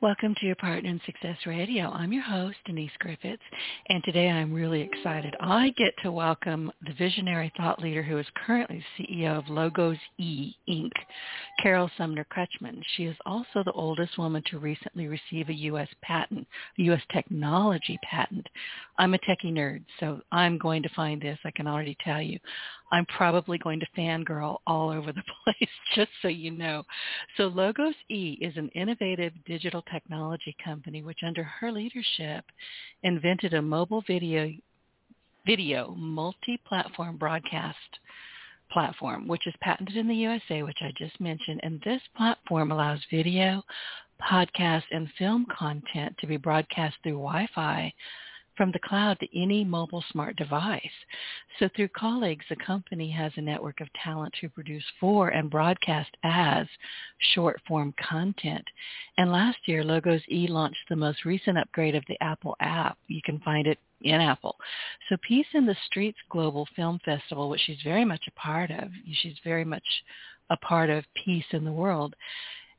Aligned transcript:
Welcome 0.00 0.36
to 0.36 0.46
your 0.46 0.54
Partner 0.54 0.88
in 0.88 1.00
Success 1.06 1.38
Radio. 1.44 1.90
I'm 1.90 2.12
your 2.12 2.22
host, 2.22 2.56
Denise 2.64 2.92
Griffiths, 3.00 3.42
and 3.88 4.00
today 4.04 4.30
I'm 4.30 4.52
really 4.52 4.80
excited. 4.80 5.34
I 5.40 5.70
get 5.76 5.92
to 6.04 6.12
welcome 6.12 6.70
the 6.86 6.92
visionary 6.92 7.52
thought 7.56 7.82
leader 7.82 8.04
who 8.04 8.16
is 8.16 8.26
currently 8.46 8.80
CEO 8.96 9.36
of 9.36 9.48
Logos 9.48 9.96
E, 10.18 10.54
Inc., 10.68 10.92
Carole 11.60 11.90
Sumner 11.98 12.24
Krechman. 12.32 12.80
She 12.96 13.06
is 13.06 13.16
also 13.26 13.64
the 13.64 13.72
oldest 13.72 14.16
woman 14.18 14.44
to 14.52 14.60
recently 14.60 15.08
receive 15.08 15.48
a 15.48 15.54
U.S. 15.54 15.88
patent, 16.00 16.46
a 16.78 16.82
U.S. 16.82 17.02
technology 17.12 17.98
patent. 18.08 18.46
I'm 18.98 19.14
a 19.14 19.18
techie 19.18 19.52
nerd, 19.52 19.82
so 19.98 20.20
I'm 20.30 20.58
going 20.58 20.84
to 20.84 20.88
find 20.94 21.20
this, 21.20 21.40
I 21.44 21.50
can 21.50 21.66
already 21.66 21.96
tell 22.04 22.22
you. 22.22 22.38
I'm 22.90 23.06
probably 23.06 23.58
going 23.58 23.80
to 23.80 23.86
fangirl 23.96 24.58
all 24.66 24.90
over 24.90 25.12
the 25.12 25.22
place, 25.44 25.70
just 25.94 26.10
so 26.22 26.28
you 26.28 26.50
know. 26.50 26.84
So 27.36 27.48
Logos 27.48 27.94
E 28.08 28.38
is 28.40 28.56
an 28.56 28.68
innovative 28.74 29.32
digital 29.46 29.82
technology 29.82 30.56
company 30.64 31.02
which 31.02 31.20
under 31.26 31.42
her 31.44 31.70
leadership 31.70 32.44
invented 33.02 33.54
a 33.54 33.62
mobile 33.62 34.02
video 34.06 34.52
video 35.46 35.94
multi-platform 35.96 37.16
broadcast 37.16 37.76
platform, 38.70 39.26
which 39.26 39.46
is 39.46 39.54
patented 39.62 39.96
in 39.96 40.08
the 40.08 40.14
USA, 40.14 40.62
which 40.62 40.78
I 40.82 40.92
just 40.98 41.18
mentioned. 41.20 41.60
And 41.62 41.80
this 41.80 42.02
platform 42.16 42.70
allows 42.70 43.00
video, 43.10 43.62
podcast, 44.20 44.82
and 44.90 45.08
film 45.18 45.46
content 45.56 46.14
to 46.18 46.26
be 46.26 46.36
broadcast 46.36 46.96
through 47.02 47.12
Wi-Fi 47.12 47.92
from 48.58 48.72
the 48.72 48.78
cloud 48.80 49.18
to 49.20 49.40
any 49.40 49.64
mobile 49.64 50.04
smart 50.10 50.36
device. 50.36 50.82
So 51.58 51.70
through 51.74 51.88
colleagues, 51.88 52.44
the 52.50 52.56
company 52.56 53.10
has 53.12 53.32
a 53.36 53.40
network 53.40 53.80
of 53.80 53.88
talent 54.04 54.34
who 54.38 54.50
produce 54.50 54.84
for 55.00 55.28
and 55.28 55.48
broadcast 55.48 56.10
as 56.24 56.66
short 57.34 57.58
form 57.66 57.94
content. 58.10 58.64
And 59.16 59.32
last 59.32 59.58
year, 59.64 59.82
Logos 59.82 60.20
E 60.30 60.46
launched 60.48 60.88
the 60.90 60.96
most 60.96 61.24
recent 61.24 61.56
upgrade 61.56 61.94
of 61.94 62.04
the 62.08 62.20
Apple 62.20 62.56
app. 62.60 62.98
You 63.06 63.22
can 63.24 63.38
find 63.40 63.66
it 63.66 63.78
in 64.02 64.20
Apple. 64.20 64.56
So 65.08 65.16
Peace 65.26 65.46
in 65.54 65.64
the 65.64 65.76
Streets 65.86 66.18
Global 66.28 66.68
Film 66.76 67.00
Festival, 67.04 67.48
which 67.48 67.62
she's 67.64 67.82
very 67.82 68.04
much 68.04 68.22
a 68.26 68.40
part 68.40 68.70
of, 68.70 68.90
she's 69.22 69.38
very 69.44 69.64
much 69.64 69.86
a 70.50 70.56
part 70.56 70.90
of 70.90 71.04
peace 71.24 71.44
in 71.52 71.64
the 71.64 71.72
world, 71.72 72.14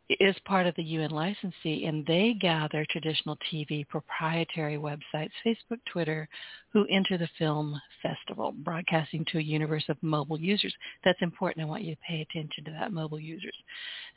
is 0.09 0.35
part 0.45 0.65
of 0.65 0.75
the 0.75 0.83
UN 0.83 1.11
licensee, 1.11 1.85
and 1.85 2.05
they 2.05 2.33
gather 2.33 2.85
traditional 2.89 3.37
TV 3.51 3.87
proprietary 3.87 4.77
websites, 4.77 5.29
Facebook, 5.45 5.79
Twitter, 5.91 6.27
who 6.73 6.85
enter 6.89 7.17
the 7.17 7.29
film 7.37 7.79
festival, 8.01 8.51
broadcasting 8.51 9.23
to 9.25 9.37
a 9.37 9.41
universe 9.41 9.83
of 9.87 9.97
mobile 10.01 10.39
users. 10.39 10.73
That's 11.03 11.21
important. 11.21 11.65
I 11.65 11.69
want 11.69 11.83
you 11.83 11.93
to 11.93 12.01
pay 12.01 12.21
attention 12.21 12.63
to 12.65 12.71
that, 12.71 12.91
mobile 12.91 13.19
users. 13.19 13.55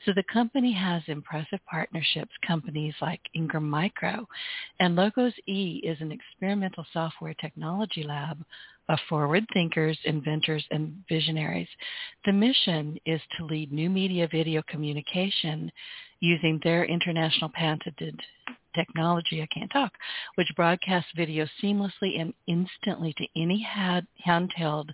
So 0.06 0.12
the 0.14 0.24
company 0.32 0.72
has 0.72 1.02
impressive 1.08 1.60
partnerships, 1.70 2.32
companies 2.46 2.94
like 3.02 3.20
Ingram 3.34 3.68
Micro, 3.68 4.26
and 4.80 4.96
Logos 4.96 5.34
E 5.46 5.80
is 5.84 6.00
an 6.00 6.12
experimental 6.12 6.86
software 6.92 7.34
technology 7.34 8.02
lab 8.02 8.42
of 8.88 8.98
forward 9.08 9.44
thinkers, 9.52 9.98
inventors, 10.04 10.64
and 10.70 11.02
visionaries. 11.08 11.68
The 12.24 12.32
mission 12.32 12.98
is 13.06 13.20
to 13.36 13.46
lead 13.46 13.72
new 13.72 13.88
media 13.88 14.28
video 14.30 14.62
communication 14.68 15.70
using 16.20 16.60
their 16.62 16.84
international 16.84 17.50
patented 17.54 18.20
technology, 18.74 19.42
I 19.42 19.46
can't 19.54 19.70
talk, 19.70 19.92
which 20.36 20.48
broadcasts 20.56 21.10
video 21.16 21.46
seamlessly 21.62 22.20
and 22.20 22.32
instantly 22.46 23.14
to 23.18 23.26
any 23.36 23.66
handheld 24.26 24.90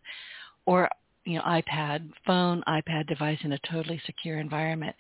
or 0.67 0.89
you 1.25 1.37
know, 1.37 1.43
iPad, 1.43 2.11
phone, 2.27 2.63
iPad 2.67 3.07
device 3.07 3.39
in 3.43 3.53
a 3.53 3.59
totally 3.71 4.01
secure 4.07 4.39
environment. 4.39 4.97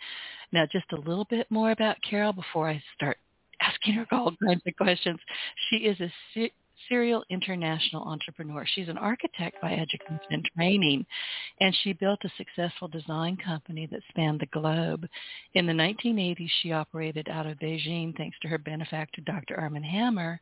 Now, 0.52 0.66
just 0.70 0.92
a 0.92 0.96
little 0.96 1.26
bit 1.30 1.50
more 1.50 1.70
about 1.70 1.96
Carole 2.08 2.34
before 2.34 2.68
I 2.68 2.82
start 2.94 3.16
asking 3.60 3.94
her 3.94 4.06
all 4.12 4.34
kinds 4.44 4.62
of 4.66 4.76
questions. 4.76 5.18
She 5.68 5.76
is 5.76 5.98
a 6.00 6.12
serial 6.88 7.24
international 7.30 8.02
entrepreneur. 8.04 8.64
She's 8.66 8.88
an 8.88 8.98
architect 8.98 9.60
by 9.60 9.72
education 9.72 10.18
and 10.30 10.48
training, 10.56 11.06
and 11.60 11.76
she 11.82 11.92
built 11.92 12.24
a 12.24 12.30
successful 12.36 12.88
design 12.88 13.36
company 13.36 13.86
that 13.86 14.02
spanned 14.08 14.40
the 14.40 14.46
globe. 14.46 15.06
In 15.54 15.66
the 15.66 15.72
1980s, 15.72 16.50
she 16.62 16.72
operated 16.72 17.28
out 17.28 17.46
of 17.46 17.58
Beijing 17.58 18.16
thanks 18.16 18.36
to 18.42 18.48
her 18.48 18.58
benefactor, 18.58 19.20
Dr. 19.22 19.58
Armand 19.58 19.84
Hammer, 19.84 20.40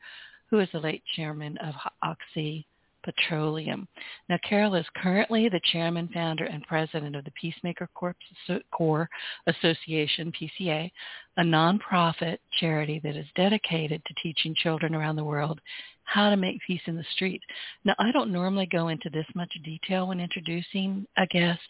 who 0.50 0.60
is 0.60 0.68
the 0.72 0.80
late 0.80 1.02
chairman 1.14 1.56
of 1.58 1.74
Oxy 2.02 2.66
Petroleum. 3.06 3.86
Now, 4.28 4.38
Carole 4.42 4.74
is 4.74 4.86
currently 4.96 5.48
the 5.48 5.60
chairman, 5.72 6.08
founder, 6.12 6.44
and 6.44 6.62
president 6.64 7.14
of 7.14 7.24
the 7.24 7.30
Peacemaker 7.40 7.88
Corps 7.94 9.08
Association, 9.46 10.32
PCA, 10.32 10.90
a 11.36 11.42
nonprofit 11.42 12.38
charity 12.58 13.00
that 13.04 13.16
is 13.16 13.26
dedicated 13.36 14.02
to 14.04 14.14
teaching 14.22 14.56
children 14.56 14.94
around 14.94 15.14
the 15.14 15.24
world 15.24 15.60
how 16.06 16.30
to 16.30 16.36
make 16.36 16.60
peace 16.66 16.80
in 16.86 16.96
the 16.96 17.04
street. 17.14 17.42
Now, 17.84 17.94
I 17.98 18.10
don't 18.12 18.32
normally 18.32 18.66
go 18.66 18.88
into 18.88 19.10
this 19.10 19.26
much 19.34 19.52
detail 19.64 20.08
when 20.08 20.20
introducing 20.20 21.06
a 21.18 21.26
guest, 21.26 21.60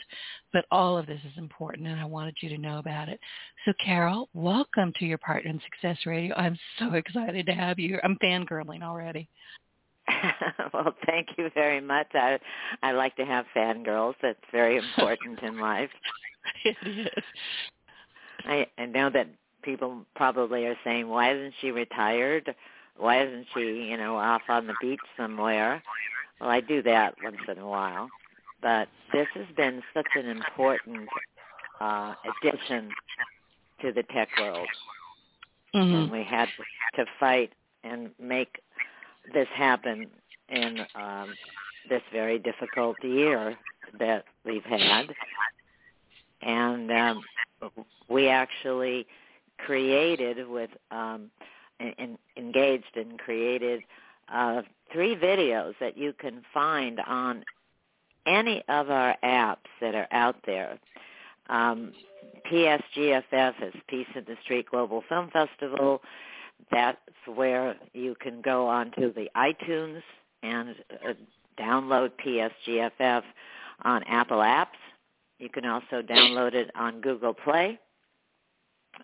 but 0.53 0.67
all 0.71 0.97
of 0.97 1.07
this 1.07 1.21
is 1.25 1.37
important, 1.39 1.89
and 1.89 1.99
I 2.01 2.05
wanted 2.05 2.37
you 2.41 2.51
to 2.51 2.59
know 2.59 2.79
about 2.79 3.09
it. 3.09 3.19
So, 3.65 3.73
Carole, 3.85 4.29
welcome 4.35 4.93
to 4.99 5.07
your 5.07 5.19
Partner 5.19 5.51
in 5.51 5.61
Success 5.61 5.99
Radio. 6.07 6.35
I'm 6.37 6.59
so 6.79 6.93
excited 6.95 7.47
to 7.47 7.53
have 7.53 7.79
you. 7.79 7.99
I'm 8.05 8.19
fangirling 8.23 8.83
already. 8.83 9.29
well, 10.73 10.95
thank 11.07 11.29
you 11.37 11.51
very 11.55 11.81
much. 11.81 12.07
I 12.15 12.39
I 12.83 12.93
like 12.93 13.17
to 13.17 13.25
have 13.25 13.45
fangirls. 13.57 14.15
That's 14.23 14.39
very 14.53 14.77
important 14.97 15.43
in 15.43 15.59
life. 15.61 15.91
It 16.65 16.77
is. 16.85 17.25
I 18.45 18.67
I 18.79 18.87
know 18.87 19.11
that 19.11 19.29
people 19.63 20.07
probably 20.15 20.67
are 20.67 20.79
saying, 20.85 21.09
"Why 21.09 21.35
isn't 21.35 21.55
she 21.61 21.73
retired? 21.73 22.55
Why 22.99 23.23
isn't 23.25 23.47
she, 23.55 23.61
you 23.91 23.97
know, 23.97 24.17
off 24.17 24.43
on 24.49 24.67
the 24.67 24.75
beach 24.81 25.01
somewhere?" 25.17 25.83
Well, 26.41 26.51
I 26.51 26.61
do 26.61 26.83
that 26.83 27.15
once 27.23 27.37
in 27.49 27.59
a 27.59 27.67
while, 27.67 28.09
but 28.61 28.89
this 29.13 29.27
has 29.35 29.47
been 29.57 29.83
such 29.95 30.07
an 30.17 30.27
important 30.27 31.09
uh, 31.81 32.15
addition 32.43 32.91
to 33.81 33.93
the 33.93 34.03
tech 34.05 34.29
world, 34.39 34.69
mm-hmm. 35.75 35.95
and 35.95 36.11
we 36.11 36.23
had 36.23 36.49
to 36.97 37.05
fight 37.19 37.53
and 37.85 38.11
make 38.21 38.61
this 39.33 39.49
happened 39.55 40.07
in 40.49 40.81
um, 40.95 41.35
this 41.89 42.03
very 42.13 42.39
difficult 42.39 42.97
year 43.03 43.57
that 43.99 44.25
we've 44.45 44.65
had, 44.65 45.07
and 46.43 46.91
um, 46.91 47.23
we 48.09 48.29
actually 48.29 49.07
created 49.59 50.49
with 50.49 50.71
um, 50.91 51.31
and 51.81 52.19
engaged 52.37 52.97
and 52.97 53.19
created 53.19 53.83
uh, 54.33 54.63
three 54.93 55.15
videos 55.15 55.75
that 55.81 55.97
you 55.97 56.13
can 56.13 56.43
find 56.53 57.01
on 57.07 57.45
any 58.27 58.63
of 58.69 58.91
our 58.91 59.17
apps 59.23 59.69
that 59.81 59.95
are 59.95 60.09
out 60.11 60.37
there. 60.47 60.79
Um, 61.49 61.93
PSGFF 62.51 63.55
is 63.63 63.75
Peace 63.89 64.07
in 64.15 64.25
the 64.27 64.37
Street 64.45 64.67
Global 64.71 65.03
Film 65.09 65.31
Festival. 65.31 66.03
That's 66.73 66.99
where 67.27 67.77
you 67.93 68.17
can 68.21 68.41
go 68.41 68.69
onto 68.69 69.13
the 69.13 69.29
iTunes 69.37 70.03
and 70.43 70.75
uh, 71.07 71.13
download 71.59 72.11
PSGFF 72.25 73.23
on 73.83 74.03
Apple 74.05 74.39
apps. 74.39 74.67
You 75.39 75.49
can 75.49 75.67
also 75.67 76.03
download 76.03 76.55
it 76.55 76.71
on 76.75 77.01
Google 77.01 77.35
Play. 77.35 77.79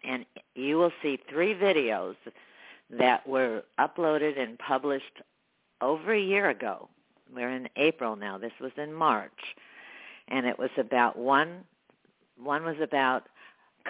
And 0.05 0.25
you 0.55 0.79
will 0.79 0.93
see 1.03 1.19
three 1.29 1.55
videos 1.55 2.15
that 2.99 3.27
were 3.27 3.65
uploaded 3.79 4.39
and 4.39 4.59
published 4.59 5.23
over 5.81 6.13
a 6.13 6.21
year 6.21 6.51
ago. 6.51 6.89
We're 7.35 7.51
in 7.51 7.69
April 7.77 8.17
now. 8.17 8.39
This 8.39 8.53
was 8.61 8.73
in 8.77 8.93
March. 8.93 9.57
And 10.29 10.47
it 10.47 10.59
was 10.59 10.71
about 10.79 11.19
one 11.19 11.65
one 12.43 12.65
was 12.65 12.77
about 12.83 13.29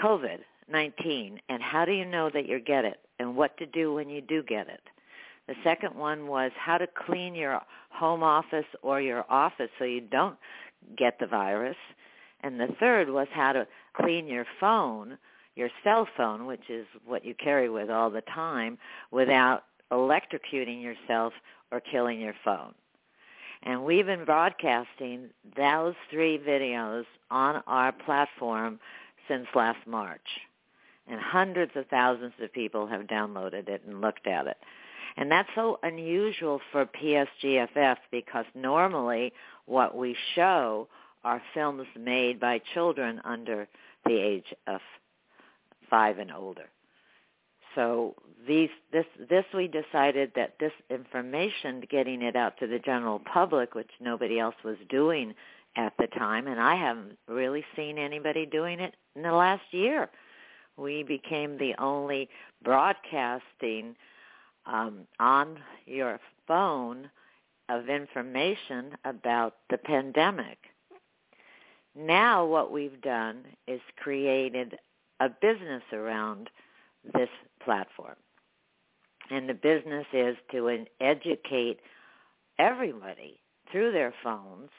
COVID-19 0.03 1.39
and 1.49 1.63
how 1.63 1.85
do 1.85 1.93
you 1.93 2.05
know 2.05 2.29
that 2.31 2.49
you 2.49 2.59
get 2.59 2.85
it? 2.85 2.99
and 3.23 3.37
what 3.37 3.57
to 3.59 3.67
do 3.67 3.95
when 3.95 4.11
you 4.11 4.21
do 4.21 4.43
get 4.43 4.69
it. 4.69 4.83
The 5.47 5.55
second 5.65 5.95
one 5.95 6.27
was 6.27 6.51
how 6.57 6.79
to 6.79 6.87
clean 6.87 7.35
your 7.35 7.61
home 7.91 8.23
office 8.23 8.67
or 8.83 9.01
your 9.01 9.25
office 9.31 9.71
so 9.79 9.85
you 9.85 10.01
don't 10.01 10.37
get 10.97 11.19
the 11.19 11.27
virus. 11.27 11.77
And 12.41 12.59
the 12.59 12.75
third 12.81 13.09
was 13.11 13.29
how 13.33 13.53
to 13.53 13.67
clean 13.95 14.27
your 14.27 14.47
phone, 14.59 15.19
your 15.55 15.71
cell 15.85 16.09
phone, 16.17 16.47
which 16.47 16.69
is 16.69 16.87
what 17.05 17.25
you 17.25 17.35
carry 17.35 17.69
with 17.69 17.91
all 17.91 18.11
the 18.11 18.23
time, 18.23 18.79
without 19.11 19.65
electrocuting 19.91 20.83
yourself 20.83 21.33
or 21.71 21.81
killing 21.81 22.21
your 22.21 22.35
phone. 22.45 22.75
And 23.63 23.85
we've 23.85 24.07
been 24.07 24.25
broadcasting 24.25 25.29
those 25.57 25.95
three 26.11 26.39
videos 26.39 27.05
on 27.31 27.63
our 27.67 27.93
platform 27.93 28.81
since 29.29 29.47
last 29.55 29.87
March. 29.87 30.21
And 31.07 31.21
hundreds 31.21 31.73
of 31.77 31.87
thousands 31.89 32.33
of 32.43 32.53
people 32.53 32.87
have 32.87 33.03
downloaded 33.03 33.69
it 33.69 33.83
and 33.87 34.01
looked 34.01 34.27
at 34.27 34.47
it. 34.47 34.57
And 35.17 35.31
that's 35.31 35.49
so 35.55 35.79
unusual 35.83 36.61
for 36.71 36.87
PSGFF 36.87 37.97
because 38.11 38.47
normally 38.55 39.33
what 39.67 39.97
we 39.97 40.17
show 40.35 40.89
are 41.25 41.43
films 41.55 41.87
made 41.99 42.41
by 42.41 42.61
children 42.75 43.21
under 43.25 43.69
the 44.07 44.19
age 44.19 44.55
of 44.67 44.81
five 45.93 46.19
and 46.19 46.33
older. 46.33 46.71
So 47.75 48.15
these, 48.49 48.71
this, 48.93 49.05
this 49.29 49.45
we 49.55 49.69
decided 49.69 50.33
that 50.37 50.55
this 50.59 50.73
information, 50.91 51.83
getting 51.91 52.23
it 52.23 52.35
out 52.35 52.59
to 52.61 52.67
the 52.67 52.79
general 52.79 53.21
public, 53.21 53.75
which 53.75 53.91
nobody 54.01 54.41
else 54.41 54.55
was 54.65 54.77
doing 54.89 55.35
at 55.77 55.93
the 55.99 56.07
time, 56.07 56.47
and 56.47 56.59
I 56.59 56.77
haven't 56.77 57.19
really 57.29 57.65
seen 57.77 57.99
anybody 57.99 58.47
doing 58.47 58.81
it 58.81 58.95
in 59.15 59.23
the 59.23 59.33
last 59.33 59.63
year. 59.71 60.09
We 60.79 61.03
became 61.03 61.59
the 61.59 61.75
only 61.79 62.29
broadcasting 62.65 63.95
um, 64.65 65.07
on 65.21 65.59
your 65.85 66.21
phone 66.49 67.11
of 67.69 67.91
information 67.91 68.93
about 69.05 69.57
the 69.69 69.79
pandemic. 69.79 70.59
Now 71.95 72.47
what 72.47 72.73
we've 72.73 73.01
done 73.03 73.45
is 73.67 73.81
created 73.97 74.79
a 75.23 75.29
business 75.29 75.83
around 75.93 76.51
this 77.15 77.29
platform. 77.65 78.17
And 79.31 79.49
the 79.49 79.55
business 79.55 80.07
is 80.13 80.37
to 80.51 80.85
educate 81.01 81.79
everybody 82.59 83.39
through 83.71 83.93
their 83.93 84.13
phones 84.23 84.71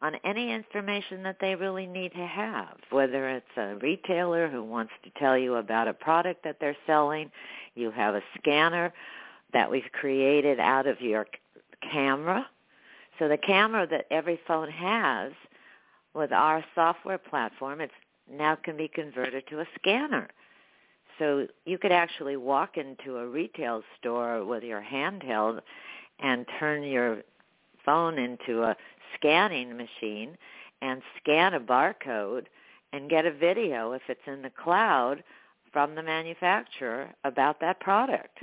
on 0.00 0.16
any 0.24 0.52
information 0.52 1.22
that 1.22 1.36
they 1.40 1.54
really 1.54 1.86
need 1.86 2.12
to 2.12 2.26
have, 2.26 2.76
whether 2.90 3.28
it's 3.28 3.56
a 3.56 3.76
retailer 3.76 4.48
who 4.48 4.64
wants 4.64 4.92
to 5.04 5.10
tell 5.18 5.38
you 5.38 5.54
about 5.54 5.86
a 5.86 5.94
product 5.94 6.42
that 6.42 6.56
they're 6.58 6.76
selling, 6.86 7.30
you 7.76 7.92
have 7.92 8.16
a 8.16 8.22
scanner 8.36 8.92
that 9.52 9.70
we've 9.70 9.90
created 9.92 10.58
out 10.58 10.88
of 10.88 11.00
your 11.00 11.26
camera. 11.92 12.44
So 13.20 13.28
the 13.28 13.38
camera 13.38 13.86
that 13.86 14.06
every 14.10 14.40
phone 14.48 14.70
has 14.70 15.32
with 16.14 16.32
our 16.32 16.64
software 16.74 17.18
platform, 17.18 17.80
it's 17.80 17.92
now 18.32 18.56
can 18.56 18.76
be 18.76 18.88
converted 18.88 19.44
to 19.48 19.60
a 19.60 19.66
scanner. 19.78 20.28
So 21.18 21.46
you 21.66 21.78
could 21.78 21.92
actually 21.92 22.36
walk 22.36 22.76
into 22.76 23.18
a 23.18 23.26
retail 23.26 23.82
store 23.98 24.44
with 24.44 24.62
your 24.62 24.82
handheld 24.82 25.60
and 26.20 26.46
turn 26.58 26.82
your 26.82 27.22
phone 27.84 28.18
into 28.18 28.62
a 28.62 28.76
scanning 29.14 29.76
machine 29.76 30.36
and 30.80 31.02
scan 31.20 31.54
a 31.54 31.60
barcode 31.60 32.46
and 32.92 33.10
get 33.10 33.26
a 33.26 33.32
video 33.32 33.92
if 33.92 34.02
it's 34.08 34.20
in 34.26 34.42
the 34.42 34.50
cloud 34.50 35.22
from 35.72 35.94
the 35.94 36.02
manufacturer 36.02 37.08
about 37.24 37.60
that 37.60 37.80
product. 37.80 38.40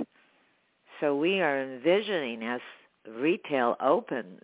So 1.00 1.16
we 1.16 1.40
are 1.40 1.62
envisioning 1.62 2.42
as 2.42 2.60
retail 3.08 3.76
opens 3.80 4.42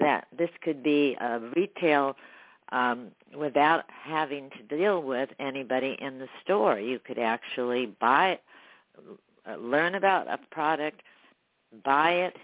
that 0.00 0.26
this 0.36 0.50
could 0.62 0.82
be 0.82 1.16
a 1.20 1.40
retail 1.54 2.16
um, 2.72 3.08
without 3.36 3.84
having 3.88 4.50
to 4.50 4.76
deal 4.76 5.02
with 5.02 5.30
anybody 5.38 5.96
in 6.00 6.18
the 6.18 6.28
store. 6.42 6.78
You 6.78 6.98
could 6.98 7.18
actually 7.18 7.86
buy 8.00 8.32
it, 8.32 8.42
learn 9.60 9.94
about 9.94 10.28
a 10.28 10.38
product, 10.50 11.02
buy 11.84 12.12
it, 12.12 12.36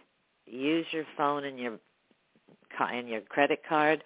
use 0.47 0.87
your 0.91 1.05
phone 1.17 1.45
and 1.45 1.59
your 1.59 1.79
and 2.81 3.09
your 3.09 3.21
credit 3.21 3.63
card, 3.69 4.03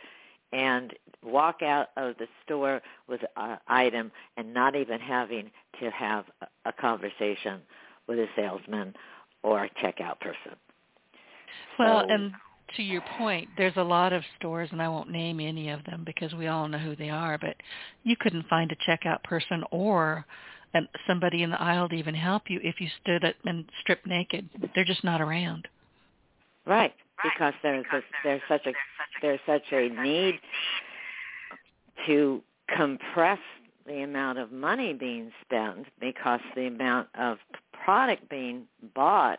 and 0.53 0.93
walk 1.23 1.63
out 1.63 1.89
of 1.97 2.17
the 2.19 2.27
store 2.45 2.83
with 3.09 3.21
an 3.37 3.59
item 3.69 4.11
and 4.37 4.53
not 4.53 4.75
even 4.75 5.01
having 5.01 5.51
to 5.81 5.91
have 5.91 6.25
a 6.65 6.73
conversation 6.73 7.61
with 8.07 8.19
a 8.19 8.27
salesman 8.35 8.95
or 9.43 9.65
a 9.65 9.71
checkout 9.83 10.21
person. 10.21 10.57
Well, 11.79 12.05
so, 12.07 12.13
and 12.13 12.33
to 12.77 12.83
your 12.83 13.03
point, 13.19 13.49
there's 13.57 13.77
a 13.77 13.83
lot 13.83 14.13
of 14.13 14.23
stores, 14.39 14.69
and 14.73 14.83
I 14.83 14.89
won't 14.89 15.11
name 15.11 15.41
any 15.41 15.71
of 15.71 15.85
them 15.85 16.03
because 16.05 16.35
we 16.35 16.47
all 16.49 16.69
know 16.69 16.79
who 16.79 16.97
they 16.97 17.11
are, 17.11 17.39
but 17.39 17.57
you 18.03 18.17
couldn't 18.19 18.49
find 18.49 18.73
a 18.73 18.91
checkout 18.91 19.23
person 19.23 19.63
or 19.71 20.27
somebody 21.07 21.43
in 21.43 21.51
the 21.51 21.61
aisle 21.61 21.89
to 21.89 21.95
even 21.95 22.15
help 22.15 22.45
you 22.49 22.61
if 22.63 22.81
you 22.81 22.89
stood 23.03 23.25
up 23.25 23.35
and 23.45 23.65
stripped 23.81 24.07
naked. 24.07 24.49
They're 24.75 24.85
just 24.85 25.05
not 25.05 25.21
around. 25.21 25.69
Right, 26.67 26.93
because 27.23 27.55
there's 27.63 27.87
a, 27.93 28.01
there's 28.25 28.43
such 28.49 28.67
a 28.67 28.73
there's 29.23 29.41
such 29.47 29.63
a 29.73 29.89
need 29.89 30.41
to 32.07 32.43
compress 32.77 33.39
the 33.87 34.03
amount 34.03 34.39
of 34.39 34.53
money 34.53 34.93
being 34.93 35.31
spent 35.45 35.87
because 36.01 36.41
the 36.55 36.67
amount 36.67 37.09
of 37.19 37.39
product 37.85 38.29
being 38.29 38.65
bought 38.95 39.39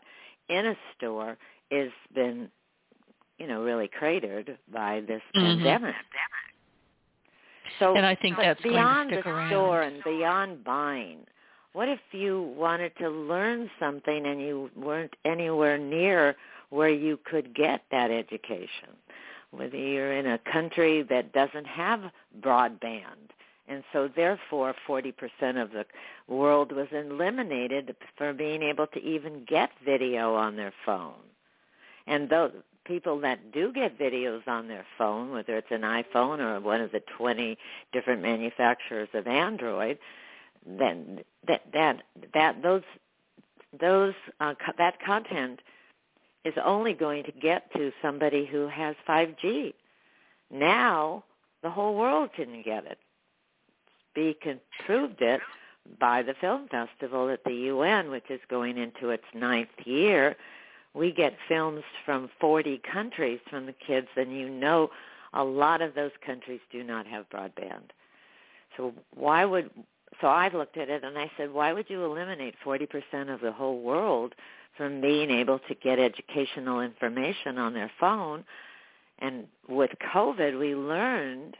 in 0.49 0.67
a 0.67 0.75
store 0.95 1.37
has 1.69 1.89
been 2.15 2.49
you 3.37 3.47
know, 3.47 3.61
really 3.61 3.87
cratered 3.87 4.57
by 4.71 5.01
this 5.01 5.21
mm-hmm. 5.35 5.63
pandemic. 5.63 5.95
So, 7.79 7.95
and 7.95 8.05
I 8.05 8.15
think 8.15 8.37
that's 8.37 8.61
beyond 8.61 9.11
the 9.11 9.27
around. 9.27 9.49
store 9.49 9.81
and 9.81 10.03
beyond 10.03 10.63
buying. 10.63 11.19
What 11.73 11.89
if 11.89 11.99
you 12.11 12.53
wanted 12.57 12.93
to 12.97 13.09
learn 13.09 13.69
something 13.79 14.25
and 14.25 14.41
you 14.41 14.71
weren't 14.75 15.13
anywhere 15.25 15.77
near 15.77 16.35
where 16.69 16.89
you 16.89 17.19
could 17.23 17.53
get 17.55 17.83
that 17.91 18.09
education? 18.09 18.89
Whether 19.51 19.77
you're 19.77 20.13
in 20.13 20.25
a 20.25 20.39
country 20.51 21.03
that 21.03 21.33
doesn't 21.33 21.67
have 21.67 22.01
broadband, 22.41 23.29
and 23.67 23.83
so 23.93 24.09
therefore 24.15 24.73
40% 24.87 25.13
of 25.61 25.71
the 25.71 25.85
world 26.27 26.71
was 26.71 26.87
eliminated 26.91 27.95
for 28.17 28.33
being 28.33 28.63
able 28.63 28.87
to 28.87 28.99
even 28.99 29.45
get 29.47 29.69
video 29.85 30.35
on 30.35 30.55
their 30.55 30.73
phone. 30.85 31.13
And 32.07 32.29
those, 32.29 32.51
people 32.87 33.19
that 33.21 33.51
do 33.51 33.71
get 33.73 33.99
videos 33.99 34.47
on 34.47 34.67
their 34.67 34.85
phone, 34.97 35.31
whether 35.31 35.57
it's 35.57 35.71
an 35.71 35.81
iPhone 35.81 36.39
or 36.39 36.59
one 36.59 36.81
of 36.81 36.91
the 36.91 37.01
20 37.17 37.57
different 37.91 38.21
manufacturers 38.21 39.09
of 39.13 39.27
Android, 39.27 39.97
then 40.65 41.19
that 41.47 41.61
that 41.73 42.03
that 42.33 42.61
those 42.61 42.83
those 43.79 44.13
uh, 44.39 44.53
co- 44.53 44.73
that 44.77 45.01
content 45.05 45.59
is 46.43 46.53
only 46.63 46.93
going 46.93 47.23
to 47.23 47.31
get 47.31 47.71
to 47.73 47.91
somebody 48.01 48.45
who 48.45 48.67
has 48.67 48.95
5G. 49.07 49.73
Now 50.51 51.23
the 51.63 51.69
whole 51.69 51.95
world 51.95 52.31
can 52.35 52.61
get 52.63 52.85
it. 52.85 52.97
Speak 54.11 54.45
proved 54.85 55.21
it 55.21 55.41
by 55.99 56.21
the 56.23 56.33
film 56.41 56.67
festival 56.69 57.29
at 57.29 57.43
the 57.43 57.53
UN, 57.53 58.09
which 58.09 58.29
is 58.29 58.39
going 58.49 58.77
into 58.77 59.09
its 59.09 59.23
ninth 59.33 59.69
year 59.85 60.35
we 60.97 61.11
get 61.11 61.35
films 61.47 61.83
from 62.05 62.29
40 62.39 62.81
countries 62.91 63.39
from 63.49 63.65
the 63.65 63.73
kids, 63.73 64.07
and 64.15 64.31
you 64.31 64.49
know 64.49 64.89
a 65.33 65.43
lot 65.43 65.81
of 65.81 65.93
those 65.93 66.11
countries 66.25 66.59
do 66.71 66.83
not 66.83 67.05
have 67.07 67.29
broadband. 67.29 67.91
So 68.75 68.93
why 69.13 69.45
would 69.45 69.69
so 70.21 70.27
I 70.27 70.49
looked 70.49 70.77
at 70.77 70.89
it 70.89 71.03
and 71.03 71.17
I 71.17 71.29
said, 71.37 71.53
why 71.53 71.73
would 71.73 71.89
you 71.89 72.03
eliminate 72.03 72.55
40% 72.65 73.31
of 73.31 73.39
the 73.41 73.51
whole 73.51 73.81
world 73.81 74.33
from 74.75 74.99
being 74.99 75.29
able 75.29 75.59
to 75.59 75.75
get 75.75 75.99
educational 75.99 76.81
information 76.81 77.57
on 77.57 77.73
their 77.73 77.91
phone? 77.99 78.43
And 79.19 79.45
with 79.67 79.91
COVID, 80.13 80.59
we 80.59 80.75
learned 80.75 81.55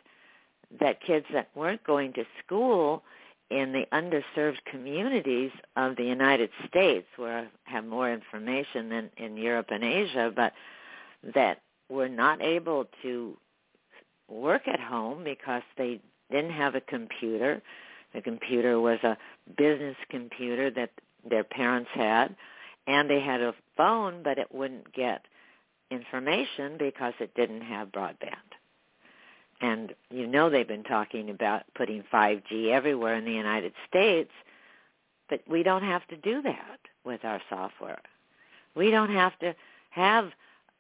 that 0.80 1.02
kids 1.02 1.26
that 1.34 1.50
weren't 1.56 1.84
going 1.84 2.14
to 2.14 2.24
school 2.44 3.04
in 3.50 3.72
the 3.72 3.86
underserved 3.94 4.58
communities 4.70 5.52
of 5.76 5.96
the 5.96 6.04
United 6.04 6.50
States, 6.68 7.08
where 7.16 7.40
I 7.40 7.72
have 7.72 7.86
more 7.86 8.12
information 8.12 8.90
than 8.90 9.10
in 9.18 9.38
Europe 9.38 9.68
and 9.70 9.84
Asia, 9.84 10.32
but 10.36 10.54
that 11.34 11.62
were 11.90 12.10
not 12.10 12.42
able 12.42 12.86
to 13.04 13.38
work 14.30 14.68
at 14.68 14.80
home 14.80 15.24
because 15.24 15.64
they 15.78 16.02
didn't 16.30 16.52
have 16.52 16.76
a 16.76 16.82
computer. 16.82 17.62
The 18.14 18.22
computer 18.22 18.80
was 18.80 19.00
a 19.04 19.18
business 19.58 19.96
computer 20.10 20.70
that 20.72 20.92
their 21.30 21.44
parents 21.44 21.90
had, 21.94 22.36
and 22.86 23.10
they 23.10 23.22
had 23.22 23.42
a 23.42 23.54
phone, 23.78 24.24
but 24.24 24.38
it 24.38 24.54
wouldn't 24.54 24.94
get 24.94 25.22
information 25.90 26.78
because 26.78 27.14
it 27.20 27.34
didn't 27.36 27.62
have 27.62 27.90
broadband. 27.92 28.47
And 29.62 29.94
you 30.10 30.28
know 30.28 30.50
they've 30.50 30.68
been 30.68 30.84
talking 30.84 31.30
about 31.30 31.64
putting 31.76 32.04
5G 32.14 32.70
everywhere 32.70 33.16
in 33.16 33.26
the 33.26 33.32
United 33.32 33.74
States, 33.88 34.32
but 35.30 35.42
we 35.50 35.64
don't 35.64 35.84
have 35.84 36.08
to 36.08 36.18
do 36.18 36.42
that 36.44 36.80
with 37.04 37.26
our 37.26 37.42
software. 37.50 38.02
We 38.76 38.92
don't 38.92 39.14
have 39.14 39.38
to 39.40 39.56
have 39.90 40.30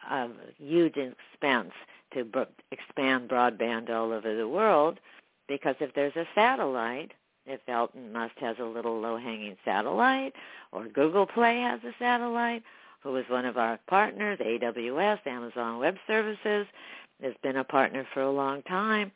a 0.09 0.29
huge 0.59 0.95
expense 0.95 1.71
to 2.13 2.23
b- 2.23 2.43
expand 2.71 3.29
broadband 3.29 3.89
all 3.89 4.13
over 4.13 4.35
the 4.35 4.47
world 4.47 4.99
because 5.47 5.75
if 5.79 5.93
there's 5.95 6.15
a 6.15 6.27
satellite 6.35 7.13
if 7.47 7.61
Elon 7.67 8.11
Musk 8.11 8.35
has 8.39 8.57
a 8.59 8.65
little 8.65 8.99
low-hanging 8.99 9.55
satellite, 9.63 10.33
or 10.71 10.87
Google 10.87 11.25
Play 11.25 11.61
has 11.61 11.79
a 11.83 11.93
satellite, 11.97 12.61
who 13.01 13.15
is 13.15 13.25
one 13.29 13.45
of 13.45 13.57
our 13.57 13.79
partners, 13.87 14.37
AWS, 14.39 15.25
Amazon 15.25 15.79
Web 15.79 15.95
Services, 16.05 16.67
has 17.21 17.33
been 17.43 17.57
a 17.57 17.63
partner 17.63 18.05
for 18.13 18.21
a 18.21 18.31
long 18.31 18.61
time. 18.63 19.11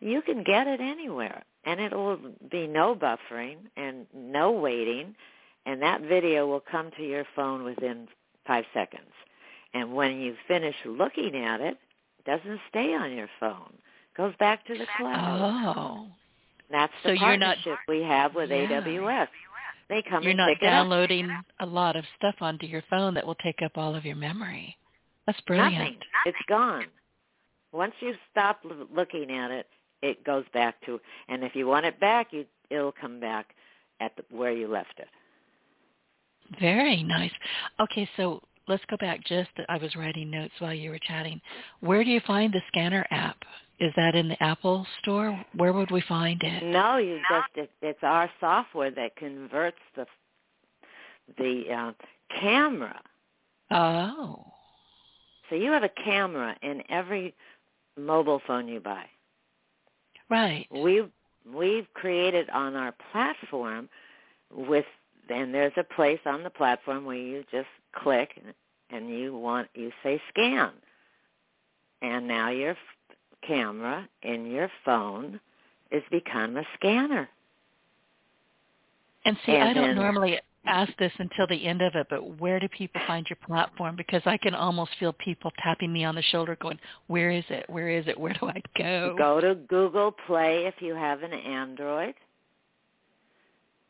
You 0.00 0.22
can 0.22 0.42
get 0.42 0.66
it 0.66 0.80
anywhere, 0.80 1.44
and 1.64 1.80
it 1.80 1.92
will 1.92 2.18
be 2.50 2.66
no 2.66 2.94
buffering 2.94 3.56
and 3.76 4.06
no 4.14 4.52
waiting, 4.52 5.14
and 5.64 5.80
that 5.82 6.02
video 6.02 6.46
will 6.46 6.62
come 6.70 6.90
to 6.96 7.02
your 7.02 7.24
phone 7.36 7.64
within 7.64 8.08
five 8.46 8.64
seconds. 8.74 9.12
And 9.74 9.94
when 9.94 10.20
you 10.20 10.34
finish 10.48 10.74
looking 10.84 11.36
at 11.36 11.60
it, 11.60 11.78
it 12.18 12.24
doesn't 12.24 12.60
stay 12.70 12.94
on 12.94 13.12
your 13.12 13.28
phone. 13.38 13.72
It 13.74 14.16
goes 14.16 14.34
back 14.38 14.64
to 14.66 14.74
the 14.74 14.86
cloud. 14.96 15.74
Oh. 15.76 16.06
That's 16.70 16.92
the 17.04 17.10
so 17.10 17.16
partnership 17.16 17.64
you're 17.64 17.74
not, 17.76 17.78
we 17.88 18.02
have 18.02 18.34
with 18.34 18.50
yeah. 18.50 18.80
AWS. 18.82 19.28
They 19.88 20.02
come 20.02 20.22
You're 20.24 20.30
and 20.30 20.38
not 20.38 20.60
downloading 20.60 21.30
a 21.60 21.66
lot 21.66 21.94
of 21.94 22.04
stuff 22.16 22.34
onto 22.40 22.66
your 22.66 22.82
phone 22.90 23.14
that 23.14 23.26
will 23.26 23.36
take 23.36 23.62
up 23.64 23.72
all 23.76 23.94
of 23.94 24.04
your 24.04 24.16
memory. 24.16 24.76
That's 25.26 25.40
brilliant. 25.42 25.74
Nothing. 25.74 25.96
It's 26.26 26.38
gone. 26.48 26.86
Once 27.72 27.94
you 28.00 28.14
stop 28.30 28.60
l- 28.64 28.86
looking 28.94 29.30
at 29.30 29.50
it, 29.50 29.66
it 30.02 30.24
goes 30.24 30.44
back 30.54 30.76
to. 30.86 31.00
And 31.28 31.42
if 31.42 31.54
you 31.54 31.66
want 31.66 31.86
it 31.86 31.98
back, 32.00 32.28
you 32.32 32.46
it'll 32.70 32.92
come 32.92 33.20
back 33.20 33.54
at 34.00 34.12
the, 34.16 34.24
where 34.34 34.52
you 34.52 34.68
left 34.68 34.98
it. 34.98 35.08
Very 36.60 37.02
nice. 37.02 37.32
Okay, 37.80 38.08
so 38.16 38.42
let's 38.68 38.84
go 38.88 38.96
back 38.98 39.24
just 39.24 39.50
I 39.68 39.78
was 39.78 39.94
writing 39.96 40.30
notes 40.30 40.54
while 40.58 40.74
you 40.74 40.90
were 40.90 40.98
chatting. 40.98 41.40
Where 41.80 42.04
do 42.04 42.10
you 42.10 42.20
find 42.26 42.52
the 42.52 42.62
scanner 42.68 43.06
app? 43.10 43.36
Is 43.78 43.92
that 43.96 44.14
in 44.14 44.28
the 44.28 44.42
Apple 44.42 44.86
store? 45.02 45.38
Where 45.54 45.72
would 45.72 45.90
we 45.90 46.02
find 46.08 46.42
it? 46.42 46.62
No, 46.62 46.96
you 46.96 47.18
just 47.30 47.50
it, 47.56 47.70
it's 47.82 47.98
our 48.02 48.30
software 48.40 48.90
that 48.92 49.16
converts 49.16 49.76
the 49.96 50.06
the 51.36 51.64
uh, 51.72 51.92
camera. 52.40 53.00
Oh. 53.70 54.44
So 55.48 55.56
you 55.56 55.70
have 55.72 55.82
a 55.84 55.90
camera 56.04 56.56
in 56.62 56.82
every 56.88 57.34
mobile 57.96 58.40
phone 58.46 58.68
you 58.68 58.80
buy. 58.80 59.04
Right. 60.28 60.66
We've 60.70 61.10
we've 61.54 61.86
created 61.94 62.50
on 62.50 62.74
our 62.74 62.94
platform 63.12 63.88
with 64.54 64.84
and 65.28 65.52
there's 65.54 65.72
a 65.76 65.84
place 65.84 66.20
on 66.26 66.42
the 66.42 66.50
platform 66.50 67.04
where 67.04 67.16
you 67.16 67.44
just 67.50 67.68
click 67.94 68.30
and, 68.44 68.54
and 68.90 69.10
you 69.18 69.36
want 69.36 69.68
you 69.74 69.90
say 70.02 70.20
scan. 70.30 70.72
And 72.02 72.28
now 72.28 72.50
your 72.50 72.72
f- 72.72 73.16
camera 73.46 74.08
in 74.22 74.46
your 74.50 74.70
phone 74.84 75.40
is 75.90 76.02
become 76.10 76.56
a 76.56 76.64
scanner. 76.74 77.28
And 79.24 79.36
see, 79.46 79.52
And 79.52 79.70
I 79.70 79.72
don't 79.72 79.86
then- 79.88 79.96
normally 79.96 80.38
ask 80.66 80.92
this 80.98 81.12
until 81.18 81.46
the 81.46 81.66
end 81.66 81.82
of 81.82 81.94
it, 81.94 82.06
but 82.10 82.38
where 82.38 82.60
do 82.60 82.68
people 82.68 83.00
find 83.06 83.26
your 83.28 83.38
platform? 83.46 83.96
Because 83.96 84.22
I 84.26 84.36
can 84.36 84.54
almost 84.54 84.92
feel 84.98 85.12
people 85.12 85.52
tapping 85.62 85.92
me 85.92 86.04
on 86.04 86.14
the 86.14 86.22
shoulder 86.22 86.56
going, 86.60 86.78
where 87.06 87.30
is 87.30 87.44
it? 87.48 87.66
Where 87.68 87.88
is 87.88 88.06
it? 88.06 88.18
Where 88.18 88.34
do 88.34 88.46
I 88.46 88.62
go? 88.76 89.14
Go 89.16 89.40
to 89.40 89.54
Google 89.54 90.12
Play 90.26 90.66
if 90.66 90.74
you 90.80 90.94
have 90.94 91.22
an 91.22 91.32
Android. 91.32 92.14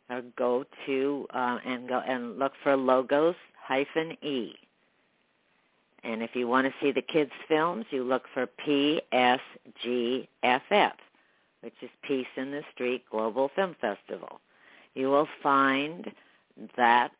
Or 0.08 0.22
go 0.38 0.64
to 0.86 1.26
uh, 1.34 1.58
and 1.66 1.88
go 1.88 1.98
and 1.98 2.38
look 2.38 2.52
for 2.62 2.76
logos 2.76 3.34
hyphen 3.66 4.16
e. 4.22 4.54
And 6.04 6.22
if 6.22 6.30
you 6.34 6.46
want 6.46 6.66
to 6.68 6.74
see 6.80 6.92
the 6.92 7.02
kids' 7.02 7.32
films, 7.48 7.84
you 7.90 8.04
look 8.04 8.22
for 8.32 8.46
PSGFF, 8.64 9.40
which 11.62 11.74
is 11.82 11.90
Peace 12.06 12.26
in 12.36 12.52
the 12.52 12.62
Street 12.72 13.02
Global 13.10 13.50
Film 13.56 13.74
Festival. 13.80 14.40
You 14.94 15.08
will 15.10 15.26
find 15.42 16.12
that 16.76 17.12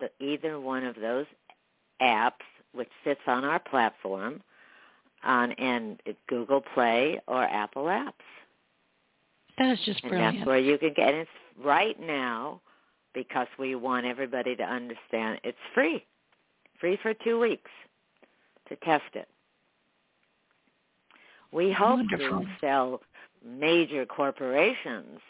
the, 0.00 0.10
either 0.24 0.60
one 0.60 0.84
of 0.84 0.96
those 0.96 1.26
apps, 2.00 2.32
which 2.72 2.88
sits 3.04 3.20
on 3.26 3.44
our 3.44 3.58
platform, 3.58 4.42
on 5.22 5.52
and 5.52 6.00
Google 6.28 6.62
Play 6.74 7.20
or 7.26 7.44
Apple 7.44 7.84
Apps. 7.84 8.12
That 9.58 9.72
is 9.72 9.78
just 9.84 10.02
And 10.02 10.10
brilliant. 10.10 10.36
that's 10.38 10.46
where 10.46 10.58
you 10.58 10.78
can 10.78 10.92
get 10.94 11.14
it 11.14 11.28
right 11.62 11.98
now 12.00 12.60
because 13.14 13.46
we 13.58 13.74
want 13.76 14.04
everybody 14.04 14.56
to 14.56 14.62
understand 14.64 15.40
it's 15.44 15.56
free. 15.74 16.04
Free 16.80 16.98
for 17.02 17.14
two 17.14 17.38
weeks 17.38 17.70
to 18.68 18.76
test 18.76 19.04
it. 19.14 19.28
We 21.52 21.70
hope 21.72 22.00
Wonderful. 22.10 22.40
to 22.40 22.46
sell 22.60 23.00
major 23.46 24.04
corporations. 24.06 25.20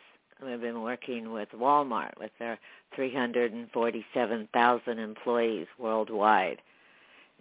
We've 0.42 0.60
been 0.60 0.82
working 0.82 1.32
with 1.32 1.48
Walmart 1.52 2.18
with 2.18 2.32
their 2.38 2.58
347,000 2.94 4.98
employees 4.98 5.66
worldwide. 5.78 6.60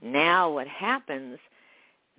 Now 0.01 0.51
what 0.51 0.67
happens, 0.67 1.39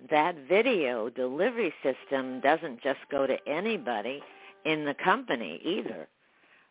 that 0.09 0.35
video 0.49 1.09
delivery 1.09 1.73
system 1.81 2.41
doesn't 2.41 2.81
just 2.81 2.99
go 3.09 3.25
to 3.25 3.37
anybody 3.47 4.21
in 4.65 4.85
the 4.85 4.93
company 4.93 5.61
either. 5.63 6.07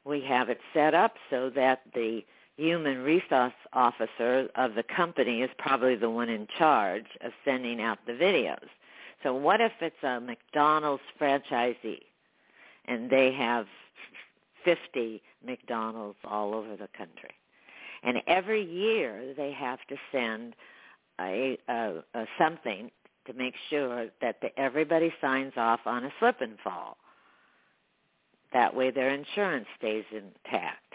We 0.05 0.21
have 0.23 0.49
it 0.49 0.61
set 0.75 0.95
up 0.95 1.15
so 1.31 1.51
that 1.51 1.83
the 1.95 2.25
human 2.57 2.99
resource 2.99 3.55
officer 3.73 4.49
of 4.55 4.75
the 4.75 4.83
company 4.83 5.43
is 5.43 5.51
probably 5.59 5.97
the 5.97 6.11
one 6.11 6.29
in 6.29 6.47
charge 6.59 7.07
of 7.23 7.33
sending 7.45 7.81
out 7.81 7.99
the 8.07 8.13
videos. 8.13 8.69
So 9.23 9.35
what 9.35 9.61
if 9.61 9.73
it's 9.81 10.03
a 10.03 10.21
McDonald's 10.21 11.03
franchisee 11.19 12.03
and 12.85 13.11
they 13.11 13.33
have 13.33 13.67
50 14.65 15.23
McDonald's 15.45 16.19
all 16.25 16.55
over 16.55 16.77
the 16.77 16.89
country? 16.97 17.35
And 18.03 18.19
every 18.27 18.65
year 18.65 19.35
they 19.37 19.53
have 19.53 19.79
to 19.89 19.97
send 20.13 20.55
a, 21.21 21.59
a, 21.69 22.03
a 22.15 22.27
something 22.39 22.91
to 23.27 23.33
make 23.33 23.55
sure 23.71 24.09
that 24.21 24.41
the, 24.41 24.59
everybody 24.59 25.13
signs 25.21 25.53
off 25.57 25.81
on 25.87 26.05
a 26.05 26.13
slip 26.19 26.41
and 26.41 26.59
fall. 26.63 26.97
That 28.53 28.75
way 28.75 28.91
their 28.91 29.11
insurance 29.11 29.67
stays 29.79 30.05
intact. 30.13 30.95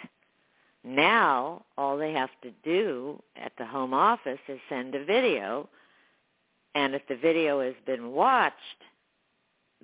Now, 0.83 1.65
all 1.77 1.97
they 1.97 2.13
have 2.13 2.29
to 2.43 2.51
do 2.63 3.21
at 3.35 3.51
the 3.57 3.65
home 3.65 3.93
office 3.93 4.39
is 4.47 4.59
send 4.69 4.95
a 4.95 5.03
video, 5.03 5.67
and 6.73 6.95
if 6.95 7.01
the 7.09 7.17
video 7.17 7.61
has 7.61 7.73
been 7.85 8.11
watched 8.11 8.55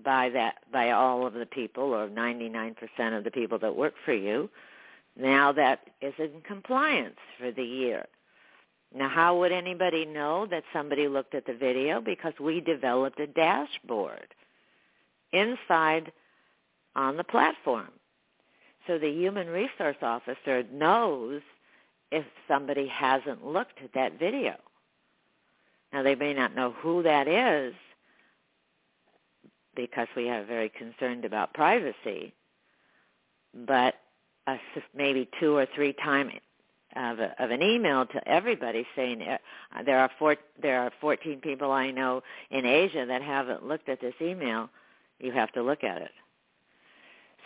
by 0.04 0.30
that 0.30 0.56
by 0.72 0.92
all 0.92 1.26
of 1.26 1.34
the 1.34 1.46
people 1.46 1.94
or 1.94 2.08
99% 2.08 2.76
of 3.18 3.24
the 3.24 3.32
people 3.32 3.60
that 3.60 3.76
work 3.76 3.94
for 4.04 4.14
you, 4.14 4.50
now 5.18 5.52
that 5.54 5.82
is 6.02 6.14
in 6.18 6.42
compliance 6.46 7.18
for 7.40 7.52
the 7.52 7.64
year. 7.64 8.06
Now, 8.94 9.10
how 9.10 9.38
would 9.40 9.52
anybody 9.52 10.06
know 10.06 10.46
that 10.48 10.64
somebody 10.72 11.08
looked 11.08 11.36
at 11.36 11.46
the 11.46 11.54
video? 11.54 12.00
Because 12.00 12.34
we 12.40 12.62
developed 12.62 13.20
a 13.20 13.28
dashboard 13.28 14.34
inside 15.34 16.12
on 16.96 17.18
the 17.18 17.24
platform. 17.24 17.90
So 18.88 18.98
the 18.98 19.12
human 19.12 19.48
resource 19.48 19.98
officer 20.02 20.64
knows 20.72 21.42
if 22.12 22.26
somebody 22.48 22.88
hasn't 22.88 23.46
looked 23.46 23.80
at 23.84 23.94
that 23.94 24.20
video. 24.20 24.56
Now 25.92 26.04
they 26.04 26.16
may 26.16 26.34
not 26.34 26.56
know 26.56 26.72
who 26.72 27.04
that 27.04 27.28
is 27.28 27.74
because 29.76 30.08
we 30.16 30.30
are 30.30 30.44
very 30.44 30.70
concerned 30.70 31.26
about 31.26 31.54
privacy, 31.54 32.34
but 33.54 33.96
uh, 34.48 34.58
maybe 34.96 35.30
two 35.40 35.56
or 35.56 35.68
three 35.76 35.94
times 35.94 36.32
of, 36.96 37.20
a, 37.20 37.44
of 37.44 37.52
an 37.52 37.62
email 37.62 38.06
to 38.06 38.28
everybody 38.28 38.86
saying 38.96 39.26
there 39.86 40.00
are 40.00 40.10
four, 40.18 40.38
there 40.62 40.82
are 40.82 40.92
14 41.02 41.42
people 41.42 41.72
I 41.72 41.92
know 41.92 42.22
in 42.52 42.66
Asia 42.66 43.06
that 43.08 43.22
haven't 43.22 43.66
looked 43.66 43.90
at 43.90 44.00
this 44.00 44.14
email. 44.22 44.70
You 45.20 45.32
have 45.32 45.52
to 45.54 45.64
look 45.64 45.84
at 45.84 46.02
it. 46.02 46.12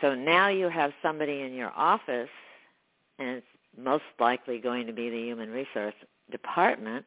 So 0.02 0.16
now 0.16 0.50
you 0.50 0.70
have 0.70 0.92
somebody 1.02 1.42
in 1.42 1.54
your 1.54 1.72
office, 1.76 2.30
and 3.18 3.30
it's 3.30 3.48
most 3.78 4.04
likely 4.20 4.60
going 4.60 4.88
to 4.88 4.94
be 4.94 5.10
the 5.10 5.20
human 5.20 5.50
resource 5.50 5.96
department 6.32 7.06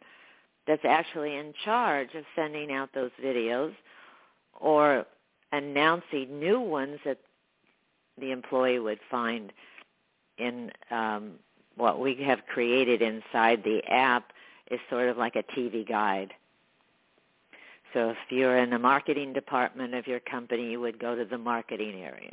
that's 0.67 0.85
actually 0.85 1.37
in 1.37 1.53
charge 1.65 2.15
of 2.15 2.25
sending 2.37 2.73
out 2.73 2.91
those 2.95 3.11
videos 3.25 3.73
or 4.61 5.07
announcing 5.53 6.39
new 6.39 6.61
ones 6.61 6.99
that 7.05 7.19
the 8.19 8.31
employee 8.31 8.79
would 8.79 9.01
find 9.11 9.53
in 10.39 10.71
um, 10.91 11.33
what 11.77 12.01
we 12.01 12.15
have 12.27 12.47
created 12.47 13.03
inside 13.03 13.63
the 13.65 13.83
app 13.89 14.33
is 14.71 14.81
sort 14.91 15.09
of 15.09 15.17
like 15.17 15.37
a 15.37 15.43
TV 15.43 15.87
guide. 15.87 16.33
So 17.93 18.11
if 18.11 18.17
you're 18.31 18.57
in 18.57 18.71
the 18.71 18.79
marketing 18.79 19.33
department 19.33 19.95
of 19.95 20.07
your 20.07 20.21
company, 20.21 20.71
you 20.71 20.81
would 20.81 20.99
go 20.99 21.15
to 21.15 21.25
the 21.25 21.39
marketing 21.39 22.03
area. 22.03 22.33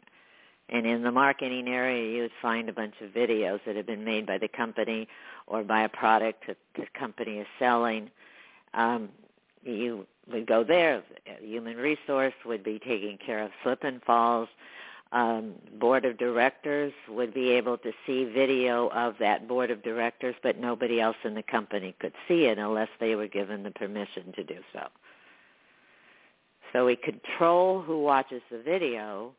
And 0.69 0.85
in 0.85 1.01
the 1.03 1.11
marketing 1.11 1.67
area, 1.67 2.15
you 2.15 2.21
would 2.21 2.31
find 2.41 2.69
a 2.69 2.73
bunch 2.73 2.93
of 3.01 3.09
videos 3.11 3.59
that 3.65 3.75
have 3.75 3.87
been 3.87 4.03
made 4.03 4.25
by 4.25 4.37
the 4.37 4.47
company 4.47 5.07
or 5.47 5.63
by 5.63 5.81
a 5.81 5.89
product 5.89 6.45
that 6.47 6.57
the 6.75 6.85
company 6.97 7.39
is 7.39 7.47
selling. 7.57 8.09
Um, 8.73 9.09
you 9.63 10.07
would 10.31 10.45
go 10.47 10.63
there. 10.63 11.03
Human 11.41 11.77
resource 11.77 12.33
would 12.45 12.63
be 12.63 12.79
taking 12.79 13.17
care 13.17 13.43
of 13.43 13.51
slip 13.63 13.83
and 13.83 14.01
falls. 14.03 14.49
um, 15.11 15.55
board 15.79 16.05
of 16.05 16.17
directors 16.17 16.93
would 17.07 17.33
be 17.33 17.49
able 17.51 17.77
to 17.79 17.91
see 18.05 18.25
video 18.25 18.89
of 18.89 19.15
that 19.19 19.47
board 19.47 19.71
of 19.71 19.81
directors, 19.81 20.35
but 20.43 20.59
nobody 20.59 21.01
else 21.01 21.15
in 21.23 21.33
the 21.33 21.43
company 21.43 21.95
could 21.99 22.13
see 22.27 22.45
it 22.45 22.59
unless 22.59 22.89
they 22.99 23.15
were 23.15 23.27
given 23.27 23.63
the 23.63 23.71
permission 23.71 24.31
to 24.35 24.43
do 24.43 24.57
so. 24.71 24.87
So 26.71 26.85
we 26.85 26.95
control 26.95 27.81
who 27.81 28.03
watches 28.03 28.43
the 28.51 28.59
video, 28.59 29.33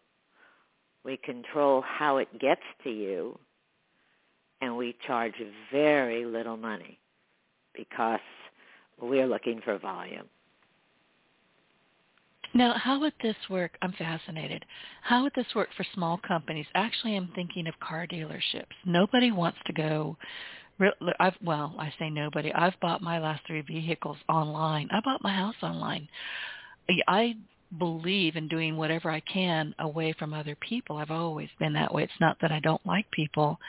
we 1.04 1.16
control 1.16 1.82
how 1.82 2.16
it 2.16 2.40
gets 2.40 2.62
to 2.82 2.90
you, 2.90 3.38
and 4.60 4.76
we 4.76 4.96
charge 5.06 5.34
very 5.70 6.24
little 6.24 6.56
money 6.56 6.98
because 7.76 8.18
we're 9.00 9.26
looking 9.26 9.60
for 9.64 9.78
volume. 9.78 10.26
Now, 12.52 12.74
how 12.76 12.98
would 13.00 13.12
this 13.22 13.36
work? 13.48 13.76
I'm 13.80 13.92
fascinated. 13.92 14.64
How 15.02 15.22
would 15.22 15.32
this 15.36 15.54
work 15.54 15.68
for 15.76 15.86
small 15.94 16.18
companies? 16.26 16.66
Actually, 16.74 17.16
I'm 17.16 17.30
thinking 17.34 17.68
of 17.68 17.78
car 17.78 18.06
dealerships. 18.06 18.74
Nobody 18.84 19.30
wants 19.30 19.58
to 19.66 19.72
go. 19.72 20.16
I've, 21.20 21.34
well, 21.44 21.74
I 21.78 21.92
say 21.98 22.10
nobody. 22.10 22.52
I've 22.52 22.78
bought 22.80 23.02
my 23.02 23.18
last 23.18 23.42
three 23.46 23.60
vehicles 23.60 24.16
online. 24.28 24.88
I 24.90 25.00
bought 25.04 25.22
my 25.22 25.32
house 25.32 25.54
online. 25.62 26.08
I 27.06 27.36
believe 27.78 28.34
in 28.34 28.48
doing 28.48 28.76
whatever 28.76 29.10
I 29.10 29.20
can 29.20 29.74
away 29.78 30.12
from 30.18 30.34
other 30.34 30.56
people. 30.56 30.96
I've 30.96 31.10
always 31.10 31.50
been 31.60 31.74
that 31.74 31.94
way. 31.94 32.02
It's 32.02 32.12
not 32.20 32.38
that 32.40 32.50
I 32.50 32.58
don't 32.60 32.84
like 32.84 33.08
people. 33.12 33.60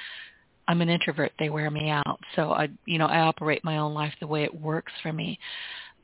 I'm 0.72 0.80
an 0.80 0.88
introvert. 0.88 1.34
They 1.38 1.50
wear 1.50 1.70
me 1.70 1.90
out. 1.90 2.18
So 2.38 2.54
I, 2.54 2.70
you 2.86 2.98
know, 2.98 3.08
I 3.08 3.20
operate 3.20 3.62
my 3.66 3.80
own 3.80 3.94
life 3.94 4.14
the 4.22 4.28
way 4.28 4.46
it 4.46 4.62
works 4.62 4.94
for 5.04 5.12
me. 5.12 5.38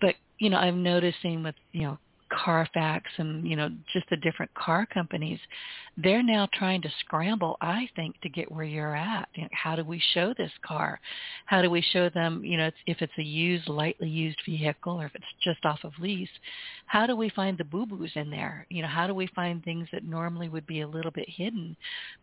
But, 0.01 0.15
you 0.39 0.49
know, 0.49 0.57
I'm 0.57 0.83
noticing 0.83 1.41
with, 1.41 1.55
you 1.71 1.83
know, 1.83 1.97
Carfax 2.29 3.05
and 3.17 3.47
you 3.47 3.55
know 3.55 3.69
just 3.91 4.09
the 4.09 4.17
different 4.17 4.53
car 4.53 4.85
companies, 4.85 5.39
they're 5.97 6.23
now 6.23 6.47
trying 6.53 6.81
to 6.83 6.89
scramble, 6.99 7.57
I 7.59 7.89
think, 7.95 8.21
to 8.21 8.29
get 8.29 8.51
where 8.51 8.63
you're 8.63 8.95
at. 8.95 9.27
You 9.33 9.43
know, 9.43 9.49
how 9.51 9.75
do 9.75 9.83
we 9.83 10.01
show 10.13 10.33
this 10.33 10.51
car? 10.61 10.99
How 11.47 11.61
do 11.63 11.71
we 11.71 11.81
show 11.81 12.09
them, 12.09 12.45
you 12.45 12.55
know, 12.55 12.69
if 12.85 13.01
it's 13.01 13.17
a 13.17 13.23
used, 13.23 13.67
lightly 13.67 14.07
used 14.07 14.39
vehicle 14.45 15.01
or 15.01 15.07
if 15.07 15.15
it's 15.15 15.25
just 15.43 15.65
off 15.65 15.79
of 15.83 15.93
lease? 15.99 16.29
How 16.85 17.07
do 17.07 17.15
we 17.15 17.29
find 17.29 17.57
the 17.57 17.63
boo-boos 17.63 18.11
in 18.15 18.29
there? 18.29 18.67
You 18.69 18.83
know, 18.83 18.87
how 18.87 19.07
do 19.07 19.15
we 19.15 19.27
find 19.35 19.63
things 19.63 19.87
that 19.91 20.03
normally 20.03 20.49
would 20.49 20.67
be 20.67 20.81
a 20.81 20.87
little 20.87 21.11
bit 21.11 21.27
hidden? 21.27 21.75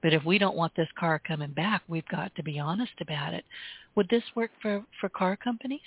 But 0.02 0.12
if 0.12 0.24
we 0.24 0.38
don't 0.38 0.56
want 0.56 0.74
this 0.76 0.88
car 0.96 1.18
coming 1.18 1.52
back, 1.52 1.82
we've 1.88 2.08
got 2.08 2.34
to 2.36 2.44
be 2.44 2.60
honest 2.60 2.92
about 3.00 3.34
it. 3.34 3.44
Would 3.96 4.08
this 4.08 4.24
work 4.36 4.50
for 4.62 4.84
for 5.00 5.08
car 5.08 5.36
companies? 5.36 5.80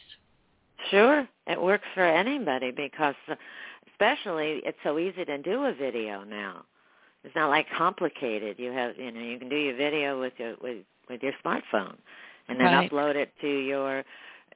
Sure, 0.92 1.28
it 1.48 1.62
works 1.62 1.88
for 1.94 2.06
anybody 2.06 2.72
because 2.72 3.16
especially 4.00 4.62
it's 4.66 4.78
so 4.84 5.00
easy 5.00 5.26
to 5.26 5.38
do 5.40 5.66
a 5.66 5.74
video 5.74 6.24
now. 6.24 6.64
It's 7.24 7.36
not 7.36 7.50
like 7.50 7.66
complicated. 7.76 8.58
You 8.60 8.72
have 8.72 8.98
you 8.98 9.12
know 9.12 9.22
you 9.22 9.40
can 9.40 9.50
do 9.50 9.56
your 9.56 9.76
video 9.76 10.20
with 10.20 10.34
your 10.38 10.56
with 10.62 10.78
with 11.10 11.24
your 11.24 11.34
smartphone, 11.44 11.96
and 12.48 12.60
then 12.60 12.68
right. 12.68 12.92
upload 12.92 13.16
it 13.16 13.34
to 13.42 13.48
your 13.48 14.04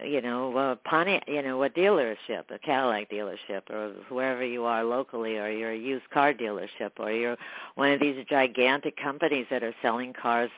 you 0.03 0.21
know 0.21 0.55
uh, 0.55 0.75
Pontiac 0.87 1.23
you 1.27 1.41
know 1.41 1.63
a 1.63 1.69
dealership, 1.69 2.49
a 2.49 2.59
Cadillac 2.59 3.09
dealership, 3.09 3.69
or 3.69 3.93
whoever 4.07 4.45
you 4.45 4.63
are 4.65 4.83
locally, 4.83 5.37
or 5.37 5.49
your 5.49 5.73
used 5.73 6.09
car 6.11 6.33
dealership, 6.33 6.91
or 6.97 7.11
you're 7.11 7.37
one 7.75 7.91
of 7.91 7.99
these 7.99 8.23
gigantic 8.29 8.95
companies 8.95 9.47
that 9.49 9.63
are 9.63 9.73
selling 9.81 10.13
cars 10.13 10.51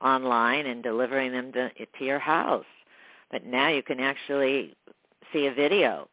online 0.00 0.66
and 0.66 0.82
delivering 0.82 1.32
them 1.32 1.52
to, 1.52 1.70
to 1.70 2.04
your 2.04 2.18
house. 2.18 2.66
But 3.30 3.46
now 3.46 3.68
you 3.68 3.82
can 3.82 4.00
actually 4.00 4.74
see 5.32 5.46
a 5.46 5.54
video 5.54 6.08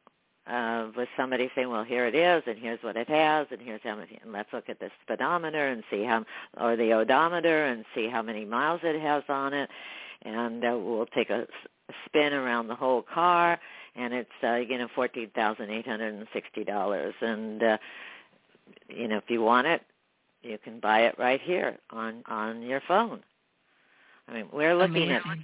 uh, 0.48 0.88
with 0.96 1.10
somebody 1.16 1.50
saying, 1.56 1.70
"Well, 1.70 1.84
here 1.84 2.08
it 2.08 2.16
is, 2.16 2.44
and 2.48 2.58
here's 2.58 2.82
what 2.82 2.98
it 2.98 3.08
has, 3.10 3.48
and 3.52 3.62
here's 3.62 3.82
how 3.84 3.96
many." 3.96 4.20
And 4.22 4.32
let's 4.32 4.52
look 4.52 4.70
at 4.70 4.80
the 4.80 4.90
speedometer 5.04 5.68
and 5.68 5.84
see 5.90 6.04
how, 6.04 6.26
or 6.60 6.76
the 6.76 6.94
odometer, 6.94 7.66
and 7.66 7.86
see 7.94 8.08
how 8.08 8.22
many 8.22 8.46
miles 8.46 8.82
it 8.84 9.00
has 9.00 9.24
on 9.30 9.54
it, 9.54 9.70
and 10.24 10.64
uh, 10.64 10.78
we'll 10.78 11.06
take 11.06 11.30
a, 11.30 11.42
a 11.90 11.94
spin 12.06 12.34
around 12.34 12.68
the 12.68 12.76
whole 12.76 13.02
car, 13.02 13.60
and 13.96 14.14
it's 14.14 14.30
uh, 14.44 14.56
you 14.56 14.78
know 14.78 14.88
fourteen 14.96 15.30
thousand 15.36 15.70
eight 15.70 15.88
hundred 15.88 16.14
and 16.14 16.28
sixty 16.34 16.64
dollars, 16.64 17.14
and 17.22 17.62
uh, 17.62 17.78
you 18.90 19.08
know 19.08 19.18
if 19.18 19.30
you 19.30 19.42
want 19.42 19.68
it, 19.68 19.84
you 20.42 20.58
can 20.64 20.80
buy 20.80 21.02
it 21.02 21.16
right 21.20 21.42
here 21.42 21.78
on 21.92 22.24
on 22.28 22.62
your 22.64 22.82
phone. 22.88 23.22
I 24.28 24.34
mean, 24.34 24.48
we're 24.52 24.76
looking 24.76 25.12
Amazing. 25.12 25.16
at 25.16 25.38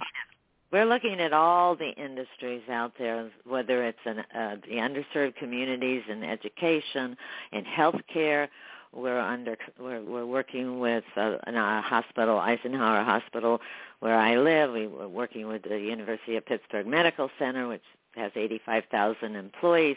we're 0.72 0.84
looking 0.84 1.20
at 1.20 1.32
all 1.32 1.76
the 1.76 1.90
industries 1.90 2.62
out 2.70 2.92
there, 2.98 3.30
whether 3.46 3.84
it's 3.84 3.98
in 4.04 4.18
uh, 4.18 4.56
the 4.68 4.76
underserved 4.76 5.36
communities 5.36 6.02
in 6.08 6.22
education, 6.22 7.16
in 7.52 7.64
healthcare. 7.64 8.48
We're 8.92 9.18
under 9.18 9.56
we're, 9.78 10.02
we're 10.02 10.26
working 10.26 10.78
with 10.78 11.04
uh, 11.16 11.36
a 11.46 11.82
hospital, 11.82 12.38
Eisenhower 12.38 13.02
Hospital, 13.02 13.60
where 14.00 14.16
I 14.16 14.36
live. 14.36 14.72
We're 14.72 15.08
working 15.08 15.46
with 15.46 15.62
the 15.62 15.78
University 15.78 16.36
of 16.36 16.46
Pittsburgh 16.46 16.86
Medical 16.86 17.30
Center, 17.38 17.68
which 17.68 17.82
has 18.14 18.32
85,000 18.34 19.36
employees. 19.36 19.96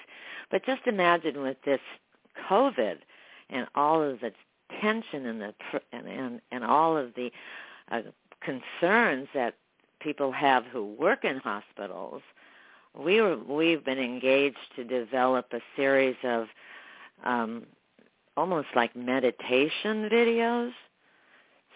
But 0.49 0.65
just 0.65 0.81
imagine 0.87 1.41
with 1.41 1.57
this 1.65 1.79
COVID 2.49 2.97
and 3.49 3.67
all 3.75 4.01
of 4.01 4.19
the 4.19 4.31
tension 4.81 5.25
and 5.25 5.41
the 5.41 5.53
and 5.91 6.07
and, 6.07 6.41
and 6.51 6.63
all 6.63 6.97
of 6.97 7.13
the 7.15 7.31
uh, 7.91 8.01
concerns 8.41 9.27
that 9.33 9.55
people 10.03 10.31
have 10.31 10.65
who 10.65 10.85
work 10.99 11.23
in 11.23 11.37
hospitals, 11.37 12.21
we 12.97 13.21
were, 13.21 13.37
we've 13.37 13.83
been 13.85 13.99
engaged 13.99 14.57
to 14.75 14.83
develop 14.83 15.47
a 15.53 15.59
series 15.75 16.15
of 16.23 16.47
um, 17.23 17.63
almost 18.35 18.67
like 18.75 18.95
meditation 18.95 20.09
videos. 20.09 20.71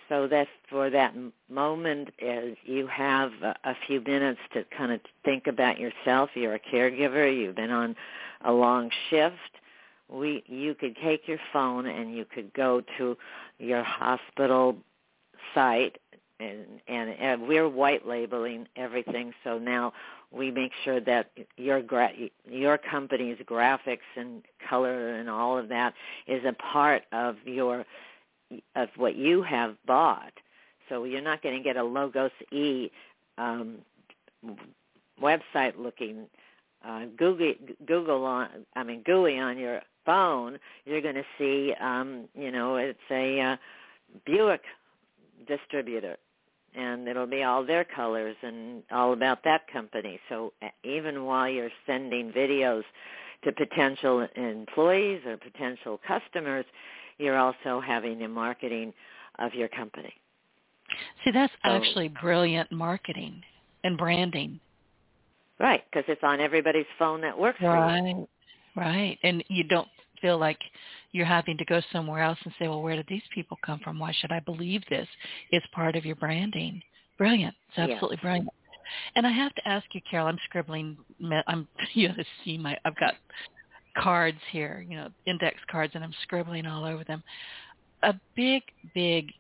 So 0.08 0.28
that 0.28 0.48
for 0.70 0.92
that 0.92 1.16
moment 1.50 2.10
as 2.22 2.54
you 2.64 2.86
have 2.86 3.32
a 3.42 3.74
few 3.88 4.02
minutes 4.02 4.40
to 4.54 4.64
kind 4.78 4.92
of 4.92 5.00
think 5.24 5.48
about 5.48 5.80
yourself. 5.80 6.30
You're 6.36 6.54
a 6.54 6.60
caregiver. 6.60 7.36
You've 7.36 7.56
been 7.56 7.72
on 7.72 7.96
a 8.44 8.52
long 8.52 8.92
shift. 9.10 9.36
We 10.08 10.44
you 10.46 10.76
could 10.76 10.96
take 11.04 11.28
your 11.28 11.40
phone 11.52 11.88
and 11.88 12.16
you 12.16 12.24
could 12.26 12.54
go 12.54 12.84
to 13.00 13.18
your 13.58 13.82
hospital 13.82 14.78
site 15.56 15.98
and, 16.40 16.66
and 16.88 17.10
and 17.12 17.48
we're 17.48 17.70
white 17.70 18.06
labeling 18.06 18.68
everything 18.76 19.34
so 19.44 19.58
now 19.58 19.94
we 20.32 20.52
make 20.52 20.72
sure 20.84 21.00
that 21.00 21.32
your 21.58 21.82
gra- 21.82 22.12
your 22.50 22.78
company's 22.78 23.38
graphics 23.46 24.00
and 24.18 24.44
color 24.68 25.16
and 25.16 25.30
all 25.30 25.58
of 25.58 25.70
that 25.70 25.94
is 26.28 26.44
a 26.46 26.54
part 26.54 27.04
of 27.12 27.38
your 27.46 27.86
of 28.76 28.90
what 28.96 29.16
you 29.16 29.42
have 29.44 29.76
bought. 29.86 30.34
So 30.90 31.04
you're 31.04 31.22
not 31.22 31.42
going 31.42 31.58
to 31.58 31.64
get 31.64 31.78
a 31.78 31.84
logos 31.84 32.32
e 32.52 32.92
um, 33.38 33.78
website 35.22 35.74
looking 35.78 36.28
uh, 36.86 37.06
Google 37.18 37.54
Google 37.86 38.26
on 38.26 38.50
I 38.76 38.84
mean 38.84 39.02
GUI 39.04 39.40
on 39.40 39.58
your 39.58 39.82
phone. 40.06 40.60
You're 40.86 41.02
going 41.02 41.16
to 41.16 41.26
see 41.38 41.74
um, 41.80 42.28
you 42.36 42.52
know 42.52 42.76
it's 42.76 43.00
a 43.10 43.40
uh, 43.40 43.58
Buick 44.26 44.62
distributor 45.48 46.18
and 46.76 47.08
it'll 47.08 47.28
be 47.28 47.44
all 47.44 47.66
their 47.66 47.84
colors 47.84 48.36
and 48.42 48.84
all 48.92 49.14
about 49.14 49.44
that 49.44 49.62
company. 49.72 50.20
So 50.30 50.54
uh, 50.62 50.68
even 50.84 51.26
while 51.26 51.50
you're 51.50 51.70
sending 51.86 52.32
videos 52.32 52.84
to 53.44 53.52
potential 53.52 54.28
employees 54.36 55.22
or 55.26 55.38
potential 55.38 56.00
customers, 56.08 56.66
you're 57.18 57.38
also 57.38 57.82
having 57.86 58.20
the 58.20 58.28
marketing 58.28 58.94
of 59.40 59.54
your 59.54 59.68
company. 59.70 60.14
See, 61.24 61.32
that's 61.32 61.54
so, 61.64 61.72
actually 61.72 62.10
brilliant 62.10 62.72
marketing 62.72 63.42
and 63.84 63.98
branding. 63.98 64.60
Right, 65.60 65.84
because 65.90 66.04
it's 66.08 66.24
on 66.24 66.42
everybody's 66.42 66.86
phone 67.00 67.22
that 67.22 67.38
works 67.38 67.60
right, 67.62 68.02
for 68.02 68.08
you. 68.08 68.28
Right, 68.76 69.18
and 69.24 69.44
you 69.48 69.64
don't 69.64 69.88
feel 70.22 70.38
like 70.38 70.60
you're 71.12 71.26
having 71.26 71.58
to 71.58 71.66
go 71.66 71.82
somewhere 71.92 72.22
else 72.22 72.40
and 72.44 72.54
say, 72.60 72.68
well, 72.68 72.82
where 72.82 72.96
did 72.96 73.08
these 73.08 73.24
people 73.34 73.58
come 73.66 73.80
from? 73.80 74.00
Why 74.00 74.14
should 74.20 74.32
I 74.32 74.40
believe 74.40 74.84
this? 74.90 75.08
It's 75.52 75.66
part 75.74 75.96
of 75.96 76.06
your 76.06 76.16
branding. 76.16 76.82
Brilliant. 77.18 77.56
It's 77.70 77.92
absolutely 77.92 78.18
brilliant. 78.18 78.50
And 79.16 79.26
I 79.26 79.32
have 79.32 79.54
to 79.56 79.68
ask 79.68 79.86
you, 79.94 80.02
Carole, 80.10 80.28
I'm 80.28 80.40
scribbling. 80.46 80.98
I'm 81.48 81.68
you 81.94 82.08
have 82.08 82.18
to 82.18 82.26
see 82.44 82.58
my. 82.58 82.78
I've 82.86 82.96
got 82.98 83.16
cards 83.98 84.40
here, 84.52 84.86
you 84.88 84.98
know, 84.98 85.10
index 85.26 85.58
cards, 85.72 85.94
and 85.96 86.04
I'm 86.04 86.14
scribbling 86.24 86.66
all 86.66 86.86
over 86.86 87.04
them. 87.04 87.24
A 88.04 88.14
big, 88.36 88.62
big 88.94 89.32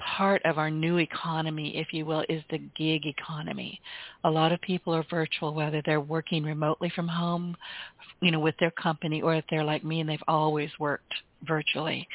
part 0.00 0.42
of 0.44 0.58
our 0.58 0.70
new 0.70 0.98
economy, 0.98 1.76
if 1.76 1.92
you 1.92 2.04
will, 2.04 2.24
is 2.28 2.42
the 2.50 2.58
gig 2.76 3.06
economy. 3.06 3.80
A 4.24 4.30
lot 4.30 4.52
of 4.52 4.60
people 4.60 4.94
are 4.94 5.04
virtual, 5.08 5.54
whether 5.54 5.82
they're 5.84 6.00
working 6.00 6.44
remotely 6.44 6.90
from 6.94 7.08
home, 7.08 7.56
you 8.20 8.30
know, 8.30 8.40
with 8.40 8.56
their 8.58 8.70
company, 8.72 9.22
or 9.22 9.34
if 9.34 9.44
they're 9.50 9.64
like 9.64 9.84
me 9.84 10.00
and 10.00 10.08
they've 10.08 10.22
always 10.28 10.70
worked 10.78 11.12
virtually. 11.46 12.06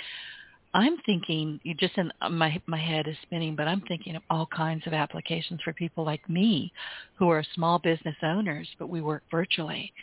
I'm 0.74 0.98
thinking, 1.06 1.60
you 1.64 1.74
just 1.74 1.98
in 1.98 2.12
my 2.32 2.62
my 2.68 2.78
head 2.78 3.08
is 3.08 3.16
spinning, 3.22 3.56
but 3.56 3.68
I'm 3.68 3.82
thinking 3.82 4.16
of 4.18 4.24
all 4.30 4.46
kinds 4.46 4.86
of 4.86 4.94
applications 4.94 5.62
for 5.64 5.72
people 5.72 6.04
like 6.04 6.30
me, 6.30 6.74
who 7.16 7.30
are 7.30 7.44
small 7.56 7.80
business 7.80 8.16
owners, 8.22 8.68
but 8.78 8.90
we 8.90 9.02
work 9.02 9.24
virtually, 9.32 9.94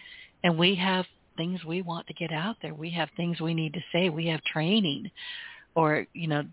and 0.44 0.58
we 0.58 0.74
have 0.76 1.04
things 1.36 1.62
we 1.64 1.82
want 1.82 2.06
to 2.06 2.14
get 2.14 2.32
out 2.32 2.56
there. 2.62 2.74
We 2.74 2.90
have 2.90 3.08
things 3.16 3.40
we 3.40 3.54
need 3.54 3.74
to 3.74 3.80
say. 3.92 4.08
We 4.08 4.26
have 4.28 4.42
training 4.44 5.10
or 5.74 6.06
you 6.12 6.28
know 6.28 6.44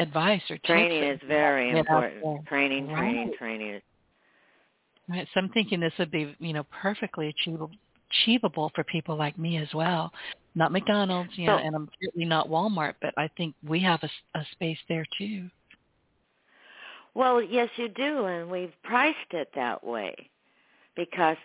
advice 0.00 0.42
or 0.50 0.58
training 0.64 1.02
is 1.02 1.20
very 1.26 1.70
important. 1.70 2.46
Training, 2.46 2.88
Right. 2.88 2.96
training, 2.96 3.32
training. 3.38 3.82
Right. 5.08 5.26
So 5.34 5.40
I'm 5.40 5.48
thinking 5.50 5.80
this 5.80 5.92
would 5.98 6.10
be, 6.10 6.36
you 6.38 6.52
know, 6.52 6.64
perfectly 6.64 7.28
achievable 7.28 7.70
achievable 8.10 8.72
for 8.74 8.84
people 8.84 9.16
like 9.16 9.38
me 9.38 9.56
as 9.56 9.72
well. 9.72 10.12
Not 10.54 10.72
McDonald's, 10.72 11.30
you 11.36 11.46
know, 11.46 11.58
and 11.58 11.76
I'm 11.76 11.88
certainly 12.02 12.26
not 12.26 12.48
Walmart, 12.48 12.94
but 13.00 13.14
I 13.16 13.28
think 13.36 13.54
we 13.64 13.78
have 13.80 14.02
a, 14.02 14.38
a 14.38 14.44
space 14.52 14.78
there 14.88 15.06
too. 15.16 15.48
Well, 17.14 17.40
yes, 17.42 17.68
you 17.76 17.88
do, 17.88 18.24
and 18.26 18.50
we've 18.50 18.72
priced 18.82 19.32
it 19.32 19.50
that 19.54 19.84
way 19.84 20.14
because 20.96 21.36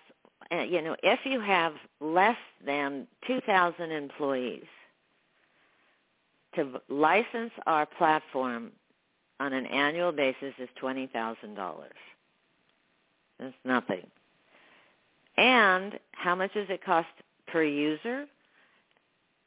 uh, 0.51 0.61
you 0.61 0.81
know 0.81 0.95
if 1.03 1.19
you 1.23 1.39
have 1.39 1.73
less 1.99 2.37
than 2.65 3.07
two 3.27 3.41
thousand 3.41 3.91
employees 3.91 4.65
to 6.55 6.81
license 6.89 7.51
our 7.65 7.85
platform 7.85 8.71
on 9.39 9.53
an 9.53 9.65
annual 9.65 10.11
basis 10.11 10.53
is 10.59 10.69
twenty 10.75 11.07
thousand 11.07 11.55
dollars. 11.55 11.91
That's 13.39 13.53
nothing. 13.65 14.07
And 15.37 15.99
how 16.11 16.35
much 16.35 16.53
does 16.53 16.67
it 16.69 16.83
cost 16.83 17.07
per 17.47 17.63
user? 17.63 18.25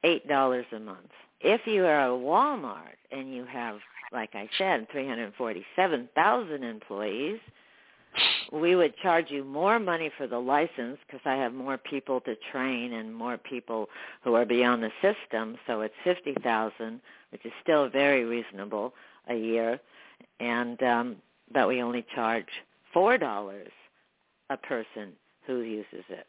Eight 0.05 0.29
dollars 0.29 0.66
a 0.73 0.79
month. 0.79 1.11
If 1.40 1.66
you 1.66 1.85
are 1.85 2.07
a 2.07 2.11
Walmart 2.11 2.99
and 3.11 3.35
you 3.35 3.44
have, 3.47 3.79
like 4.12 4.31
I 4.35 4.49
said, 4.59 4.87
three 4.92 5.09
hundred 5.09 5.33
forty-seven 5.37 6.11
thousand 6.14 6.62
employees, 6.62 7.40
we 8.52 8.76
would 8.76 8.96
charge 8.98 9.31
you 9.31 9.44
more 9.44 9.78
money 9.78 10.11
for 10.16 10.26
the 10.26 10.38
license 10.38 10.98
because 11.07 11.20
I 11.24 11.35
have 11.37 11.52
more 11.52 11.78
people 11.78 12.20
to 12.22 12.35
train 12.50 12.92
and 12.94 13.14
more 13.14 13.37
people 13.37 13.88
who 14.22 14.35
are 14.35 14.44
beyond 14.44 14.83
the 14.83 14.90
system. 15.02 15.57
So 15.66 15.83
it's 15.83 15.94
fifty 16.04 16.35
thousand, 16.42 17.00
which 17.31 17.44
is 17.44 17.52
still 17.62 17.88
very 17.88 18.24
reasonable 18.24 18.94
a 19.28 19.35
year, 19.35 19.81
and 20.40 20.83
um, 20.83 21.16
but 21.52 21.68
we 21.68 21.83
only 21.83 22.04
charge 22.14 22.48
four 22.92 23.18
dollars 23.18 23.70
a 24.50 24.57
person 24.57 25.12
who 25.46 25.61
uses 25.61 26.04
it. 26.09 26.26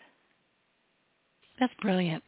That's 1.59 1.73
brilliant. 1.81 2.23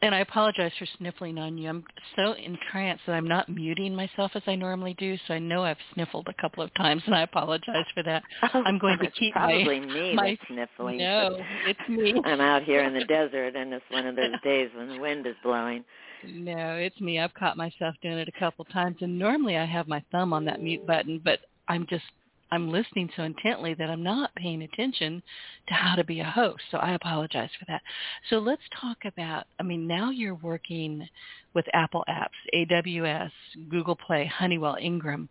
And 0.00 0.14
I 0.14 0.20
apologize 0.20 0.70
for 0.78 0.86
sniffling 0.98 1.38
on 1.38 1.58
you. 1.58 1.68
I'm 1.68 1.84
so 2.14 2.32
entranced 2.32 3.02
that 3.06 3.14
I'm 3.14 3.26
not 3.26 3.48
muting 3.48 3.94
myself 3.94 4.30
as 4.36 4.42
I 4.46 4.54
normally 4.54 4.94
do, 4.94 5.16
so 5.26 5.34
I 5.34 5.38
know 5.40 5.64
I've 5.64 5.76
sniffled 5.94 6.28
a 6.28 6.40
couple 6.40 6.62
of 6.62 6.72
times, 6.74 7.02
and 7.06 7.14
I 7.14 7.22
apologize 7.22 7.86
for 7.94 8.02
that. 8.04 8.22
Oh, 8.54 8.62
I'm 8.64 8.78
going 8.78 8.98
to 8.98 9.10
keep 9.10 9.34
my- 9.34 9.40
probably 9.40 9.80
me 9.80 10.14
my- 10.14 10.30
that's 10.30 10.48
sniffling. 10.48 10.98
No, 10.98 11.36
it's 11.66 11.88
me. 11.88 12.14
I'm 12.24 12.40
out 12.40 12.62
here 12.62 12.82
in 12.84 12.94
the 12.94 13.04
desert, 13.04 13.56
and 13.56 13.72
it's 13.72 13.84
one 13.90 14.06
of 14.06 14.16
those 14.16 14.40
days 14.42 14.70
when 14.74 14.88
the 14.88 14.98
wind 14.98 15.26
is 15.26 15.34
blowing. 15.42 15.84
No, 16.26 16.74
it's 16.76 17.00
me. 17.00 17.18
I've 17.18 17.34
caught 17.34 17.56
myself 17.56 17.94
doing 18.02 18.18
it 18.18 18.28
a 18.28 18.38
couple 18.38 18.64
of 18.64 18.72
times, 18.72 18.96
and 19.00 19.18
normally 19.18 19.56
I 19.56 19.64
have 19.64 19.88
my 19.88 20.02
thumb 20.12 20.32
on 20.32 20.44
that 20.46 20.62
mute 20.62 20.86
button, 20.86 21.20
but 21.24 21.40
I'm 21.68 21.86
just 21.88 22.04
I'm 22.52 22.70
listening 22.70 23.10
so 23.16 23.22
intently 23.22 23.74
that 23.74 23.90
I'm 23.90 24.02
not 24.02 24.34
paying 24.34 24.62
attention 24.62 25.22
to 25.68 25.74
how 25.74 25.94
to 25.94 26.04
be 26.04 26.20
a 26.20 26.24
host. 26.24 26.62
So 26.70 26.78
I 26.78 26.94
apologize 26.94 27.50
for 27.58 27.64
that. 27.68 27.82
So 28.28 28.38
let's 28.38 28.62
talk 28.80 28.98
about. 29.04 29.44
I 29.58 29.62
mean, 29.62 29.86
now 29.86 30.10
you're 30.10 30.34
working 30.36 31.06
with 31.54 31.64
Apple 31.72 32.04
Apps, 32.08 32.28
AWS, 32.54 33.30
Google 33.68 33.96
Play, 33.96 34.26
Honeywell, 34.26 34.76
Ingram, 34.80 35.28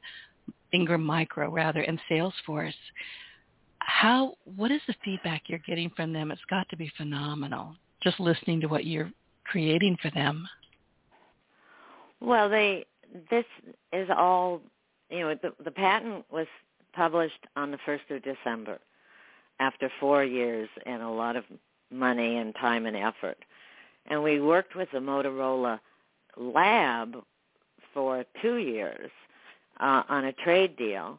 Ingram 0.71 1.03
Micro 1.03 1.49
rather, 1.49 1.81
and 1.81 1.99
Salesforce. 2.09 2.73
How? 3.79 4.35
What 4.55 4.71
is 4.71 4.81
the 4.87 4.95
feedback 5.03 5.43
you're 5.47 5.59
getting 5.59 5.89
from 5.95 6.13
them? 6.13 6.31
It's 6.31 6.41
got 6.49 6.69
to 6.69 6.77
be 6.77 6.91
phenomenal. 6.97 7.75
Just 8.01 8.19
listening 8.19 8.61
to 8.61 8.67
what 8.67 8.85
you're 8.85 9.11
creating 9.45 9.97
for 10.01 10.09
them. 10.11 10.47
Well, 12.21 12.49
they 12.49 12.85
this 13.29 13.45
is 13.91 14.09
all 14.15 14.61
you 15.09 15.21
know. 15.21 15.35
The, 15.41 15.53
the 15.63 15.71
patent 15.71 16.25
was 16.31 16.47
published 16.99 17.47
on 17.55 17.71
the 17.71 17.77
first 17.85 18.03
of 18.09 18.21
December, 18.23 18.77
after 19.61 19.89
four 20.01 20.21
years 20.21 20.67
and 20.85 21.01
a 21.01 21.07
lot 21.07 21.37
of 21.37 21.45
money 21.89 22.35
and 22.35 22.53
time 22.55 22.85
and 22.85 22.97
effort, 22.97 23.37
and 24.07 24.21
we 24.21 24.41
worked 24.41 24.75
with 24.75 24.89
the 24.91 24.99
Motorola 24.99 25.79
lab 26.35 27.15
for 27.93 28.25
two 28.41 28.57
years 28.57 29.09
uh, 29.79 30.03
on 30.09 30.25
a 30.25 30.33
trade 30.33 30.75
deal 30.75 31.17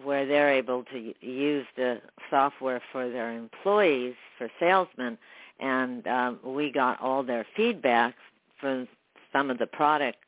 where 0.00 0.26
they're 0.26 0.54
able 0.54 0.84
to 0.84 1.12
use 1.20 1.66
the 1.76 2.00
software 2.30 2.80
for 2.92 3.10
their 3.10 3.32
employees 3.32 4.14
for 4.38 4.48
salesmen 4.60 5.18
and 5.58 6.06
um, 6.06 6.38
we 6.44 6.70
got 6.70 7.00
all 7.00 7.24
their 7.24 7.44
feedback 7.56 8.14
from 8.60 8.86
some 9.32 9.50
of 9.50 9.58
the 9.58 9.66
products 9.66 10.18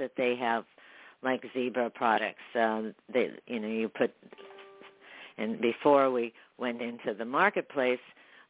that 0.00 0.12
they 0.16 0.34
have 0.34 0.64
like 1.22 1.44
zebra 1.54 1.90
products. 1.90 2.42
Um 2.54 2.94
they 3.12 3.30
you 3.46 3.60
know 3.60 3.68
you 3.68 3.88
put 3.88 4.14
and 5.38 5.60
before 5.60 6.10
we 6.10 6.32
went 6.58 6.82
into 6.82 7.14
the 7.14 7.24
marketplace 7.24 8.00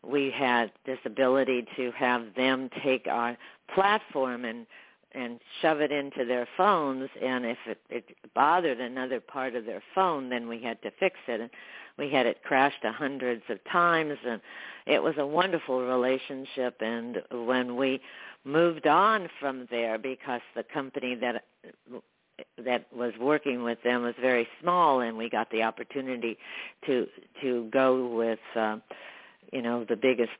we 0.02 0.30
had 0.30 0.72
this 0.86 0.98
ability 1.04 1.66
to 1.76 1.90
have 1.92 2.34
them 2.36 2.70
take 2.82 3.06
our 3.06 3.36
platform 3.74 4.44
and 4.44 4.66
and 5.12 5.40
shove 5.62 5.80
it 5.80 5.90
into 5.90 6.26
their 6.26 6.46
phones. 6.56 7.08
And 7.22 7.46
if 7.46 7.56
it, 7.66 7.80
it 7.88 8.04
bothered 8.34 8.78
another 8.78 9.20
part 9.20 9.54
of 9.54 9.64
their 9.64 9.82
phone 9.94 10.28
then 10.28 10.48
we 10.48 10.62
had 10.62 10.80
to 10.82 10.90
fix 11.00 11.16
it. 11.26 11.40
And 11.40 11.50
we 11.96 12.10
had 12.10 12.26
it 12.26 12.42
crashed 12.42 12.84
a 12.84 12.92
hundreds 12.92 13.42
of 13.48 13.58
times. 13.64 14.18
And 14.26 14.40
it 14.86 15.02
was 15.02 15.14
a 15.18 15.26
wonderful 15.26 15.80
relationship. 15.80 16.76
And 16.80 17.22
when 17.32 17.76
we 17.76 18.00
moved 18.44 18.86
on 18.86 19.28
from 19.40 19.66
there 19.70 19.98
because 19.98 20.42
the 20.54 20.62
company 20.62 21.14
that 21.16 21.44
that 22.64 22.86
was 22.94 23.12
working 23.20 23.62
with 23.62 23.82
them 23.82 24.02
was 24.02 24.14
very 24.20 24.46
small 24.60 25.00
and 25.00 25.16
we 25.16 25.28
got 25.28 25.50
the 25.50 25.62
opportunity 25.62 26.38
to 26.86 27.06
to 27.40 27.68
go 27.72 28.06
with 28.08 28.38
uh, 28.54 28.76
you 29.52 29.62
know 29.62 29.84
the 29.84 29.96
biggest 29.96 30.30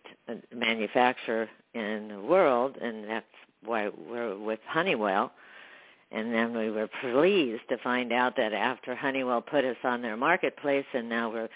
manufacturer 0.54 1.48
in 1.74 2.08
the 2.08 2.20
world 2.20 2.76
and 2.80 3.08
that's 3.08 3.26
why 3.64 3.90
we're 4.08 4.36
with 4.36 4.60
Honeywell. 4.66 5.32
And 6.10 6.32
then 6.32 6.56
we 6.56 6.70
were 6.70 6.88
pleased 7.02 7.68
to 7.68 7.76
find 7.78 8.12
out 8.12 8.36
that 8.36 8.54
after 8.54 8.94
Honeywell 8.94 9.42
put 9.42 9.64
us 9.64 9.76
on 9.84 10.00
their 10.00 10.16
marketplace 10.16 10.86
and 10.94 11.08
now 11.08 11.30
we're 11.30 11.48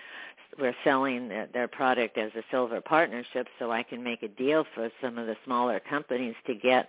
we're 0.59 0.77
selling 0.85 1.31
their 1.55 1.67
product 1.67 2.19
as 2.19 2.31
a 2.35 2.43
silver 2.51 2.83
partnership 2.83 3.47
so 3.59 3.73
I 3.73 3.83
can 3.83 4.03
make 4.03 4.23
a 4.23 4.29
deal 4.29 4.67
for 4.75 4.91
some 5.01 5.17
of 5.17 5.27
the 5.27 5.37
smaller 5.47 5.81
companies 5.81 6.35
to 6.47 6.55
get 6.55 6.89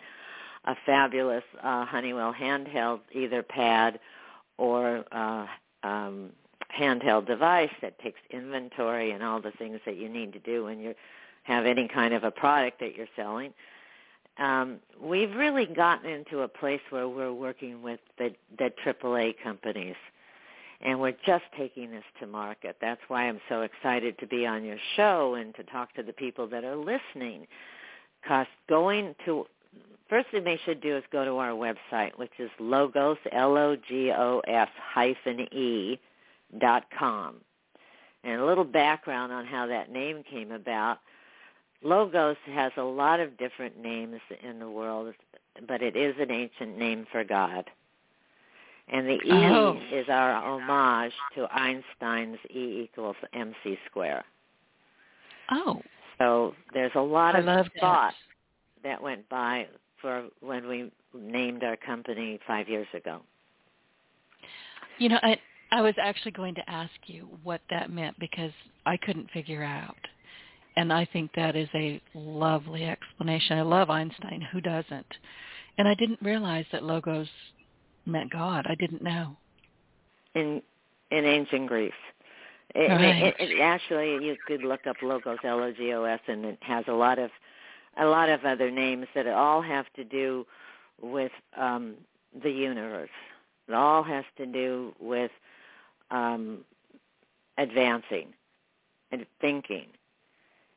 a 0.65 0.75
fabulous 0.85 1.43
uh, 1.61 1.85
Honeywell 1.85 2.33
handheld 2.33 3.01
either 3.11 3.43
pad 3.43 3.99
or 4.57 5.03
uh, 5.11 5.45
um, 5.83 6.31
handheld 6.77 7.27
device 7.27 7.71
that 7.81 7.99
takes 7.99 8.19
inventory 8.29 9.11
and 9.11 9.23
all 9.23 9.41
the 9.41 9.51
things 9.51 9.79
that 9.85 9.97
you 9.97 10.09
need 10.09 10.33
to 10.33 10.39
do 10.39 10.65
when 10.65 10.79
you 10.79 10.93
have 11.43 11.65
any 11.65 11.87
kind 11.87 12.13
of 12.13 12.23
a 12.23 12.31
product 12.31 12.79
that 12.79 12.95
you're 12.95 13.07
selling. 13.15 13.53
Um, 14.37 14.79
we've 14.99 15.35
really 15.35 15.65
gotten 15.65 16.09
into 16.09 16.41
a 16.41 16.47
place 16.47 16.81
where 16.89 17.07
we're 17.07 17.33
working 17.33 17.83
with 17.83 17.99
the, 18.17 18.33
the 18.57 18.71
AAA 18.83 19.35
companies 19.43 19.95
and 20.81 20.99
we're 20.99 21.15
just 21.25 21.43
taking 21.57 21.91
this 21.91 22.03
to 22.19 22.27
market. 22.27 22.77
That's 22.81 23.01
why 23.07 23.27
I'm 23.27 23.39
so 23.47 23.61
excited 23.61 24.17
to 24.19 24.27
be 24.27 24.45
on 24.45 24.65
your 24.65 24.77
show 24.95 25.35
and 25.35 25.53
to 25.55 25.63
talk 25.63 25.93
to 25.95 26.03
the 26.03 26.13
people 26.13 26.47
that 26.47 26.63
are 26.63 26.75
listening. 26.75 27.47
Because 28.21 28.47
going 28.67 29.15
to 29.25 29.45
first 30.13 30.29
thing 30.29 30.43
they 30.43 30.59
should 30.65 30.79
do 30.81 30.95
is 30.95 31.03
go 31.11 31.25
to 31.25 31.37
our 31.37 31.51
website, 31.51 32.11
which 32.17 32.31
is 32.37 32.49
logos 32.59 33.17
l 33.31 33.57
o 33.57 33.75
g 33.87 34.11
o 34.11 34.41
s 34.47 34.69
hyphen 34.93 35.39
e 35.51 35.99
dot 36.59 36.83
com. 36.97 37.37
And 38.23 38.39
a 38.39 38.45
little 38.45 38.63
background 38.63 39.33
on 39.33 39.45
how 39.45 39.65
that 39.67 39.91
name 39.91 40.23
came 40.29 40.51
about. 40.51 40.99
Logos 41.83 42.37
has 42.45 42.71
a 42.77 42.81
lot 42.83 43.19
of 43.19 43.37
different 43.37 43.77
names 43.77 44.21
in 44.47 44.59
the 44.59 44.69
world, 44.69 45.13
but 45.67 45.81
it 45.81 45.95
is 45.95 46.15
an 46.19 46.31
ancient 46.31 46.77
name 46.77 47.05
for 47.11 47.23
God. 47.23 47.69
And 48.89 49.07
the 49.07 49.15
E 49.15 49.31
Oh. 49.33 49.79
is 49.91 50.07
our 50.09 50.33
homage 50.33 51.13
to 51.35 51.47
Einstein's 51.51 52.39
E 52.51 52.83
equals 52.83 53.15
mc 53.33 53.79
square. 53.89 54.23
Oh, 55.51 55.81
So 56.19 56.53
there's 56.73 56.95
a 56.95 57.01
lot 57.01 57.35
I 57.35 57.39
of 57.39 57.45
thought 57.79 58.13
that. 58.13 58.13
that 58.83 59.01
went 59.01 59.27
by 59.29 59.67
for 60.03 60.25
when 60.41 60.67
we 60.67 60.91
named 61.15 61.63
our 61.63 61.77
company 61.77 62.39
five 62.45 62.69
years 62.69 62.87
ago. 62.93 63.21
You 64.99 65.09
know, 65.09 65.19
I 65.23 65.39
I 65.71 65.81
was 65.81 65.95
actually 65.99 66.33
going 66.33 66.53
to 66.55 66.69
ask 66.69 66.91
you 67.07 67.27
what 67.41 67.61
that 67.71 67.89
meant 67.89 68.19
because 68.19 68.51
I 68.85 68.97
couldn't 68.97 69.31
figure 69.31 69.63
out. 69.63 69.97
And 70.75 70.93
I 70.93 71.05
think 71.11 71.31
that 71.35 71.55
is 71.55 71.69
a 71.73 71.99
lovely 72.13 72.85
explanation. 72.85 73.57
I 73.57 73.63
love 73.63 73.89
Einstein. 73.89 74.41
Who 74.51 74.61
doesn't? 74.61 75.05
And 75.79 75.87
I 75.87 75.95
didn't 75.95 76.21
realize 76.21 76.65
that 76.71 76.83
logos 76.83 77.27
meant 78.05 78.31
God. 78.31 78.65
I 78.67 78.75
didn't 78.75 79.01
know. 79.01 79.35
in 80.35 80.61
in 81.11 81.25
ancient 81.25 81.67
Greece. 81.67 81.91
It, 82.75 82.89
Right. 82.89 83.35
it, 83.39 83.51
it, 83.51 83.59
actually, 83.61 84.25
you 84.25 84.35
could 84.47 84.63
look 84.63 84.87
up 84.87 84.95
logos, 85.03 85.37
L-O-G-O-S, 85.43 86.19
and 86.27 86.43
it 86.45 86.57
has 86.61 86.83
a 86.87 86.93
lot 86.93 87.19
of 87.19 87.29
a 87.97 88.05
lot 88.05 88.29
of 88.29 88.43
other 88.45 88.71
names 88.71 89.07
that 89.15 89.27
all 89.27 89.61
have 89.61 89.85
to 89.95 90.03
do 90.03 90.45
with 91.01 91.31
um, 91.57 91.95
the 92.43 92.49
universe. 92.49 93.09
It 93.67 93.73
all 93.73 94.03
has 94.03 94.25
to 94.37 94.45
do 94.45 94.93
with 94.99 95.31
um, 96.11 96.59
advancing 97.57 98.33
and 99.11 99.25
thinking. 99.39 99.87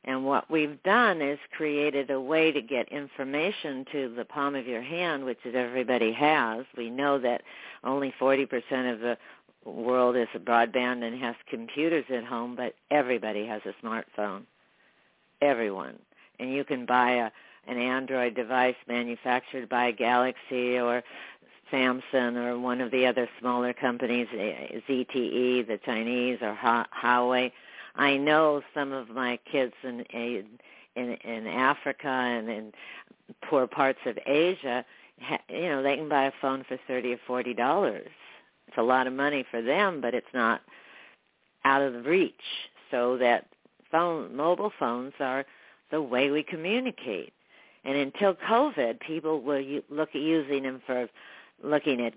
And 0.03 0.25
what 0.25 0.49
we've 0.49 0.81
done 0.83 1.21
is 1.21 1.37
created 1.51 2.09
a 2.11 2.21
way 2.21 2.51
to 2.51 2.61
get 2.61 2.87
information 2.89 3.85
to 3.91 4.13
the 4.15 4.23
palm 4.23 4.55
of 4.55 4.65
your 4.65 4.81
hand, 4.81 5.25
which 5.25 5.39
is 5.43 5.53
everybody 5.53 6.13
has. 6.13 6.65
We 6.77 6.89
know 6.89 7.19
that 7.19 7.41
only 7.83 8.13
40% 8.19 8.93
of 8.93 8.99
the 9.01 9.17
world 9.65 10.15
is 10.15 10.27
broadband 10.45 11.03
and 11.03 11.19
has 11.21 11.35
computers 11.49 12.05
at 12.09 12.23
home, 12.23 12.55
but 12.55 12.75
everybody 12.89 13.45
has 13.47 13.61
a 13.65 13.85
smartphone. 13.85 14.43
Everyone. 15.41 15.99
And 16.39 16.53
you 16.53 16.63
can 16.63 16.85
buy 16.85 17.11
a 17.11 17.31
an 17.67 17.77
Android 17.77 18.33
device 18.33 18.75
manufactured 18.87 19.67
by 19.67 19.91
Galaxy 19.91 20.79
or 20.79 21.03
Samsung 21.71 22.37
or 22.37 22.57
one 22.57 22.79
of 22.79 22.91
the 22.91 23.05
other 23.05 23.27
smaller 23.39 23.73
companies, 23.73 24.27
eh, 24.31 24.79
ZTE, 24.89 25.67
the 25.67 25.77
Chinese, 25.85 26.39
or 26.41 26.55
Huawei. 26.55 27.51
I 27.95 28.15
know 28.15 28.61
some 28.73 28.93
of 28.93 29.09
my 29.09 29.37
kids 29.51 29.73
in 29.83 30.01
in 30.11 30.47
in 30.95 31.47
Africa 31.47 32.07
and 32.07 32.49
in 32.49 32.71
poor 33.49 33.67
parts 33.67 33.99
of 34.05 34.17
Asia, 34.25 34.85
you 35.49 35.69
know, 35.69 35.83
they 35.83 35.97
can 35.97 36.07
buy 36.07 36.25
a 36.25 36.31
phone 36.41 36.63
for 36.67 36.77
thirty 36.87 37.13
or 37.13 37.19
forty 37.27 37.53
dollars. 37.53 38.09
It's 38.67 38.77
a 38.77 38.83
lot 38.83 39.07
of 39.07 39.13
money 39.13 39.45
for 39.49 39.61
them, 39.61 39.99
but 40.01 40.13
it's 40.13 40.33
not 40.33 40.61
out 41.65 41.81
of 41.81 41.93
the 41.93 42.01
reach. 42.01 42.33
So 42.91 43.17
that 43.17 43.47
phone, 43.91 44.35
mobile 44.35 44.71
phones 44.79 45.13
are 45.19 45.45
the 45.91 46.01
way 46.01 46.29
we 46.29 46.43
communicate. 46.43 47.33
And 47.83 47.95
until 47.95 48.33
COVID, 48.33 48.99
people 48.99 49.41
were 49.41 49.61
look 49.89 50.09
at 50.09 50.21
using 50.21 50.63
them 50.63 50.81
for 50.85 51.07
looking 51.63 52.01
at 52.05 52.13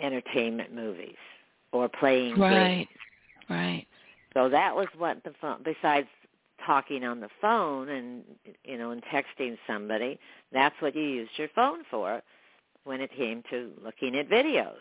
entertainment 0.00 0.74
movies 0.74 1.16
or 1.72 1.88
playing 1.88 2.38
right. 2.38 2.52
games. 2.52 2.88
Right. 3.48 3.86
So 4.34 4.48
that 4.50 4.74
was 4.74 4.88
what 4.98 5.22
the 5.24 5.32
phone. 5.40 5.62
Besides 5.64 6.08
talking 6.64 7.04
on 7.04 7.20
the 7.20 7.28
phone 7.40 7.88
and 7.88 8.22
you 8.64 8.76
know 8.76 8.90
and 8.90 9.02
texting 9.04 9.56
somebody, 9.66 10.18
that's 10.52 10.74
what 10.80 10.94
you 10.94 11.02
used 11.02 11.32
your 11.36 11.48
phone 11.54 11.84
for 11.90 12.22
when 12.84 13.00
it 13.00 13.10
came 13.16 13.42
to 13.50 13.72
looking 13.82 14.16
at 14.16 14.28
videos. 14.28 14.74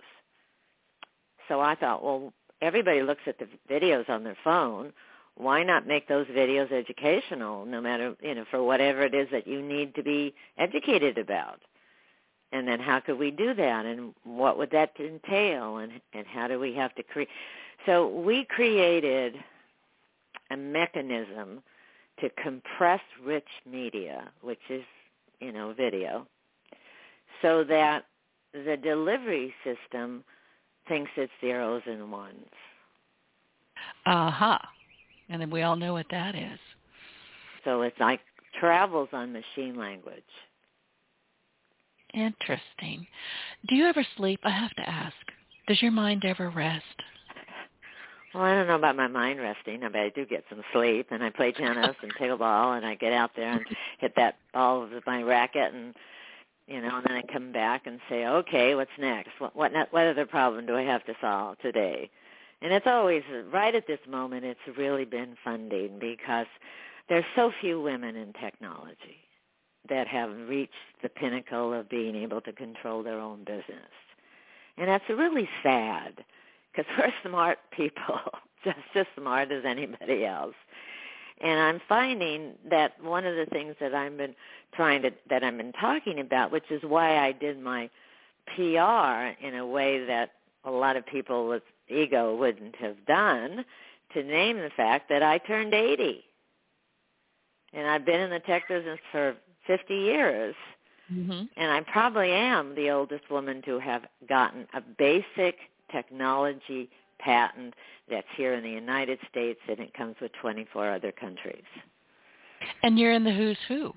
So 1.48 1.62
I 1.62 1.76
thought, 1.76 2.04
well, 2.04 2.34
everybody 2.62 3.02
looks 3.02 3.22
at 3.28 3.38
the 3.40 3.48
videos 3.70 4.10
on 4.10 4.24
their 4.24 4.38
phone 4.44 4.92
why 5.38 5.64
not 5.64 5.88
make 5.88 6.08
those 6.08 6.28
videos 6.28 6.72
educational 6.72 7.66
no 7.66 7.82
matter 7.82 8.16
you 8.22 8.36
know 8.36 8.46
for 8.50 8.64
whatever 8.64 9.02
it 9.04 9.14
is 9.14 9.28
that 9.32 9.48
you 9.48 9.62
need 9.62 9.96
to 9.96 10.04
be 10.04 10.34
educated 10.58 11.18
about? 11.18 11.62
And 12.52 12.68
then 12.68 12.80
how 12.80 13.02
could 13.02 13.20
we 13.20 13.32
do 13.32 13.54
that? 13.54 13.86
And 13.86 14.14
what 14.24 14.58
would 14.58 14.72
that 14.72 14.92
entail? 15.00 15.78
And 15.78 15.94
and 16.14 16.26
how 16.28 16.48
do 16.48 16.60
we 16.60 16.74
have 16.76 16.94
to 16.96 17.04
create 17.04 17.30
so 17.86 18.08
we 18.08 18.46
created 18.46 19.36
a 20.52 20.58
mechanism 20.58 21.62
to 22.22 22.30
compress 22.42 23.02
rich 23.24 23.48
media 23.70 24.32
which 24.42 24.60
is 24.70 24.84
you 25.40 25.52
know 25.52 25.74
video 25.74 26.28
so 27.42 27.64
that 27.64 28.06
the 28.54 28.78
delivery 28.82 29.54
system 29.64 30.24
thinks 30.88 31.12
it's 31.18 31.32
zeros 31.42 31.82
and 31.86 32.12
ones. 32.12 32.46
Aha. 34.06 34.56
uh-huh. 34.56 34.68
And 35.30 35.42
then 35.42 35.50
we 35.50 35.64
all 35.64 35.76
know 35.76 35.94
what 35.94 36.06
that 36.12 36.36
is. 36.36 36.60
So 37.64 37.82
it's 37.82 38.00
like 38.00 38.20
travels 38.60 39.10
on 39.12 39.34
machine 39.34 39.76
language. 39.78 40.24
Interesting. 42.14 43.06
Do 43.68 43.76
you 43.76 43.86
ever 43.86 44.06
sleep? 44.16 44.40
I 44.44 44.52
have 44.52 44.74
to 44.76 44.90
ask. 44.90 45.16
Does 45.68 45.82
your 45.82 45.92
mind 45.92 46.24
ever 46.26 46.50
rest? 46.50 46.84
Well, 48.34 48.44
I 48.44 48.54
don't 48.54 48.68
know 48.68 48.76
about 48.76 48.98
my 48.98 49.08
mind 49.08 49.40
resting, 49.40 49.80
but 49.82 49.96
I 49.96 50.10
do 50.10 50.26
get 50.26 50.44
some 50.50 50.62
sleep, 50.74 51.08
and 51.12 51.24
I 51.24 51.30
play 51.30 51.54
tennis 51.54 51.96
and 52.02 52.14
pickleball, 52.16 52.76
and 52.76 52.86
I 52.86 52.96
get 52.96 53.14
out 53.14 53.32
there 53.36 53.52
and 53.52 53.66
hit 54.00 54.14
that 54.18 54.36
ball 54.54 54.82
with 54.82 55.06
my 55.08 55.24
racket, 55.24 55.74
and 55.74 55.96
you 56.68 56.82
know, 56.82 56.98
and 56.98 57.06
then 57.08 57.16
I 57.16 57.22
come 57.32 57.52
back 57.52 57.86
and 57.86 58.00
say, 58.10 58.26
okay, 58.26 58.76
what's 58.76 58.92
next? 59.00 59.30
What 59.40 59.56
what, 59.56 59.72
what 59.92 60.08
other 60.08 60.26
problem 60.26 60.66
do 60.66 60.76
I 60.76 60.84
have 60.84 61.06
to 61.06 61.14
solve 61.22 61.58
today? 61.60 62.10
And 62.62 62.74
it's 62.74 62.88
always 62.88 63.24
right 63.52 63.76
at 63.76 63.88
this 63.88 64.00
moment. 64.08 64.46
It's 64.46 64.78
really 64.78 65.06
been 65.06 65.36
funding 65.44 66.00
because 66.00 66.48
there's 67.10 67.26
so 67.36 67.52
few 67.62 67.82
women 67.82 68.16
in 68.16 68.34
technology 68.34 69.20
that 69.90 70.08
have 70.08 70.32
reached 70.48 70.74
the 71.04 71.10
pinnacle 71.10 71.74
of 71.74 71.90
being 71.90 72.16
able 72.16 72.42
to 72.42 72.52
control 72.52 73.04
their 73.04 73.20
own 73.20 73.44
business, 73.44 73.92
and 74.78 74.88
that's 74.88 75.08
really 75.10 75.48
sad 75.62 76.24
because 76.72 76.92
we're 76.98 77.30
smart 77.30 77.60
people, 77.72 78.20
just 78.64 78.78
as 78.96 79.06
smart 79.18 79.52
as 79.52 79.64
anybody 79.66 80.26
else. 80.26 80.56
And 81.42 81.60
I'm 81.60 81.82
finding 81.88 82.54
that 82.70 83.02
one 83.04 83.26
of 83.26 83.36
the 83.36 83.46
things 83.46 83.76
that 83.80 83.94
I've 83.94 84.18
been 84.18 84.36
trying 84.74 85.02
to 85.04 85.12
that 85.30 85.44
I've 85.44 85.58
been 85.58 85.74
talking 85.74 86.20
about, 86.20 86.52
which 86.52 86.72
is 86.72 86.82
why 86.84 87.18
I 87.18 87.34
did 87.34 87.60
my 87.62 87.90
PR 88.56 89.46
in 89.46 89.56
a 89.56 89.66
way 89.66 90.06
that 90.06 90.32
a 90.64 90.72
lot 90.72 90.96
of 90.96 91.06
people 91.06 91.48
with 91.48 91.64
ego 91.88 92.36
wouldn't 92.36 92.76
have 92.78 93.06
done 93.06 93.66
to 94.14 94.24
name 94.24 94.58
the 94.58 94.72
fact 94.76 95.10
that 95.10 95.24
I 95.24 95.38
turned 95.40 95.74
80. 95.74 96.24
And 97.74 97.88
I've 97.88 98.06
been 98.06 98.22
in 98.22 98.30
the 98.30 98.40
tech 98.40 98.68
business 98.68 99.00
for 99.12 99.36
50 99.68 99.94
years. 99.94 100.56
Mm-hmm. 101.12 101.44
And 101.58 101.72
I 101.72 101.82
probably 101.82 102.32
am 102.32 102.74
the 102.76 102.90
oldest 102.90 103.30
woman 103.30 103.62
to 103.64 103.80
have 103.80 104.04
gotten 104.28 104.68
a 104.74 104.82
basic 104.82 105.58
technology 105.92 106.90
patent 107.20 107.74
that's 108.10 108.28
here 108.36 108.54
in 108.54 108.64
the 108.64 108.70
United 108.70 109.20
States 109.30 109.60
and 109.68 109.80
it 109.80 109.94
comes 109.94 110.16
with 110.22 110.32
24 110.42 110.94
other 110.94 111.12
countries. 111.12 111.64
And 112.84 112.98
you're 112.98 113.12
in 113.12 113.24
the 113.24 113.34
who's 113.34 113.58
who. 113.68 113.94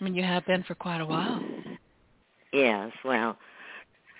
I 0.00 0.04
mean, 0.04 0.14
you 0.14 0.22
have 0.22 0.46
been 0.46 0.62
for 0.64 0.74
quite 0.74 1.00
a 1.00 1.06
while. 1.06 1.42
Yes, 2.52 2.92
well, 3.04 3.36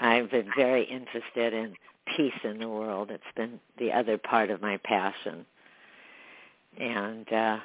I've 0.01 0.31
been 0.31 0.51
very 0.57 0.85
interested 0.85 1.55
in 1.55 1.75
peace 2.17 2.41
in 2.45 2.59
the 2.59 2.69
world. 2.69 3.11
It's 3.11 3.23
been 3.37 3.61
the 3.79 3.93
other 3.93 4.19
part 4.19 4.51
of 4.51 4.61
my 4.61 4.79
passion. 4.79 5.47
And 6.79 7.31
uh, 7.33 7.59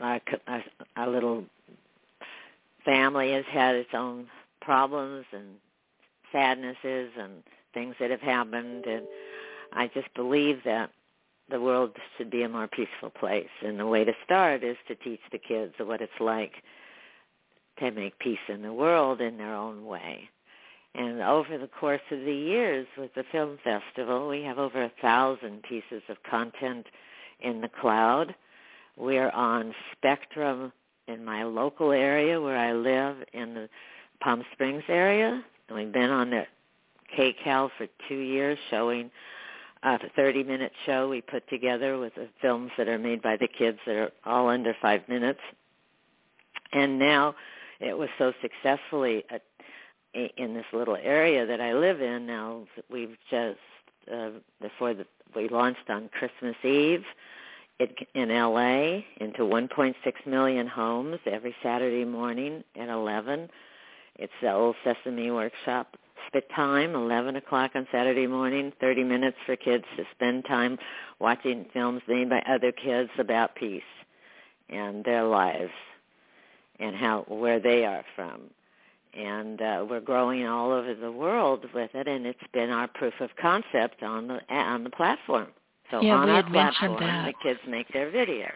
our, 0.00 0.20
our, 0.46 0.64
our 0.96 1.08
little 1.08 1.44
family 2.84 3.32
has 3.32 3.44
had 3.50 3.74
its 3.74 3.90
own 3.94 4.26
problems 4.60 5.26
and 5.32 5.56
sadnesses 6.32 7.10
and 7.18 7.42
things 7.72 7.94
that 8.00 8.10
have 8.10 8.20
happened. 8.20 8.86
And 8.86 9.06
I 9.72 9.88
just 9.88 10.12
believe 10.14 10.60
that 10.64 10.90
the 11.50 11.60
world 11.60 11.96
should 12.16 12.30
be 12.30 12.42
a 12.42 12.48
more 12.48 12.68
peaceful 12.68 13.10
place. 13.10 13.48
And 13.64 13.78
the 13.78 13.86
way 13.86 14.04
to 14.04 14.12
start 14.24 14.64
is 14.64 14.76
to 14.88 14.94
teach 14.94 15.20
the 15.30 15.38
kids 15.38 15.74
what 15.78 16.00
it's 16.00 16.12
like 16.20 16.62
to 17.78 17.90
make 17.90 18.18
peace 18.18 18.38
in 18.48 18.62
the 18.62 18.72
world 18.72 19.20
in 19.20 19.36
their 19.36 19.54
own 19.54 19.84
way. 19.84 20.28
And 20.94 21.20
over 21.22 21.58
the 21.58 21.66
course 21.66 22.00
of 22.10 22.20
the 22.20 22.32
years 22.32 22.86
with 22.96 23.12
the 23.14 23.24
film 23.32 23.58
festival, 23.64 24.28
we 24.28 24.42
have 24.42 24.58
over 24.58 24.84
a 24.84 24.92
thousand 25.02 25.62
pieces 25.64 26.02
of 26.08 26.16
content 26.28 26.86
in 27.40 27.60
the 27.60 27.68
cloud. 27.80 28.34
We're 28.96 29.30
on 29.30 29.74
Spectrum 29.92 30.72
in 31.08 31.24
my 31.24 31.42
local 31.42 31.90
area 31.90 32.40
where 32.40 32.56
I 32.56 32.72
live 32.72 33.16
in 33.32 33.54
the 33.54 33.68
Palm 34.20 34.44
Springs 34.52 34.84
area. 34.88 35.42
And 35.68 35.78
we've 35.78 35.92
been 35.92 36.10
on 36.10 36.30
the 36.30 36.44
KCAL 37.18 37.70
for 37.76 37.86
two 38.08 38.18
years 38.18 38.58
showing 38.70 39.10
a 39.82 39.98
30-minute 40.16 40.72
show 40.86 41.08
we 41.08 41.20
put 41.20 41.48
together 41.48 41.98
with 41.98 42.14
the 42.14 42.28
films 42.40 42.70
that 42.78 42.88
are 42.88 42.98
made 42.98 43.20
by 43.20 43.36
the 43.36 43.48
kids 43.48 43.78
that 43.86 43.96
are 43.96 44.12
all 44.24 44.48
under 44.48 44.74
five 44.80 45.06
minutes. 45.08 45.40
And 46.72 46.98
now 46.98 47.34
it 47.80 47.96
was 47.96 48.08
so 48.16 48.32
successfully 48.40 49.24
in 50.14 50.54
this 50.54 50.66
little 50.72 50.96
area 50.96 51.46
that 51.46 51.60
I 51.60 51.74
live 51.74 52.00
in 52.00 52.26
now. 52.26 52.64
We've 52.90 53.16
just 53.30 53.58
uh, 54.12 54.30
before 54.60 54.94
the, 54.94 55.06
we 55.34 55.48
launched 55.48 55.88
on 55.88 56.08
Christmas 56.08 56.56
Eve 56.62 57.04
it, 57.78 57.96
in 58.14 58.28
LA 58.28 59.02
into 59.20 59.42
1.6 59.42 59.94
million 60.26 60.66
homes 60.66 61.18
every 61.26 61.54
Saturday 61.62 62.04
morning 62.04 62.62
at 62.78 62.88
11. 62.88 63.48
It's 64.16 64.32
the 64.40 64.52
old 64.52 64.76
Sesame 64.84 65.30
Workshop 65.30 65.96
spit 66.28 66.48
time, 66.54 66.94
11 66.94 67.36
o'clock 67.36 67.72
on 67.74 67.86
Saturday 67.90 68.26
morning, 68.26 68.72
30 68.80 69.04
minutes 69.04 69.36
for 69.44 69.56
kids 69.56 69.84
to 69.96 70.04
spend 70.14 70.44
time 70.44 70.78
watching 71.18 71.66
films 71.72 72.02
made 72.08 72.30
by 72.30 72.40
other 72.48 72.72
kids 72.72 73.10
about 73.18 73.56
peace 73.56 73.82
and 74.70 75.04
their 75.04 75.24
lives 75.24 75.72
and 76.78 76.96
how 76.96 77.24
where 77.28 77.60
they 77.60 77.84
are 77.84 78.04
from 78.16 78.50
and 79.16 79.60
uh, 79.60 79.86
we're 79.88 80.00
growing 80.00 80.46
all 80.46 80.72
over 80.72 80.94
the 80.94 81.12
world 81.12 81.64
with 81.74 81.90
it, 81.94 82.08
and 82.08 82.26
it's 82.26 82.38
been 82.52 82.70
our 82.70 82.88
proof 82.88 83.14
of 83.20 83.30
concept 83.40 84.02
on 84.02 84.28
the 84.28 84.40
on 84.54 84.84
the 84.84 84.90
platform. 84.90 85.48
So 85.90 86.00
yeah, 86.00 86.14
on 86.14 86.26
we 86.26 86.30
our 86.32 86.42
had 86.42 86.52
platform, 86.52 87.00
that. 87.00 87.26
the 87.26 87.34
kids 87.42 87.60
make 87.68 87.92
their 87.92 88.10
videos. 88.10 88.50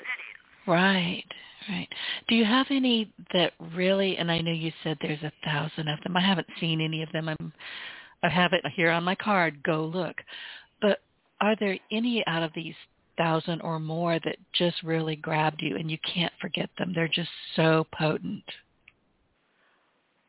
Right, 0.66 1.25
right. 1.68 1.88
Do 2.29 2.35
you 2.35 2.44
have 2.44 2.66
any 2.71 3.12
that 3.33 3.53
really? 3.75 4.16
And 4.16 4.31
I 4.31 4.40
know 4.40 4.53
you 4.53 4.73
said 4.83 4.99
there's 5.01 5.23
a 5.23 5.33
thousand 5.44 5.88
of 5.88 6.01
them. 6.03 6.16
I 6.16 6.21
haven't 6.21 6.49
seen 6.61 6.81
any 6.81 7.03
of 7.03 7.12
them. 7.12 7.29
I'm 7.29 7.53
I 8.23 8.29
have 8.29 8.53
it 8.53 8.64
here 8.75 8.90
on 8.90 9.05
my 9.05 9.14
card. 9.14 9.62
Go 9.62 9.85
look. 9.85 10.16
But 10.81 11.01
are 11.40 11.57
there 11.57 11.79
any 11.90 12.25
out 12.27 12.42
of 12.42 12.53
these 12.55 12.75
thousand 13.16 13.61
or 13.62 13.79
more 13.79 14.18
that 14.25 14.37
just 14.53 14.83
really 14.83 15.16
grabbed 15.16 15.61
you 15.61 15.77
and 15.77 15.90
you 15.90 15.99
can't 15.99 16.33
forget 16.40 16.71
them? 16.79 16.92
They're 16.94 17.09
just 17.09 17.31
so 17.57 17.87
potent. 17.92 18.44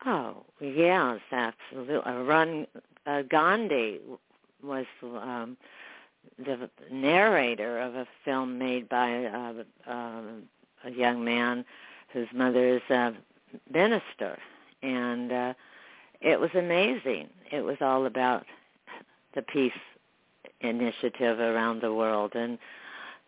Oh 0.06 0.44
yes, 0.60 1.20
absolutely. 1.30 2.12
Arun 2.12 2.66
uh, 3.06 3.22
Gandhi 3.22 3.98
was 4.62 4.86
um, 5.02 5.56
the 6.38 6.70
narrator 6.90 7.78
of 7.80 7.94
a 7.94 8.06
film 8.24 8.58
made 8.58 8.88
by 8.88 9.24
uh, 9.24 9.52
uh, 9.90 10.22
a 10.84 10.90
young 10.90 11.24
man 11.24 11.64
whose 12.12 12.28
mother 12.34 12.76
is 12.76 12.82
a 12.90 13.12
minister, 13.72 14.38
and 14.82 15.32
uh, 15.32 15.54
it 16.20 16.38
was 16.38 16.50
amazing. 16.54 17.28
It 17.50 17.62
was 17.62 17.76
all 17.80 18.06
about 18.06 18.44
the 19.34 19.42
peace 19.42 19.72
initiative 20.60 21.40
around 21.40 21.82
the 21.82 21.92
world, 21.92 22.32
and 22.34 22.58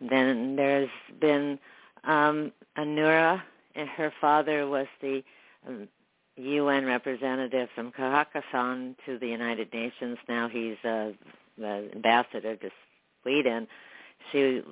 then 0.01 0.55
there's 0.55 0.89
been 1.19 1.59
um, 2.03 2.51
Anura, 2.77 3.41
and 3.75 3.87
her 3.89 4.11
father 4.19 4.67
was 4.67 4.87
the 5.01 5.23
um, 5.67 5.87
UN 6.35 6.85
representative 6.85 7.69
from 7.75 7.91
Kazakhstan 7.91 8.95
to 9.05 9.17
the 9.19 9.27
United 9.27 9.71
Nations. 9.73 10.17
Now 10.27 10.47
he's 10.49 10.77
uh, 10.83 11.11
the 11.57 11.89
ambassador 11.93 12.55
to 12.55 12.69
Sweden. 13.21 13.67
She 14.31 14.63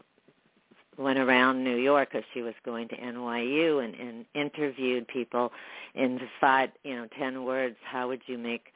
went 0.98 1.20
around 1.20 1.64
New 1.64 1.78
York 1.78 2.10
because 2.12 2.26
she 2.34 2.42
was 2.42 2.54
going 2.66 2.88
to 2.90 2.98
NYU 2.98 3.84
and, 3.84 3.96
and 3.96 4.26
interviewed 4.34 5.08
people 5.08 5.52
in 5.94 6.20
five, 6.40 6.70
you 6.84 6.96
know, 6.96 7.08
ten 7.18 7.44
words. 7.44 7.76
How 7.84 8.08
would 8.08 8.22
you 8.26 8.38
make, 8.38 8.74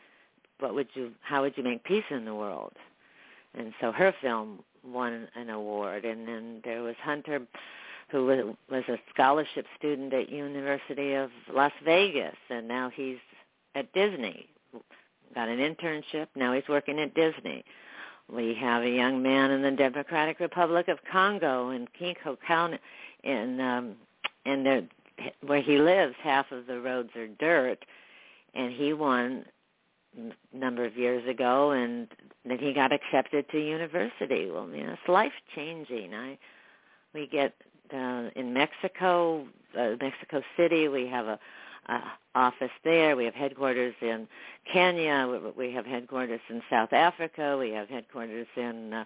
what 0.59 0.73
would 0.73 0.87
you, 0.93 1.11
how 1.21 1.41
would 1.41 1.57
you 1.57 1.63
make 1.63 1.83
peace 1.83 2.05
in 2.09 2.25
the 2.25 2.35
world? 2.35 2.73
And 3.53 3.73
so 3.79 3.91
her 3.91 4.13
film 4.21 4.59
won 4.83 5.27
an 5.35 5.49
award. 5.49 6.05
And 6.05 6.27
then 6.27 6.61
there 6.63 6.83
was 6.83 6.95
Hunter, 7.01 7.41
who 8.09 8.25
was, 8.69 8.83
a 8.87 8.97
scholarship 9.13 9.65
student 9.77 10.13
at 10.13 10.29
University 10.29 11.13
of 11.13 11.31
Las 11.53 11.71
Vegas, 11.83 12.35
and 12.49 12.67
now 12.67 12.91
he's 12.93 13.17
at 13.73 13.91
Disney. 13.93 14.47
Got 15.33 15.49
an 15.49 15.59
internship. 15.59 16.27
Now 16.35 16.53
he's 16.53 16.67
working 16.69 16.99
at 16.99 17.13
Disney. 17.13 17.65
We 18.31 18.55
have 18.55 18.83
a 18.83 18.89
young 18.89 19.21
man 19.21 19.51
in 19.51 19.61
the 19.61 19.71
Democratic 19.71 20.39
Republic 20.39 20.87
of 20.87 20.99
Congo 21.11 21.69
in 21.69 21.87
Kivu 21.99 22.37
County, 22.47 22.79
in 23.23 23.59
um, 23.59 23.95
and 24.45 24.65
there, 24.65 24.83
where 25.45 25.61
he 25.61 25.77
lives, 25.77 26.15
half 26.21 26.51
of 26.51 26.67
the 26.67 26.79
roads 26.79 27.09
are 27.15 27.27
dirt, 27.27 27.85
and 28.53 28.71
he 28.71 28.93
won 28.93 29.45
a 30.17 30.57
number 30.57 30.85
of 30.85 30.95
years 30.97 31.27
ago, 31.27 31.71
and 31.71 32.07
then 32.45 32.57
he 32.59 32.73
got 32.73 32.91
accepted 32.91 33.49
to 33.49 33.59
university. 33.59 34.49
Well, 34.49 34.69
you 34.69 34.85
know, 34.85 34.93
it's 34.93 35.09
life 35.09 35.33
changing. 35.55 36.13
I 36.13 36.37
we 37.13 37.27
get 37.27 37.53
uh, 37.93 38.29
in 38.35 38.53
Mexico, 38.53 39.45
uh, 39.77 39.91
Mexico 40.01 40.41
City. 40.57 40.87
We 40.87 41.07
have 41.07 41.27
a 41.27 41.39
uh, 41.87 41.99
office 42.33 42.71
there. 42.83 43.15
We 43.15 43.25
have 43.25 43.35
headquarters 43.35 43.93
in 44.01 44.27
Kenya. 44.71 45.27
We, 45.55 45.67
we 45.67 45.73
have 45.73 45.85
headquarters 45.85 46.41
in 46.49 46.61
South 46.69 46.93
Africa. 46.93 47.57
We 47.57 47.71
have 47.71 47.89
headquarters 47.89 48.47
in 48.55 48.93
uh, 48.93 49.05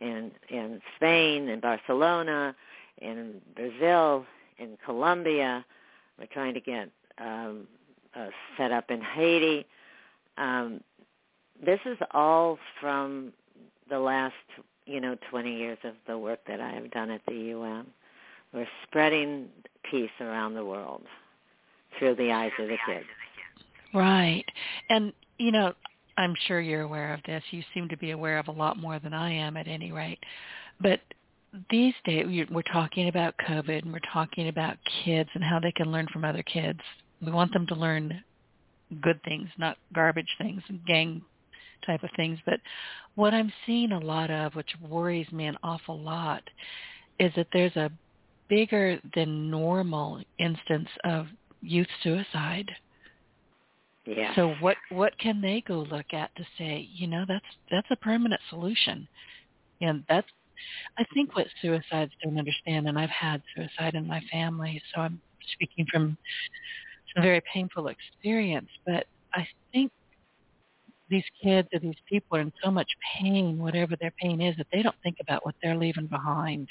in 0.00 0.30
in 0.48 0.80
Spain, 0.96 1.48
in 1.48 1.60
Barcelona, 1.60 2.54
in 3.00 3.40
Brazil, 3.54 4.26
in 4.58 4.76
Colombia. 4.84 5.64
We're 6.18 6.26
trying 6.26 6.54
to 6.54 6.60
get 6.60 6.90
um, 7.18 7.66
uh, 8.14 8.28
set 8.56 8.72
up 8.72 8.90
in 8.90 9.00
Haiti. 9.00 9.66
Um, 10.36 10.80
this 11.64 11.80
is 11.84 11.98
all 12.12 12.58
from 12.80 13.32
the 13.90 13.98
last, 13.98 14.34
you 14.86 15.00
know, 15.00 15.16
20 15.30 15.56
years 15.56 15.78
of 15.84 15.94
the 16.06 16.16
work 16.18 16.40
that 16.46 16.60
I 16.60 16.70
have 16.70 16.90
done 16.90 17.10
at 17.10 17.20
the 17.26 17.34
UN. 17.34 17.86
We're 18.52 18.66
spreading 18.84 19.48
peace 19.90 20.10
around 20.20 20.54
the 20.54 20.64
world 20.64 21.02
through 21.98 22.16
the 22.16 22.32
eyes 22.32 22.52
of 22.58 22.68
the 22.68 22.78
kids. 22.86 23.06
Right. 23.94 24.44
And, 24.90 25.12
you 25.38 25.52
know, 25.52 25.72
I'm 26.16 26.34
sure 26.46 26.60
you're 26.60 26.82
aware 26.82 27.14
of 27.14 27.20
this. 27.24 27.42
You 27.50 27.62
seem 27.74 27.88
to 27.88 27.96
be 27.96 28.10
aware 28.10 28.38
of 28.38 28.48
a 28.48 28.52
lot 28.52 28.78
more 28.78 28.98
than 28.98 29.14
I 29.14 29.32
am 29.32 29.56
at 29.56 29.68
any 29.68 29.92
rate. 29.92 30.18
But 30.80 31.00
these 31.70 31.94
days, 32.04 32.26
we're 32.50 32.62
talking 32.62 33.08
about 33.08 33.34
COVID 33.48 33.82
and 33.82 33.92
we're 33.92 34.00
talking 34.12 34.48
about 34.48 34.76
kids 35.04 35.30
and 35.34 35.42
how 35.44 35.60
they 35.60 35.72
can 35.72 35.90
learn 35.90 36.06
from 36.12 36.24
other 36.24 36.42
kids. 36.42 36.80
We 37.24 37.32
want 37.32 37.52
them 37.52 37.66
to 37.68 37.74
learn 37.74 38.22
good 39.00 39.22
things, 39.24 39.48
not 39.58 39.76
garbage 39.94 40.34
things, 40.38 40.62
and 40.68 40.84
gang 40.86 41.22
type 41.86 42.02
of 42.02 42.10
things. 42.16 42.38
But 42.44 42.60
what 43.14 43.34
I'm 43.34 43.52
seeing 43.64 43.92
a 43.92 43.98
lot 43.98 44.30
of, 44.30 44.54
which 44.54 44.74
worries 44.88 45.30
me 45.32 45.46
an 45.46 45.56
awful 45.62 45.98
lot, 45.98 46.42
is 47.18 47.32
that 47.36 47.48
there's 47.52 47.76
a 47.76 47.90
bigger 48.48 49.00
than 49.14 49.50
normal 49.50 50.22
instance 50.38 50.88
of 51.04 51.26
youth 51.60 51.88
suicide. 52.02 52.70
Yeah. 54.06 54.34
So 54.34 54.54
what 54.60 54.76
what 54.90 55.18
can 55.18 55.40
they 55.40 55.62
go 55.66 55.80
look 55.80 56.12
at 56.12 56.34
to 56.36 56.44
say, 56.56 56.88
you 56.92 57.06
know, 57.06 57.24
that's 57.28 57.44
that's 57.70 57.88
a 57.90 57.96
permanent 57.96 58.40
solution. 58.48 59.06
And 59.80 60.02
that's 60.08 60.28
I 60.96 61.04
think 61.14 61.36
what 61.36 61.46
suicides 61.60 62.12
don't 62.22 62.38
understand 62.38 62.88
and 62.88 62.98
I've 62.98 63.10
had 63.10 63.42
suicide 63.54 63.94
in 63.94 64.06
my 64.06 64.20
family, 64.32 64.82
so 64.94 65.02
I'm 65.02 65.20
speaking 65.52 65.86
from 65.90 66.16
some 67.14 67.22
very 67.22 67.42
painful 67.52 67.88
experience, 67.88 68.68
but 68.86 69.06
I 69.34 69.46
think 69.72 69.92
these 71.10 71.24
kids 71.42 71.68
or 71.72 71.80
these 71.80 71.96
people 72.08 72.36
are 72.36 72.40
in 72.40 72.52
so 72.62 72.70
much 72.70 72.88
pain, 73.18 73.58
whatever 73.58 73.96
their 73.96 74.12
pain 74.20 74.40
is, 74.40 74.56
that 74.56 74.66
they 74.72 74.82
don't 74.82 74.96
think 75.02 75.16
about 75.20 75.44
what 75.44 75.54
they're 75.62 75.76
leaving 75.76 76.06
behind. 76.06 76.68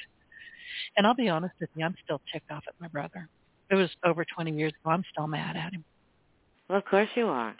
And 0.95 1.05
I'll 1.07 1.15
be 1.15 1.29
honest 1.29 1.53
with 1.59 1.69
you, 1.75 1.85
I'm 1.85 1.95
still 2.03 2.21
ticked 2.31 2.51
off 2.51 2.63
at 2.67 2.73
my 2.79 2.87
brother 2.87 3.29
it 3.69 3.75
was 3.75 3.89
over 4.03 4.25
20 4.25 4.51
years 4.51 4.71
ago. 4.81 4.91
I'm 4.91 5.03
still 5.11 5.27
mad 5.27 5.55
at 5.55 5.73
him. 5.73 5.83
Well, 6.69 6.77
of 6.77 6.85
course 6.85 7.09
you 7.15 7.27
are. 7.27 7.55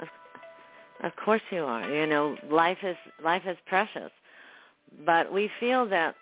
Of, 0.00 0.08
of 1.04 1.12
course 1.24 1.42
you 1.50 1.64
are. 1.64 1.88
You 1.90 2.06
know, 2.06 2.36
life 2.50 2.78
is 2.82 2.96
life 3.22 3.42
is 3.46 3.56
precious, 3.66 4.10
but 5.04 5.32
we 5.32 5.50
feel 5.60 5.88
that. 5.88 6.14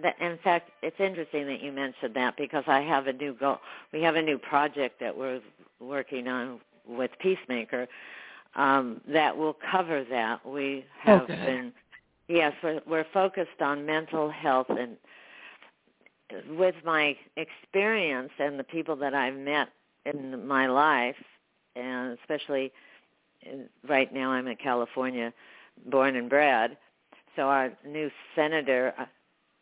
That 0.00 0.14
in 0.20 0.38
fact, 0.44 0.70
it's 0.84 1.00
interesting 1.00 1.44
that 1.48 1.60
you 1.60 1.72
mentioned 1.72 2.14
that 2.14 2.36
because 2.36 2.62
I 2.68 2.80
have 2.80 3.08
a 3.08 3.12
new 3.12 3.34
goal. 3.34 3.58
We 3.92 4.00
have 4.02 4.14
a 4.14 4.22
new 4.22 4.38
project 4.38 5.00
that 5.00 5.16
we're 5.16 5.40
working 5.80 6.28
on 6.28 6.60
with 6.86 7.10
Peacemaker 7.18 7.88
um, 8.54 9.00
that 9.08 9.36
will 9.36 9.56
cover 9.68 10.04
that. 10.10 10.46
We 10.46 10.84
have 11.00 11.22
okay. 11.22 11.34
been, 11.34 11.72
yes, 12.28 12.52
we're, 12.62 12.80
we're 12.86 13.06
focused 13.12 13.60
on 13.60 13.86
mental 13.86 14.30
health 14.30 14.68
and 14.70 14.96
with 16.50 16.74
my 16.84 17.16
experience 17.36 18.30
and 18.38 18.58
the 18.58 18.64
people 18.64 18.96
that 18.96 19.14
I've 19.14 19.36
met 19.36 19.68
in 20.04 20.46
my 20.46 20.66
life, 20.66 21.16
and 21.74 22.18
especially 22.20 22.72
right 23.88 24.12
now 24.12 24.30
I'm 24.30 24.46
in 24.46 24.56
California, 24.56 25.32
born 25.86 26.16
and 26.16 26.28
bred. 26.28 26.76
So 27.36 27.42
our 27.42 27.72
new 27.86 28.10
senator 28.34 28.94
uh, 28.98 29.06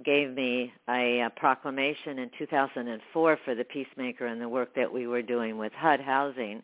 gave 0.04 0.34
me 0.34 0.72
a, 0.88 1.20
a 1.20 1.30
proclamation 1.30 2.18
in 2.18 2.30
2004 2.38 3.38
for 3.44 3.54
the 3.54 3.64
Peacemaker 3.64 4.26
and 4.26 4.40
the 4.40 4.48
work 4.48 4.74
that 4.74 4.92
we 4.92 5.06
were 5.06 5.22
doing 5.22 5.58
with 5.58 5.72
HUD 5.72 6.00
housing. 6.00 6.62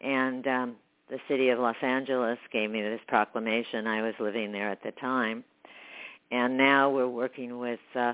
And 0.00 0.46
um, 0.46 0.76
the 1.10 1.18
city 1.28 1.48
of 1.48 1.58
Los 1.58 1.76
Angeles 1.82 2.38
gave 2.52 2.70
me 2.70 2.82
this 2.82 3.00
proclamation. 3.08 3.86
I 3.86 4.02
was 4.02 4.14
living 4.20 4.52
there 4.52 4.70
at 4.70 4.82
the 4.82 4.92
time. 4.92 5.44
And 6.30 6.56
now 6.56 6.90
we're 6.90 7.08
working 7.08 7.58
with 7.58 7.80
uh, 7.94 8.12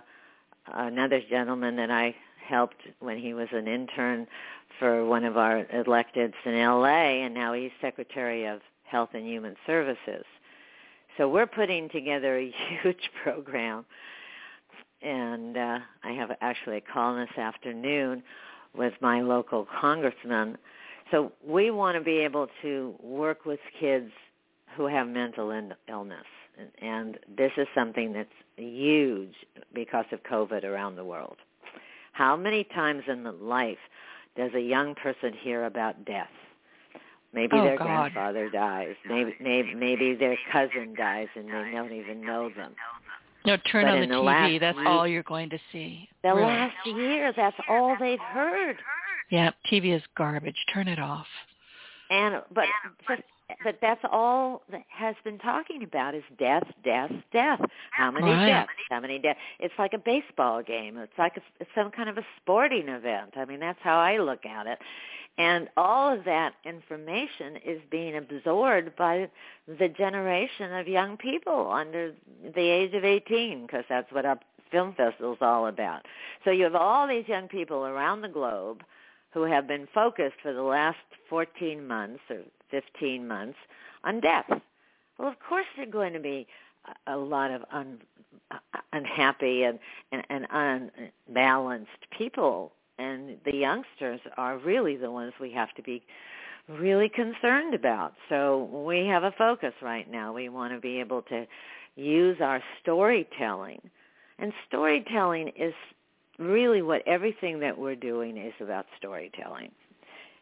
another 0.73 1.21
gentleman 1.29 1.77
that 1.77 1.91
I 1.91 2.15
helped 2.47 2.83
when 3.01 3.19
he 3.19 3.35
was 3.35 3.49
an 3.53 3.67
intern 3.67 4.27
for 4.79 5.05
one 5.05 5.25
of 5.25 5.37
our 5.37 5.65
electeds 5.65 6.35
in 6.45 6.55
LA, 6.55 7.25
and 7.25 7.35
now 7.35 7.53
he's 7.53 7.71
Secretary 7.81 8.47
of 8.47 8.61
Health 8.85 9.11
and 9.15 9.27
Human 9.27 9.57
Services. 9.67 10.25
So 11.17 11.29
we're 11.29 11.47
putting 11.47 11.89
together 11.89 12.39
a 12.39 12.53
huge 12.83 13.11
program, 13.23 13.85
and 15.03 15.57
uh, 15.57 15.79
I 16.03 16.13
have 16.13 16.31
actually 16.41 16.79
a 16.79 16.81
call 16.81 17.17
this 17.17 17.37
afternoon 17.37 18.23
with 18.77 18.95
my 19.01 19.21
local 19.21 19.67
congressman. 19.81 20.59
So 21.11 21.33
we 21.47 21.71
want 21.71 21.97
to 21.97 22.03
be 22.03 22.19
able 22.19 22.49
to 22.63 22.95
work 23.03 23.45
with 23.45 23.61
kids 23.79 24.11
who 24.77 24.87
have 24.87 25.07
mental 25.07 25.51
illness 25.89 26.25
and 26.81 27.19
this 27.37 27.53
is 27.57 27.67
something 27.75 28.13
that's 28.13 28.29
huge 28.57 29.35
because 29.75 30.05
of 30.13 30.23
COVID 30.23 30.65
around 30.65 30.97
the 30.97 31.05
world. 31.05 31.37
How 32.13 32.37
many 32.37 32.65
times 32.75 33.03
in 33.09 33.25
life 33.41 33.79
does 34.37 34.53
a 34.55 34.61
young 34.61 34.95
person 34.95 35.33
hear 35.43 35.65
about 35.65 36.05
death? 36.05 36.29
Maybe 37.33 37.57
oh, 37.57 37.65
their 37.65 37.79
God. 37.79 38.13
grandfather 38.13 38.49
dies. 38.51 38.95
Maybe, 39.09 39.35
maybe 39.41 39.75
maybe 39.75 40.15
their 40.15 40.39
cousin 40.53 40.95
dies 40.97 41.27
and 41.35 41.49
they 41.49 41.73
don't 41.73 41.93
even 41.93 42.21
know 42.21 42.49
them. 42.57 42.75
No, 43.45 43.57
turn 43.71 43.85
but 43.85 43.95
on 43.95 44.01
the, 44.01 44.07
the 44.07 44.15
TV. 44.15 44.61
That's 44.61 44.79
all 44.87 45.07
you're 45.07 45.25
going 45.25 45.51
to 45.51 45.59
see. 45.73 46.09
The 46.23 46.29
really. 46.29 46.43
last 46.43 46.77
year, 46.87 47.33
that's 47.37 47.57
all 47.69 47.97
they've 47.99 48.19
heard. 48.21 48.77
Yeah, 49.31 49.51
TV 49.71 49.95
is 49.95 50.03
garbage. 50.17 50.57
Turn 50.73 50.89
it 50.89 50.99
off. 50.99 51.27
And 52.11 52.43
but 52.55 52.67
just 53.09 53.23
but 53.63 53.77
that's 53.81 54.01
all 54.11 54.63
that 54.71 54.83
has 54.89 55.15
been 55.25 55.39
talking 55.39 55.83
about 55.83 56.15
is 56.15 56.23
death, 56.39 56.65
death, 56.83 57.13
death. 57.33 57.61
How 57.91 58.11
many 58.11 58.31
right. 58.31 58.47
deaths? 58.47 58.71
How 58.91 59.01
many 59.01 59.19
deaths? 59.19 59.39
It's 59.61 59.75
like 59.79 59.93
a 59.93 59.99
baseball 59.99 60.63
game. 60.63 60.97
It's 60.97 61.13
like 61.19 61.37
a, 61.37 61.41
it's 61.61 61.71
some 61.75 61.91
kind 61.91 62.09
of 62.09 62.19
a 62.19 62.25
sporting 62.41 62.89
event. 62.89 63.35
I 63.37 63.45
mean, 63.45 63.61
that's 63.61 63.79
how 63.83 63.99
I 63.99 64.19
look 64.19 64.47
at 64.47 64.67
it. 64.67 64.79
And 65.37 65.69
all 65.77 66.17
of 66.17 66.25
that 66.25 66.55
information 66.65 67.57
is 67.67 67.81
being 67.91 68.17
absorbed 68.17 68.95
by 68.97 69.29
the 69.67 69.89
generation 69.89 70.73
of 70.75 70.87
young 70.87 71.17
people 71.17 71.71
under 71.71 72.13
the 72.55 72.61
age 72.61 72.95
of 72.95 73.05
18, 73.05 73.67
because 73.67 73.85
that's 73.89 74.11
what 74.13 74.25
our 74.25 74.39
film 74.71 74.95
festival 74.95 75.33
is 75.33 75.39
all 75.41 75.67
about. 75.67 76.03
So 76.45 76.51
you 76.51 76.65
have 76.65 76.77
all 76.77 77.09
these 77.09 77.27
young 77.27 77.49
people 77.49 77.85
around 77.85 78.23
the 78.23 78.29
globe 78.29 78.83
who 79.35 79.43
have 79.43 79.67
been 79.67 79.89
focused 79.93 80.37
for 80.43 80.53
the 80.53 80.63
last 80.63 80.97
14 81.29 81.87
months 81.87 82.21
or 82.31 82.39
15 82.71 83.27
months 83.27 83.59
on 84.05 84.21
death. 84.21 84.47
Well, 85.19 85.29
of 85.29 85.35
course 85.47 85.67
there 85.77 85.87
are 85.87 85.91
going 85.91 86.13
to 86.13 86.21
be 86.21 86.47
a 87.07 87.17
lot 87.17 87.51
of 87.51 87.63
un, 87.73 87.99
unhappy 88.93 89.65
and, 89.65 89.79
and, 90.13 90.47
and 90.51 90.91
unbalanced 91.29 91.91
people, 92.17 92.73
and 92.99 93.39
the 93.45 93.57
youngsters 93.57 94.21
are 94.37 94.59
really 94.59 94.97
the 94.97 95.11
ones 95.11 95.33
we 95.41 95.51
have 95.53 95.73
to 95.75 95.83
be 95.83 96.03
really 96.69 97.09
concerned 97.09 97.75
about. 97.75 98.15
So 98.29 98.65
we 98.87 99.07
have 99.07 99.25
a 99.25 99.33
focus 99.37 99.73
right 99.83 100.11
now. 100.11 100.33
We 100.33 100.49
want 100.49 100.73
to 100.73 100.81
be 100.81 101.01
able 101.01 101.23
to 101.23 101.47
use 101.97 102.39
our 102.41 102.63
storytelling. 102.83 103.81
And 104.39 104.53
storytelling 104.69 105.53
is 105.57 105.75
really 106.39 106.83
what 106.83 107.03
everything 107.07 107.61
that 107.61 107.79
we're 107.79 107.97
doing 107.97 108.37
is 108.37 108.55
about 108.61 108.87
storytelling. 108.99 109.71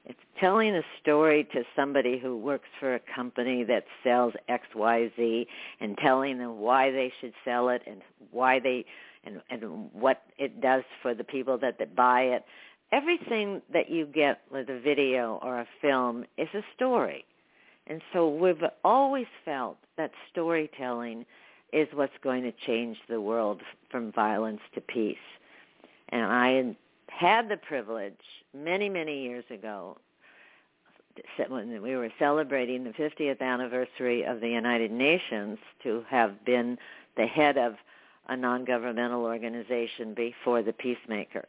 It's 0.04 0.18
telling 0.40 0.74
a 0.74 0.82
story 1.00 1.44
to 1.52 1.62
somebody 1.76 2.18
who 2.18 2.36
works 2.36 2.68
for 2.80 2.96
a 2.96 3.00
company 3.14 3.62
that 3.64 3.84
sells 4.02 4.32
XYZ 4.48 5.46
and 5.80 5.96
telling 5.98 6.38
them 6.38 6.58
why 6.58 6.90
they 6.90 7.12
should 7.20 7.32
sell 7.44 7.68
it 7.68 7.82
and 7.86 8.02
why 8.32 8.58
they 8.58 8.84
and 9.24 9.40
and 9.48 9.92
what 9.92 10.22
it 10.38 10.60
does 10.60 10.82
for 11.00 11.14
the 11.14 11.22
people 11.22 11.56
that, 11.58 11.78
that 11.78 11.94
buy 11.94 12.22
it. 12.22 12.44
Everything 12.90 13.62
that 13.72 13.88
you 13.88 14.06
get 14.06 14.40
with 14.50 14.68
a 14.68 14.80
video 14.80 15.38
or 15.42 15.60
a 15.60 15.68
film 15.80 16.24
is 16.36 16.48
a 16.52 16.62
story. 16.74 17.24
And 17.86 18.02
so 18.12 18.28
we've 18.28 18.62
always 18.84 19.26
felt 19.44 19.78
that 19.96 20.10
storytelling 20.30 21.24
is 21.72 21.88
what's 21.94 22.12
going 22.22 22.42
to 22.42 22.52
change 22.66 22.98
the 23.08 23.20
world 23.20 23.60
from 23.90 24.12
violence 24.12 24.60
to 24.74 24.80
peace. 24.80 25.16
And 26.12 26.24
I 26.24 26.76
had 27.08 27.48
the 27.48 27.56
privilege 27.56 28.14
many, 28.54 28.88
many 28.88 29.22
years 29.22 29.44
ago 29.50 29.96
when 31.48 31.82
we 31.82 31.96
were 31.96 32.10
celebrating 32.18 32.84
the 32.84 32.90
50th 32.90 33.40
anniversary 33.40 34.22
of 34.22 34.40
the 34.40 34.48
United 34.48 34.90
Nations 34.90 35.58
to 35.82 36.04
have 36.08 36.44
been 36.44 36.78
the 37.16 37.26
head 37.26 37.58
of 37.58 37.74
a 38.28 38.36
non-governmental 38.36 39.22
organization 39.22 40.14
before 40.14 40.62
the 40.62 40.72
Peacemaker. 40.72 41.46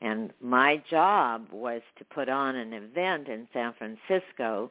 And 0.00 0.32
my 0.40 0.82
job 0.90 1.46
was 1.52 1.82
to 1.98 2.04
put 2.04 2.28
on 2.28 2.56
an 2.56 2.72
event 2.72 3.28
in 3.28 3.46
San 3.52 3.74
Francisco 3.74 4.70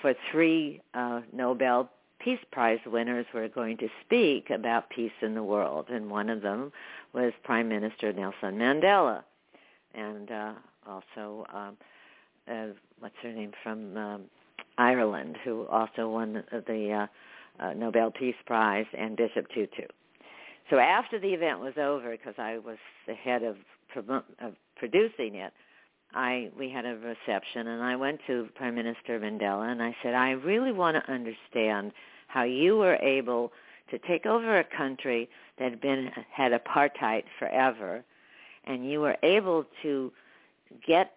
for 0.00 0.14
three 0.30 0.80
uh, 0.94 1.20
Nobel 1.32 1.90
Peace 2.24 2.40
Prize 2.52 2.78
winners 2.86 3.26
were 3.34 3.48
going 3.48 3.76
to 3.76 3.88
speak 4.02 4.48
about 4.48 4.88
peace 4.88 5.12
in 5.20 5.34
the 5.34 5.42
world, 5.42 5.90
and 5.90 6.10
one 6.10 6.30
of 6.30 6.40
them 6.40 6.72
was 7.12 7.34
Prime 7.42 7.68
Minister 7.68 8.14
Nelson 8.14 8.56
Mandela, 8.58 9.22
and 9.94 10.30
uh, 10.30 10.52
also 10.86 11.44
um, 11.52 11.76
uh, 12.50 12.68
what's 12.98 13.14
her 13.22 13.30
name 13.30 13.52
from 13.62 13.94
um, 13.98 14.22
Ireland, 14.78 15.36
who 15.44 15.66
also 15.66 16.08
won 16.08 16.42
the, 16.50 16.64
the 16.66 17.06
uh, 17.60 17.62
uh, 17.62 17.72
Nobel 17.74 18.10
Peace 18.10 18.34
Prize, 18.46 18.86
and 18.96 19.18
Bishop 19.18 19.46
Tutu. 19.54 19.86
So 20.70 20.78
after 20.78 21.20
the 21.20 21.28
event 21.28 21.60
was 21.60 21.74
over, 21.76 22.10
because 22.10 22.34
I 22.38 22.56
was 22.56 22.78
the 23.06 23.14
head 23.14 23.42
of, 23.42 23.56
of 23.98 24.54
producing 24.76 25.34
it, 25.34 25.52
I 26.14 26.50
we 26.58 26.70
had 26.70 26.86
a 26.86 26.96
reception, 26.96 27.66
and 27.66 27.82
I 27.82 27.96
went 27.96 28.20
to 28.28 28.48
Prime 28.54 28.76
Minister 28.76 29.20
Mandela, 29.20 29.70
and 29.70 29.82
I 29.82 29.94
said, 30.02 30.14
I 30.14 30.30
really 30.30 30.72
want 30.72 30.96
to 30.96 31.12
understand 31.12 31.92
how 32.26 32.42
you 32.42 32.76
were 32.76 32.96
able 32.96 33.52
to 33.90 33.98
take 33.98 34.26
over 34.26 34.58
a 34.58 34.64
country 34.64 35.28
that 35.58 35.70
had 35.70 35.80
been 35.80 36.10
had 36.30 36.52
apartheid 36.52 37.24
forever, 37.38 38.04
and 38.64 38.90
you 38.90 39.00
were 39.00 39.16
able 39.22 39.64
to 39.82 40.12
get 40.86 41.12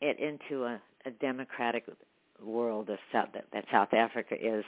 it 0.00 0.18
into 0.18 0.64
a, 0.64 0.80
a 1.04 1.10
democratic 1.10 1.84
world 2.42 2.90
of 2.90 2.98
South, 3.12 3.28
that, 3.34 3.46
that 3.52 3.64
South 3.70 3.92
Africa 3.94 4.34
is, 4.40 4.64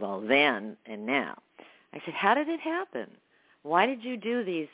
well 0.00 0.20
then 0.20 0.76
and 0.86 1.06
now. 1.06 1.36
I 1.92 2.00
said, 2.04 2.14
how 2.14 2.34
did 2.34 2.48
it 2.48 2.60
happen? 2.60 3.08
Why 3.62 3.86
did 3.86 4.02
you 4.04 4.16
do 4.16 4.44
these 4.44 4.68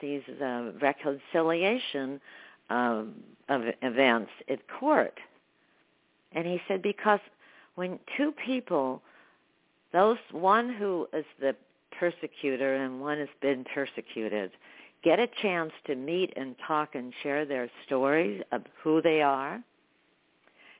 these 0.00 0.22
uh, 0.42 0.72
reconciliation 0.80 2.20
um, 2.70 3.14
of 3.48 3.62
events 3.82 4.30
at 4.48 4.60
court? 4.68 5.18
And 6.32 6.46
he 6.46 6.60
said, 6.66 6.82
because 6.82 7.20
when 7.74 7.98
two 8.16 8.32
people, 8.32 9.02
those 9.92 10.18
one 10.30 10.72
who 10.72 11.08
is 11.12 11.24
the 11.40 11.54
persecutor 11.98 12.76
and 12.76 13.00
one 13.00 13.18
has 13.18 13.28
been 13.40 13.64
persecuted, 13.74 14.50
get 15.02 15.18
a 15.18 15.28
chance 15.42 15.72
to 15.86 15.94
meet 15.94 16.32
and 16.36 16.56
talk 16.66 16.94
and 16.94 17.12
share 17.22 17.44
their 17.44 17.70
stories 17.86 18.42
of 18.52 18.62
who 18.82 19.02
they 19.02 19.22
are, 19.22 19.62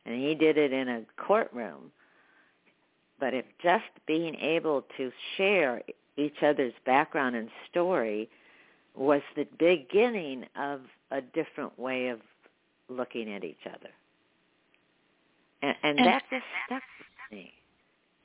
and 0.06 0.22
he 0.22 0.34
did 0.34 0.58
it 0.58 0.72
in 0.72 0.88
a 0.88 1.02
courtroom, 1.16 1.90
but 3.18 3.34
if 3.34 3.44
just 3.62 3.84
being 4.06 4.34
able 4.36 4.84
to 4.96 5.10
share 5.36 5.82
each 6.16 6.42
other's 6.42 6.74
background 6.84 7.36
and 7.36 7.48
story 7.70 8.28
was 8.94 9.22
the 9.34 9.46
beginning 9.58 10.44
of 10.56 10.80
a 11.10 11.20
different 11.20 11.76
way 11.78 12.08
of 12.08 12.20
looking 12.88 13.32
at 13.32 13.44
each 13.44 13.66
other. 13.66 13.90
And, 15.64 15.76
and, 15.82 15.98
and 15.98 16.06
that 16.08 16.22
just 16.30 16.44
stuck 16.66 16.82
with 16.98 17.38
me. 17.38 17.52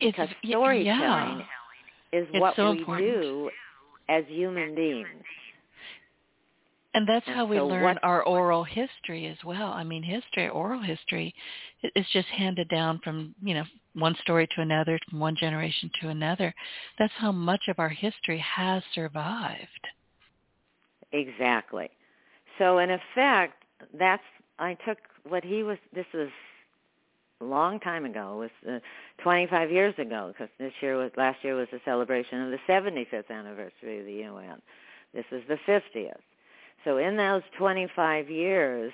Because 0.01 0.29
storytelling 0.45 0.85
yeah. 0.85 1.41
is 2.11 2.27
it's 2.33 2.41
what 2.41 2.55
so 2.55 2.71
we 2.71 2.79
important. 2.79 3.07
do 3.07 3.49
as 4.09 4.23
human 4.27 4.75
beings. 4.75 5.07
And 6.95 7.07
that's 7.07 7.25
And 7.27 7.35
how 7.35 7.45
we 7.45 7.57
so 7.57 7.67
learn 7.67 7.83
what- 7.83 8.03
our 8.03 8.23
oral 8.23 8.63
history 8.63 9.27
as 9.27 9.37
well. 9.45 9.71
I 9.71 9.83
mean, 9.83 10.03
history, 10.03 10.49
oral 10.49 10.81
history, 10.81 11.33
is 11.95 12.05
just 12.11 12.27
handed 12.29 12.67
down 12.67 12.99
from 13.03 13.35
you 13.41 13.53
know 13.53 13.63
one 13.93 14.15
story 14.21 14.47
to 14.55 14.61
another, 14.61 14.99
from 15.09 15.19
one 15.19 15.35
generation 15.37 15.89
to 16.01 16.09
another. 16.09 16.53
That's 16.97 17.13
how 17.13 17.31
much 17.31 17.67
of 17.69 17.79
our 17.79 17.89
history 17.89 18.39
has 18.39 18.83
survived. 18.93 19.87
Exactly. 21.11 21.89
So 22.57 22.79
in 22.79 22.89
effect, 22.91 23.63
that's 23.97 24.23
I 24.57 24.73
took 24.85 24.97
what 25.27 25.43
he 25.43 25.63
was. 25.63 25.77
This 25.93 26.05
was 26.13 26.29
long 27.45 27.79
time 27.79 28.05
ago. 28.05 28.37
Was 28.37 28.49
uh, 28.67 28.79
25 29.23 29.71
years 29.71 29.93
ago 29.97 30.33
because 30.33 30.49
this 30.57 30.73
year 30.81 30.97
was 30.97 31.11
last 31.17 31.43
year 31.43 31.55
was 31.55 31.67
the 31.71 31.81
celebration 31.85 32.41
of 32.41 32.51
the 32.51 32.59
75th 32.67 33.29
anniversary 33.29 33.99
of 33.99 34.05
the 34.05 34.23
UN. 34.25 34.61
This 35.13 35.25
is 35.31 35.41
the 35.47 35.57
50th. 35.67 36.13
So 36.85 36.97
in 36.97 37.17
those 37.17 37.41
25 37.57 38.29
years, 38.29 38.93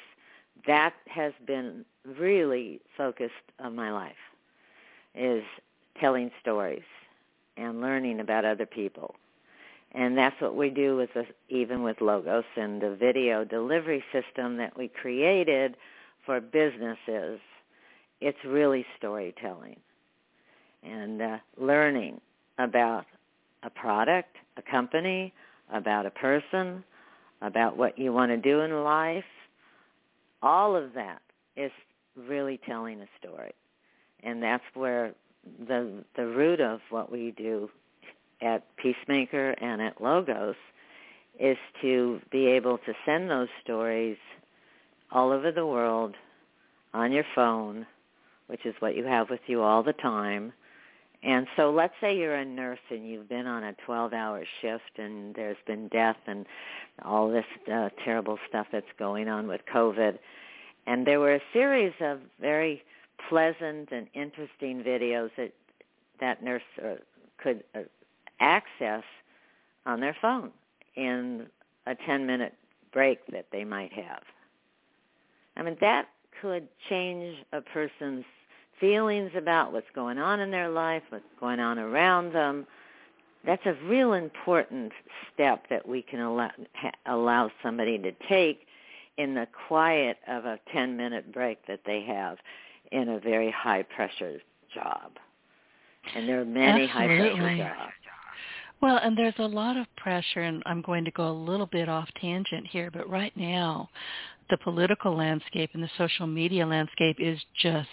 that 0.68 0.94
has 1.08 1.34
been 1.46 1.86
really 2.18 2.82
focused 2.98 3.34
on 3.60 3.76
my 3.76 3.92
life 3.92 4.14
is 5.14 5.44
telling 6.00 6.32
stories 6.42 6.84
and 7.58 7.82
learning 7.82 8.20
about 8.20 8.46
other 8.46 8.66
people. 8.66 9.16
And 9.94 10.18
that's 10.18 10.40
what 10.42 10.56
we 10.56 10.70
do 10.70 10.98
with 10.98 11.14
the, 11.14 11.26
even 11.48 11.84
with 11.84 12.02
Logos 12.02 12.44
and 12.58 12.82
the 12.82 12.96
video 12.96 13.46
delivery 13.46 14.04
system 14.12 14.58
that 14.58 14.78
we 14.78 14.90
created 14.90 15.78
for 16.26 16.42
businesses. 16.42 17.40
It's 18.26 18.44
really 18.44 18.84
storytelling 18.98 19.80
and 20.82 21.22
uh, 21.22 21.38
learning 21.60 22.20
about 22.58 23.06
a 23.62 23.70
product, 23.70 24.36
a 24.58 24.64
company, 24.64 25.32
about 25.72 26.08
a 26.08 26.10
person, 26.10 26.84
about 27.44 27.78
what 27.78 28.00
you 28.00 28.12
want 28.12 28.32
to 28.32 28.38
do 28.38 28.62
in 28.62 28.84
life. 28.84 29.24
All 30.42 30.76
of 30.76 30.94
that 30.96 31.22
is 31.56 31.70
really 32.16 32.60
telling 32.66 33.00
a 33.00 33.08
story. 33.20 33.54
And 34.24 34.42
that's 34.42 34.64
where 34.74 35.14
the 35.68 36.04
the 36.16 36.26
root 36.26 36.62
of 36.62 36.80
what 36.90 37.12
we 37.12 37.32
do 37.38 37.70
at 38.42 38.64
Peacemaker 38.78 39.52
and 39.52 39.84
at 39.84 40.02
Logos 40.02 40.56
is 41.40 41.58
to 41.84 42.20
be 42.32 42.48
able 42.48 42.80
to 42.88 42.94
send 43.06 43.30
those 43.30 43.50
stories 43.64 44.18
all 45.12 45.32
over 45.32 45.52
the 45.52 45.68
world 45.68 46.16
on 46.92 47.12
your 47.12 47.26
phone, 47.36 47.86
which 48.48 48.66
is 48.66 48.76
what 48.80 48.96
you 48.96 49.06
have 49.06 49.30
with 49.30 49.42
you 49.48 49.62
all 49.62 49.84
the 49.84 49.94
time. 49.94 50.54
And 51.24 51.48
so 51.56 51.72
let's 51.72 51.94
say 52.00 52.16
you're 52.16 52.36
a 52.36 52.46
nurse 52.46 52.80
and 52.92 53.08
you've 53.10 53.28
been 53.28 53.48
on 53.48 53.64
a 53.64 53.76
12-hour 53.88 54.44
shift 54.62 55.00
and 55.00 55.34
there's 55.34 55.58
been 55.66 55.88
death 55.88 56.18
and 56.28 56.46
all 57.04 57.30
this 57.32 57.46
uh, 57.72 57.90
terrible 58.04 58.38
stuff 58.48 58.68
that's 58.72 58.86
going 59.00 59.28
on 59.28 59.48
with 59.48 59.62
COVID. 59.74 60.20
And 60.86 61.08
there 61.08 61.20
were 61.20 61.34
a 61.34 61.42
series 61.52 61.94
of 62.00 62.20
very 62.40 62.84
pleasant 63.28 63.90
and 63.92 64.08
interesting 64.14 64.84
videos 64.84 65.32
that 65.38 65.52
that 66.20 66.44
nurse 66.44 66.62
uh, 66.84 66.96
could 67.38 67.64
uh, 67.74 67.80
access 68.40 69.04
on 69.86 70.00
their 70.00 70.16
phone 70.22 70.52
in 70.96 71.48
a 71.88 71.96
10 71.96 72.26
minute 72.26 72.54
break 72.94 73.26
that 73.32 73.48
they 73.52 73.64
might 73.64 73.92
have. 73.94 74.22
I 75.58 75.64
mean, 75.64 75.78
that 75.82 76.08
could 76.42 76.68
change 76.90 77.38
a 77.52 77.62
person's 77.62 78.26
feelings 78.80 79.32
about 79.36 79.72
what's 79.74 79.88
going 79.94 80.18
on 80.18 80.40
in 80.40 80.52
their 80.52 80.70
life, 80.70 81.04
what's 81.10 81.24
going 81.40 81.60
on 81.60 81.80
around 81.80 82.34
them. 82.34 82.66
That's 83.46 83.66
a 83.66 83.76
real 83.86 84.14
important 84.14 84.92
step 85.34 85.66
that 85.70 85.88
we 85.88 86.02
can 86.02 86.20
allow, 86.20 86.52
allow 87.06 87.52
somebody 87.62 87.98
to 88.00 88.12
take 88.28 88.62
in 89.18 89.34
the 89.34 89.48
quiet 89.68 90.18
of 90.28 90.46
a 90.46 90.60
10 90.74 90.98
minute 90.98 91.32
break 91.32 91.66
that 91.68 91.82
they 91.86 92.02
have 92.04 92.38
in 92.92 93.10
a 93.10 93.20
very 93.20 93.52
high 93.52 93.84
pressure 93.84 94.40
job. 94.74 95.12
And 96.16 96.28
there 96.28 96.42
are 96.42 96.46
many 96.46 96.88
high 96.88 97.08
pressure 97.08 97.58
jobs. 97.58 97.94
Well, 98.82 98.98
and 99.02 99.18
there's 99.18 99.34
a 99.40 99.48
lot 99.48 99.78
of 99.78 99.88
pressure, 99.96 100.42
and 100.42 100.62
I'm 100.66 100.82
going 100.82 101.06
to 101.06 101.12
go 101.12 101.30
a 101.30 101.32
little 101.32 101.66
bit 101.66 101.88
off 101.88 102.10
tangent 102.20 102.68
here, 102.68 102.92
but 102.92 103.10
right 103.10 103.36
now, 103.36 103.90
the 104.50 104.58
political 104.58 105.16
landscape 105.16 105.72
and 105.74 105.82
the 105.82 105.90
social 105.98 106.28
media 106.28 106.66
landscape 106.68 107.18
is 107.20 107.40
just 107.62 107.90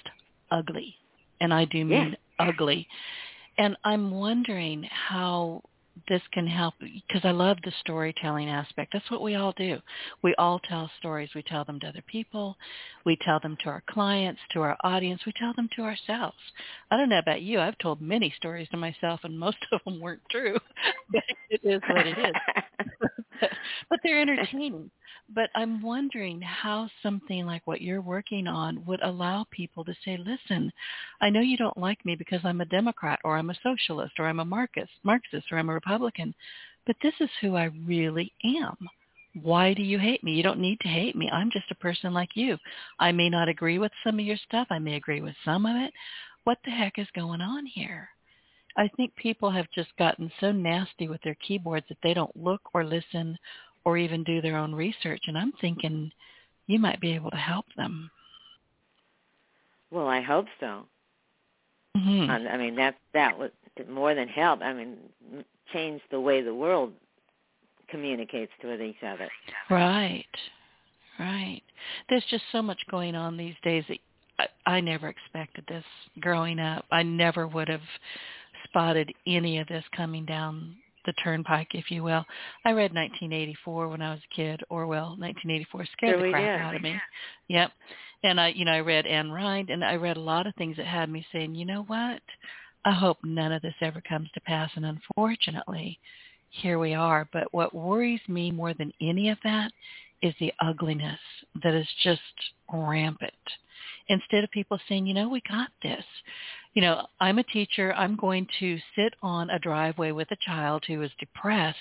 ugly. 0.52 0.94
And 1.40 1.52
I 1.52 1.64
do 1.64 1.84
mean 1.84 2.16
yeah. 2.38 2.48
ugly. 2.48 2.86
And 3.58 3.76
I'm 3.84 4.10
wondering 4.12 4.84
how 4.84 5.62
this 6.08 6.22
can 6.32 6.46
help 6.46 6.74
because 6.80 7.24
I 7.24 7.32
love 7.32 7.58
the 7.64 7.72
storytelling 7.80 8.48
aspect. 8.48 8.92
That's 8.92 9.10
what 9.10 9.22
we 9.22 9.34
all 9.34 9.52
do. 9.56 9.78
We 10.22 10.34
all 10.36 10.58
tell 10.58 10.90
stories. 10.98 11.30
We 11.34 11.42
tell 11.42 11.64
them 11.64 11.78
to 11.80 11.88
other 11.88 12.02
people. 12.06 12.56
We 13.04 13.18
tell 13.22 13.40
them 13.40 13.56
to 13.62 13.68
our 13.68 13.82
clients, 13.90 14.40
to 14.52 14.62
our 14.62 14.76
audience. 14.82 15.20
We 15.26 15.32
tell 15.38 15.52
them 15.54 15.68
to 15.76 15.82
ourselves. 15.82 16.36
I 16.90 16.96
don't 16.96 17.08
know 17.08 17.18
about 17.18 17.42
you. 17.42 17.60
I've 17.60 17.78
told 17.78 18.00
many 18.00 18.32
stories 18.36 18.68
to 18.70 18.76
myself 18.76 19.20
and 19.24 19.38
most 19.38 19.58
of 19.72 19.80
them 19.84 20.00
weren't 20.00 20.22
true. 20.30 20.58
but 21.10 21.22
it 21.50 21.60
is 21.62 21.80
what 21.88 22.06
it 22.06 22.18
is. 22.18 22.68
but 23.90 24.00
they're 24.02 24.20
entertaining. 24.20 24.90
But 25.34 25.50
I'm 25.54 25.80
wondering 25.80 26.42
how 26.42 26.90
something 27.02 27.46
like 27.46 27.66
what 27.66 27.80
you're 27.80 28.02
working 28.02 28.46
on 28.46 28.84
would 28.84 29.00
allow 29.02 29.46
people 29.50 29.84
to 29.84 29.94
say, 30.04 30.18
listen, 30.18 30.70
I 31.22 31.30
know 31.30 31.40
you 31.40 31.56
don't 31.56 31.76
like 31.76 32.04
me 32.04 32.16
because 32.16 32.40
I'm 32.44 32.60
a 32.60 32.66
Democrat 32.66 33.18
or 33.24 33.36
I'm 33.36 33.50
a 33.50 33.58
socialist 33.62 34.14
or 34.18 34.26
I'm 34.26 34.40
a 34.40 34.44
Marxist, 34.44 34.92
Marxist 35.04 35.46
or 35.50 35.58
I'm 35.58 35.70
a 35.70 35.74
Republican, 35.74 36.34
but 36.86 36.96
this 37.02 37.14
is 37.20 37.30
who 37.40 37.56
I 37.56 37.70
really 37.86 38.32
am. 38.44 38.76
Why 39.40 39.72
do 39.72 39.82
you 39.82 39.98
hate 39.98 40.22
me? 40.22 40.32
You 40.32 40.42
don't 40.42 40.60
need 40.60 40.80
to 40.80 40.88
hate 40.88 41.16
me. 41.16 41.30
I'm 41.30 41.50
just 41.50 41.70
a 41.70 41.76
person 41.76 42.12
like 42.12 42.30
you. 42.34 42.58
I 42.98 43.12
may 43.12 43.30
not 43.30 43.48
agree 43.48 43.78
with 43.78 43.92
some 44.04 44.18
of 44.18 44.26
your 44.26 44.36
stuff. 44.36 44.66
I 44.70 44.78
may 44.78 44.96
agree 44.96 45.22
with 45.22 45.34
some 45.44 45.64
of 45.64 45.76
it. 45.76 45.92
What 46.44 46.58
the 46.64 46.70
heck 46.70 46.98
is 46.98 47.08
going 47.14 47.40
on 47.40 47.64
here? 47.64 48.10
I 48.76 48.88
think 48.96 49.14
people 49.16 49.50
have 49.50 49.66
just 49.74 49.96
gotten 49.98 50.30
so 50.40 50.52
nasty 50.52 51.08
with 51.08 51.22
their 51.22 51.36
keyboards 51.46 51.86
that 51.88 51.98
they 52.02 52.14
don't 52.14 52.36
look 52.36 52.60
or 52.74 52.84
listen 52.84 53.38
or 53.84 53.96
even 53.96 54.24
do 54.24 54.40
their 54.40 54.56
own 54.56 54.74
research. 54.74 55.22
And 55.26 55.36
I'm 55.36 55.52
thinking 55.60 56.10
you 56.66 56.78
might 56.78 57.00
be 57.00 57.14
able 57.14 57.30
to 57.30 57.36
help 57.36 57.66
them. 57.76 58.10
Well, 59.90 60.08
I 60.08 60.20
hope 60.20 60.46
so. 60.60 60.86
Mm-hmm. 61.96 62.30
I 62.30 62.56
mean, 62.56 62.76
that 62.76 62.96
that 63.12 63.38
would 63.38 63.52
more 63.88 64.14
than 64.14 64.28
help. 64.28 64.62
I 64.62 64.72
mean, 64.72 64.96
change 65.72 66.00
the 66.10 66.20
way 66.20 66.40
the 66.42 66.54
world 66.54 66.92
communicates 67.88 68.52
with 68.64 68.80
each 68.80 69.02
other. 69.06 69.28
Right, 69.70 70.24
right. 71.18 71.62
There's 72.08 72.24
just 72.30 72.44
so 72.50 72.62
much 72.62 72.78
going 72.90 73.14
on 73.14 73.36
these 73.36 73.54
days 73.62 73.84
that 73.88 73.98
I, 74.38 74.76
I 74.76 74.80
never 74.80 75.08
expected 75.08 75.64
this 75.68 75.84
growing 76.20 76.58
up. 76.58 76.86
I 76.90 77.02
never 77.02 77.46
would 77.46 77.68
have 77.68 77.82
spotted 78.64 79.12
any 79.26 79.58
of 79.58 79.68
this 79.68 79.84
coming 79.94 80.24
down 80.24 80.76
the 81.04 81.12
turnpike, 81.14 81.68
if 81.72 81.90
you 81.90 82.02
will. 82.02 82.24
I 82.64 82.70
read 82.70 82.94
1984 82.94 83.88
when 83.88 84.02
I 84.02 84.10
was 84.10 84.20
a 84.20 84.34
kid. 84.34 84.60
Orwell, 84.70 85.16
1984 85.18 85.86
scared 85.92 86.18
sure 86.18 86.26
the 86.26 86.32
crap 86.32 86.42
did. 86.42 86.66
out 86.66 86.76
of 86.76 86.82
me. 86.82 87.00
Yep. 87.48 87.72
And 88.24 88.40
I, 88.40 88.48
you 88.48 88.64
know, 88.64 88.72
I 88.72 88.80
read 88.80 89.04
Ayn 89.04 89.32
Rand, 89.32 89.68
and 89.70 89.84
I 89.84 89.96
read 89.96 90.16
a 90.16 90.20
lot 90.20 90.46
of 90.46 90.54
things 90.54 90.76
that 90.76 90.86
had 90.86 91.10
me 91.10 91.26
saying, 91.32 91.54
you 91.54 91.64
know 91.64 91.82
what? 91.82 92.22
I 92.84 92.92
hope 92.92 93.18
none 93.24 93.52
of 93.52 93.62
this 93.62 93.74
ever 93.80 94.00
comes 94.00 94.28
to 94.34 94.40
pass. 94.40 94.70
And 94.76 94.86
unfortunately, 94.86 95.98
here 96.50 96.78
we 96.78 96.94
are. 96.94 97.28
But 97.32 97.52
what 97.52 97.74
worries 97.74 98.20
me 98.28 98.50
more 98.50 98.74
than 98.74 98.92
any 99.00 99.30
of 99.30 99.38
that 99.44 99.72
is 100.22 100.34
the 100.38 100.52
ugliness 100.60 101.18
that 101.62 101.74
is 101.74 101.86
just 102.02 102.20
rampant. 102.72 103.32
Instead 104.08 104.44
of 104.44 104.50
people 104.50 104.78
saying, 104.88 105.06
you 105.06 105.14
know, 105.14 105.28
we 105.28 105.42
got 105.48 105.68
this 105.82 106.04
you 106.74 106.82
know, 106.82 107.06
I'm 107.20 107.38
a 107.38 107.44
teacher. 107.44 107.92
I'm 107.94 108.16
going 108.16 108.46
to 108.60 108.78
sit 108.96 109.14
on 109.22 109.50
a 109.50 109.58
driveway 109.58 110.12
with 110.12 110.30
a 110.30 110.36
child 110.46 110.84
who 110.86 111.02
is 111.02 111.10
depressed 111.18 111.78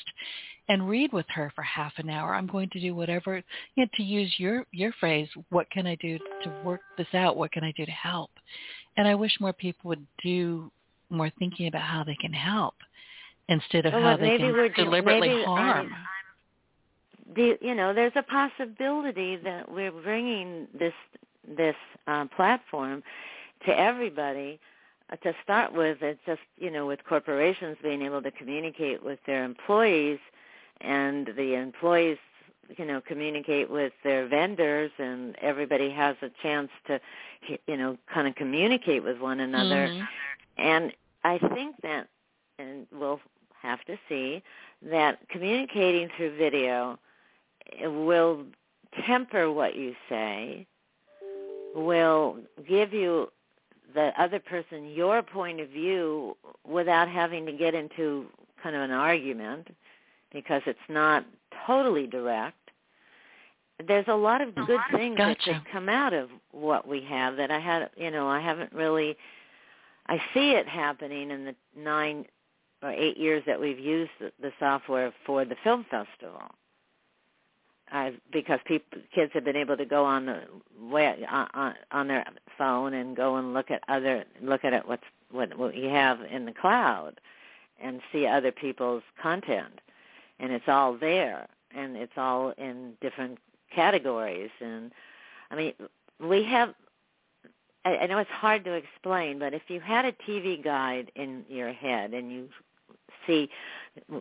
and 0.68 0.88
read 0.88 1.12
with 1.12 1.26
her 1.30 1.52
for 1.56 1.64
half 1.64 1.94
an 1.98 2.10
hour. 2.10 2.34
I'm 2.34 2.48
going 2.48 2.70
to 2.70 2.80
do 2.80 2.94
whatever, 2.96 3.42
you 3.76 3.84
know, 3.84 3.90
to 3.96 4.04
use 4.04 4.34
your, 4.38 4.66
your 4.72 4.92
phrase, 5.00 5.28
what 5.50 5.70
can 5.72 5.88
I 5.88 5.96
do 5.96 6.18
to 6.44 6.62
work 6.64 6.82
this 6.98 7.08
out? 7.14 7.38
What 7.38 7.52
can 7.52 7.64
I 7.64 7.74
do 7.76 7.86
to 7.86 7.92
help? 7.92 8.32
And 8.98 9.08
I 9.08 9.16
wish 9.16 9.38
more 9.40 9.54
people 9.54 9.90
would 9.90 10.06
do 10.24 10.72
more 11.10 11.32
thinking 11.40 11.68
about 11.68 11.82
how 11.82 12.04
they 12.04 12.16
can 12.16 12.34
help 12.34 12.76
instead 13.50 13.86
of 13.86 13.94
well, 13.94 14.02
how 14.02 14.18
they 14.18 14.38
can 14.38 14.72
deliberately 14.76 15.30
maybe, 15.30 15.44
harm. 15.44 15.88
Um, 15.88 15.96
the, 17.36 17.58
you 17.62 17.76
know, 17.76 17.94
there's 17.94 18.14
a 18.16 18.24
possibility 18.24 19.38
that 19.38 19.72
we're 19.72 19.92
bringing 19.92 20.68
this 20.78 20.94
this 21.58 21.76
uh, 22.08 22.26
platform 22.36 23.02
to 23.66 23.78
everybody 23.78 24.60
uh, 25.12 25.16
to 25.18 25.34
start 25.44 25.74
with, 25.74 25.98
it's 26.02 26.20
just, 26.26 26.42
you 26.58 26.72
know, 26.72 26.86
with 26.86 27.04
corporations 27.08 27.78
being 27.84 28.02
able 28.02 28.22
to 28.22 28.32
communicate 28.32 29.04
with 29.04 29.20
their 29.26 29.44
employees 29.44 30.20
and 30.82 31.28
the 31.36 31.56
employees, 31.56 32.18
you 32.78 32.86
know, 32.86 33.02
communicate 33.02 33.70
with 33.70 33.94
their 34.04 34.28
vendors 34.28 34.92
and 34.98 35.36
everybody 35.42 35.90
has 35.92 36.16
a 36.22 36.30
chance 36.42 36.70
to, 36.88 37.00
you 37.68 37.78
know, 37.78 37.98
kind 38.14 38.28
of 38.28 38.36
communicate 38.36 39.04
with 39.04 39.20
one 39.20 39.42
another. 39.42 39.88
Mm-hmm. 39.88 40.04
And 40.58 40.94
I 41.24 41.38
think 41.54 41.76
that, 41.84 42.08
and 42.60 42.88
we'll 42.92 43.20
have 43.62 43.84
to 43.86 43.98
see, 44.08 44.42
that 44.90 45.20
communicating 45.30 46.10
through 46.16 46.38
video 46.38 46.98
will 47.82 48.46
temper 49.06 49.52
what 49.52 49.76
you 49.76 49.94
say, 50.10 50.66
will 51.76 52.38
give 52.68 52.94
you 52.94 53.32
the 53.94 54.12
other 54.18 54.40
person 54.40 54.90
your 54.90 55.22
point 55.22 55.60
of 55.60 55.70
view 55.70 56.36
without 56.68 57.08
having 57.08 57.46
to 57.46 57.52
get 57.52 57.74
into 57.74 58.26
kind 58.62 58.76
of 58.76 58.82
an 58.82 58.92
argument 58.92 59.68
because 60.32 60.62
it's 60.66 60.80
not 60.90 61.26
totally 61.66 62.08
direct. 62.08 62.58
There's 63.88 64.08
a 64.08 64.16
lot 64.16 64.42
of 64.42 64.54
good 64.54 64.80
things 64.92 65.18
gotcha. 65.18 65.52
that 65.52 65.64
come 65.72 65.90
out 65.90 66.14
of 66.14 66.30
what 66.52 66.88
we 66.88 67.02
have 67.02 67.38
that 67.38 67.50
I 67.50 67.60
had, 67.60 67.90
you 67.98 68.12
know, 68.12 68.28
I 68.28 68.40
haven't 68.40 68.72
really 68.74 69.18
I 70.08 70.22
see 70.34 70.52
it 70.52 70.68
happening 70.68 71.32
in 71.32 71.46
the 71.46 71.56
9 71.78 72.26
or 72.84 72.92
8 72.92 73.18
years 73.18 73.44
that 73.46 73.60
we've 73.60 73.80
used 73.80 74.12
the, 74.20 74.32
the 74.42 74.52
software 74.60 75.14
for 75.26 75.46
the 75.46 75.56
film 75.64 75.86
festival 75.90 76.44
I've, 77.92 78.16
because 78.32 78.60
people, 78.66 79.00
kids 79.14 79.32
have 79.34 79.44
been 79.44 79.56
able 79.56 79.76
to 79.76 79.86
go 79.86 80.06
on 80.06 80.26
the 80.26 80.42
way 80.80 81.26
on, 81.30 81.76
on 81.92 82.08
their 82.08 82.26
phone 82.58 82.94
and 82.94 83.16
go 83.16 83.36
and 83.36 83.54
look 83.54 83.70
at 83.70 83.84
other 83.90 84.24
look 84.42 84.64
at 84.64 84.74
it 84.74 84.88
what's 84.88 85.04
what 85.30 85.58
what 85.58 85.76
you 85.76 85.90
have 85.90 86.22
in 86.22 86.46
the 86.46 86.54
cloud 86.54 87.20
and 87.82 88.02
see 88.12 88.26
other 88.26 88.52
people's 88.52 89.04
content. 89.22 89.82
And 90.40 90.52
it's 90.52 90.68
all 90.68 90.98
there 90.98 91.48
and 91.76 91.98
it's 91.98 92.14
all 92.18 92.54
in 92.58 92.94
different 93.02 93.40
categories. 93.74 94.52
And 94.62 94.92
I 95.50 95.56
mean 95.56 95.74
we 96.20 96.44
have 96.46 96.74
I, 97.84 97.98
I 97.98 98.08
know 98.08 98.20
it's 98.20 98.30
hard 98.32 98.64
to 98.66 98.74
explain 98.74 99.38
but 99.38 99.54
if 99.54 99.64
you 99.68 99.82
had 99.82 100.06
a 100.06 100.14
TV 100.14 100.64
guide 100.64 101.12
in 101.16 101.44
your 101.50 101.74
head 101.74 102.14
and 102.14 102.32
you 102.32 102.48
see 103.28 103.50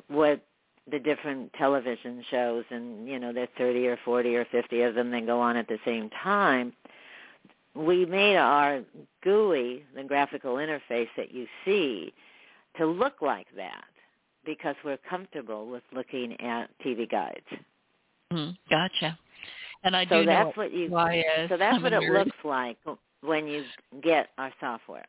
what 0.09 0.45
the 0.91 0.99
different 0.99 1.53
television 1.55 2.25
shows 2.31 2.65
and 2.71 3.09
you 3.09 3.19
know 3.19 3.33
there's 3.33 3.49
30 3.59 3.87
or 3.87 3.99
40 4.05 4.37
or 4.37 4.45
50 4.47 4.83
of 4.83 4.95
them 4.95 5.11
that 5.11 5.27
go 5.27 5.41
on 5.41 5.57
at 5.57 5.69
the 5.69 5.79
same 5.85 6.11
time 6.23 6.73
we 7.75 8.05
made 8.05 8.37
our 8.37 8.81
GUI 9.23 9.85
the 9.95 10.03
graphical 10.05 10.55
interface 10.57 11.09
that 11.17 11.33
you 11.33 11.47
see 11.65 12.13
to 12.77 12.87
look 12.87 13.23
like 13.23 13.47
that 13.57 13.85
because 14.45 14.75
we're 14.85 14.99
comfortable 15.09 15.67
with 15.67 15.83
looking 15.93 16.41
at 16.41 16.71
TV 16.85 17.09
guides. 17.11 17.47
Mm, 18.33 18.57
gotcha. 18.69 19.19
And 19.85 19.97
I 19.97 20.05
so 20.05 20.21
do 20.21 20.27
that's 20.27 20.45
know 20.57 20.63
what 20.63 20.73
you 20.73 20.89
so 21.49 21.57
that's 21.57 21.77
I'm 21.77 21.83
what 21.83 21.93
it 21.93 22.03
nerd. 22.03 22.27
looks 22.27 22.37
like 22.45 22.77
when 23.23 23.47
you 23.47 23.65
get 24.03 24.29
our 24.39 24.53
software. 24.61 25.07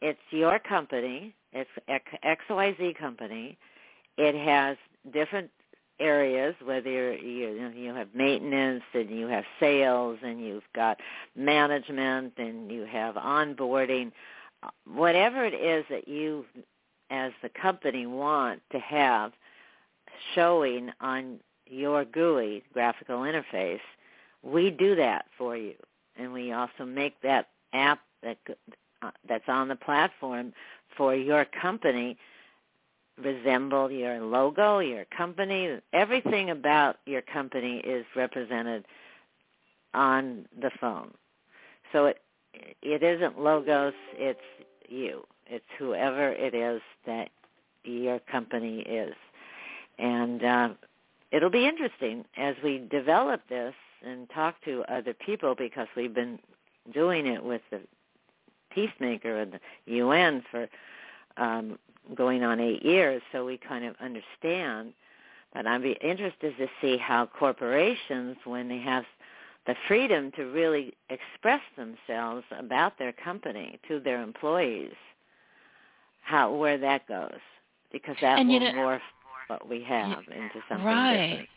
It's 0.00 0.18
your 0.30 0.58
company. 0.60 1.34
It's 1.52 1.70
xyz 1.88 2.98
company. 2.98 3.56
It 4.16 4.34
has 4.34 4.76
different 5.12 5.50
areas, 6.00 6.54
whether 6.64 7.14
you 7.14 7.72
you 7.74 7.94
have 7.94 8.08
maintenance 8.14 8.84
and 8.94 9.10
you 9.10 9.26
have 9.26 9.44
sales 9.58 10.18
and 10.22 10.44
you've 10.44 10.68
got 10.74 10.98
management 11.34 12.34
and 12.36 12.70
you 12.70 12.84
have 12.84 13.16
onboarding, 13.16 14.12
whatever 14.86 15.44
it 15.44 15.54
is 15.54 15.84
that 15.90 16.08
you 16.08 16.44
as 17.10 17.32
the 17.42 17.48
company 17.48 18.06
want 18.06 18.60
to 18.70 18.78
have 18.78 19.32
showing 20.34 20.90
on 21.00 21.40
your 21.66 22.04
GUI 22.04 22.62
graphical 22.72 23.20
interface, 23.20 23.80
we 24.42 24.70
do 24.70 24.94
that 24.96 25.26
for 25.36 25.56
you, 25.56 25.74
and 26.16 26.32
we 26.32 26.52
also 26.52 26.84
make 26.84 27.20
that 27.22 27.48
app 27.72 28.00
that 28.22 28.38
uh, 29.02 29.10
that's 29.28 29.48
on 29.48 29.68
the 29.68 29.76
platform 29.76 30.52
for 30.96 31.14
your 31.14 31.44
company 31.44 32.16
resemble 33.22 33.90
your 33.90 34.20
logo, 34.20 34.78
your 34.78 35.04
company. 35.06 35.78
Everything 35.92 36.50
about 36.50 36.96
your 37.06 37.22
company 37.22 37.78
is 37.78 38.04
represented 38.14 38.84
on 39.94 40.46
the 40.60 40.70
phone. 40.80 41.12
So 41.92 42.06
it 42.06 42.20
it 42.82 43.02
isn't 43.02 43.40
logos, 43.40 43.94
it's 44.14 44.40
you. 44.88 45.24
It's 45.46 45.64
whoever 45.78 46.30
it 46.30 46.54
is 46.54 46.80
that 47.06 47.30
your 47.84 48.18
company 48.20 48.80
is. 48.80 49.14
And 49.98 50.44
uh, 50.44 50.68
it'll 51.30 51.50
be 51.50 51.66
interesting 51.66 52.24
as 52.36 52.56
we 52.62 52.78
develop 52.78 53.42
this 53.48 53.74
and 54.04 54.28
talk 54.30 54.62
to 54.64 54.84
other 54.88 55.14
people 55.14 55.54
because 55.54 55.88
we've 55.96 56.14
been 56.14 56.38
doing 56.92 57.26
it 57.26 57.42
with 57.42 57.62
the 57.70 57.80
peacemaker 58.70 59.40
and 59.40 59.52
the 59.52 59.60
UN 59.86 60.44
for 60.50 60.68
um, 61.36 61.78
going 62.14 62.42
on 62.42 62.60
eight 62.60 62.84
years, 62.84 63.22
so 63.32 63.44
we 63.44 63.58
kind 63.58 63.84
of 63.84 63.94
understand. 64.00 64.92
But 65.52 65.66
I'd 65.66 65.82
be 65.82 65.96
interested 66.02 66.56
to 66.58 66.66
see 66.80 66.96
how 66.98 67.26
corporations, 67.26 68.36
when 68.44 68.68
they 68.68 68.78
have 68.78 69.04
the 69.66 69.74
freedom 69.86 70.32
to 70.36 70.44
really 70.44 70.94
express 71.10 71.60
themselves 71.76 72.44
about 72.58 72.98
their 72.98 73.12
company 73.12 73.78
to 73.88 74.00
their 74.00 74.22
employees, 74.22 74.94
how 76.22 76.54
where 76.54 76.78
that 76.78 77.06
goes, 77.08 77.38
because 77.92 78.16
that 78.20 78.38
and 78.38 78.48
will 78.48 78.60
know, 78.60 78.72
morph 78.72 79.00
what 79.48 79.68
we 79.68 79.82
have 79.82 80.18
into 80.28 80.60
something 80.68 80.86
right, 80.86 81.28
different. 81.28 81.48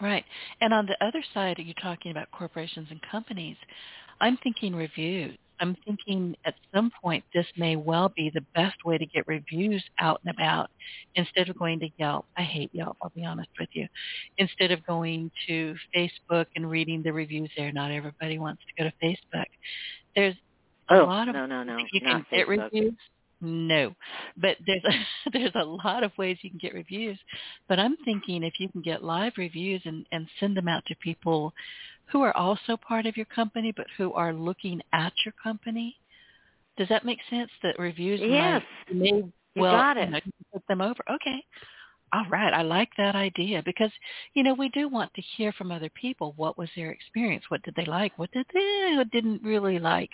Right. 0.00 0.24
And 0.60 0.72
on 0.72 0.86
the 0.86 0.96
other 1.04 1.22
side, 1.34 1.56
you're 1.58 1.74
talking 1.82 2.10
about 2.10 2.30
corporations 2.30 2.88
and 2.90 3.00
companies. 3.10 3.56
I'm 4.20 4.36
thinking 4.38 4.74
reviews. 4.74 5.36
I'm 5.60 5.76
thinking 5.84 6.36
at 6.44 6.54
some 6.74 6.90
point 7.02 7.24
this 7.34 7.46
may 7.56 7.76
well 7.76 8.08
be 8.08 8.30
the 8.32 8.44
best 8.54 8.84
way 8.84 8.98
to 8.98 9.06
get 9.06 9.26
reviews 9.26 9.82
out 9.98 10.20
and 10.24 10.34
about 10.34 10.70
instead 11.14 11.48
of 11.48 11.58
going 11.58 11.80
to 11.80 11.88
Yelp. 11.98 12.26
I 12.36 12.42
hate 12.42 12.70
Yelp, 12.72 12.96
I'll 13.02 13.12
be 13.14 13.24
honest 13.24 13.50
with 13.58 13.68
you. 13.72 13.86
Instead 14.38 14.70
of 14.70 14.86
going 14.86 15.30
to 15.46 15.74
Facebook 15.94 16.46
and 16.56 16.70
reading 16.70 17.02
the 17.02 17.12
reviews 17.12 17.50
there. 17.56 17.72
Not 17.72 17.90
everybody 17.90 18.38
wants 18.38 18.62
to 18.66 18.82
go 18.82 18.88
to 18.88 19.06
Facebook. 19.06 19.46
There's 20.14 20.34
oh, 20.90 21.02
a 21.02 21.06
lot 21.06 21.28
of 21.28 21.34
no, 21.34 21.46
no, 21.46 21.62
no, 21.62 21.78
you 21.92 22.00
can 22.00 22.24
get 22.30 22.46
Facebook. 22.46 22.72
reviews. 22.72 22.94
No, 23.40 23.94
but 24.36 24.56
there's 24.66 24.82
a, 24.84 25.30
there's 25.32 25.52
a 25.54 25.64
lot 25.64 26.02
of 26.02 26.10
ways 26.18 26.38
you 26.42 26.50
can 26.50 26.58
get 26.58 26.74
reviews. 26.74 27.18
But 27.68 27.78
I'm 27.78 27.96
thinking 28.04 28.42
if 28.42 28.54
you 28.58 28.68
can 28.68 28.82
get 28.82 29.04
live 29.04 29.34
reviews 29.36 29.82
and 29.84 30.06
and 30.10 30.26
send 30.40 30.56
them 30.56 30.68
out 30.68 30.84
to 30.86 30.96
people 30.96 31.54
who 32.10 32.22
are 32.22 32.36
also 32.36 32.76
part 32.76 33.06
of 33.06 33.16
your 33.16 33.26
company, 33.26 33.72
but 33.76 33.86
who 33.96 34.12
are 34.14 34.32
looking 34.32 34.80
at 34.92 35.12
your 35.24 35.34
company. 35.42 35.96
Does 36.76 36.88
that 36.88 37.04
make 37.04 37.18
sense? 37.28 37.50
That 37.62 37.78
reviews 37.78 38.20
yes, 38.22 38.62
may 38.92 39.08
you 39.08 39.32
well 39.56 39.72
got 39.72 39.96
it. 39.96 40.06
You 40.06 40.14
know, 40.14 40.20
put 40.52 40.66
them 40.68 40.80
over. 40.80 41.02
Okay. 41.10 41.44
All 42.12 42.24
right, 42.30 42.54
I 42.54 42.62
like 42.62 42.88
that 42.96 43.14
idea 43.14 43.62
because 43.66 43.90
you 44.32 44.42
know 44.42 44.54
we 44.54 44.70
do 44.70 44.88
want 44.88 45.12
to 45.14 45.22
hear 45.36 45.52
from 45.52 45.70
other 45.70 45.90
people. 45.90 46.32
What 46.36 46.56
was 46.56 46.70
their 46.74 46.90
experience? 46.90 47.44
What 47.48 47.62
did 47.64 47.74
they 47.76 47.84
like? 47.84 48.18
What 48.18 48.30
did 48.32 48.46
they 48.54 48.94
what 48.96 49.10
didn't 49.10 49.42
really 49.42 49.78
like? 49.78 50.10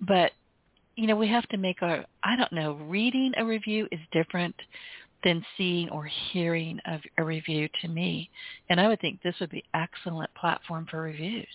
But 0.00 0.32
you 0.94 1.08
know 1.08 1.16
we 1.16 1.26
have 1.28 1.48
to 1.48 1.56
make 1.56 1.82
our 1.82 2.04
I 2.22 2.36
don't 2.36 2.52
know. 2.52 2.74
Reading 2.74 3.32
a 3.36 3.44
review 3.44 3.88
is 3.90 3.98
different 4.12 4.54
than 5.24 5.44
seeing 5.56 5.88
or 5.88 6.04
hearing 6.04 6.78
of 6.86 7.00
a 7.18 7.24
review 7.24 7.68
to 7.82 7.88
me. 7.88 8.30
And 8.68 8.80
I 8.80 8.88
would 8.88 9.00
think 9.00 9.22
this 9.22 9.34
would 9.40 9.50
be 9.50 9.64
excellent 9.74 10.32
platform 10.34 10.86
for 10.90 11.00
reviews. 11.00 11.46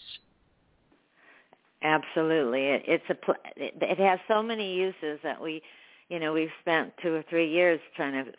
Absolutely, 1.81 2.65
it, 2.65 2.83
it's 2.87 3.03
a 3.09 3.15
pl- 3.15 3.35
it, 3.55 3.73
it 3.79 3.97
has 3.99 4.19
so 4.27 4.43
many 4.43 4.75
uses 4.75 5.17
that 5.23 5.41
we, 5.41 5.61
you 6.09 6.19
know, 6.19 6.33
we've 6.33 6.49
spent 6.59 6.91
two 7.01 7.13
or 7.13 7.23
three 7.29 7.49
years 7.49 7.79
trying 7.95 8.25
to 8.25 8.31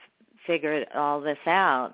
figure 0.47 0.85
all 0.95 1.23
this 1.23 1.39
out, 1.47 1.93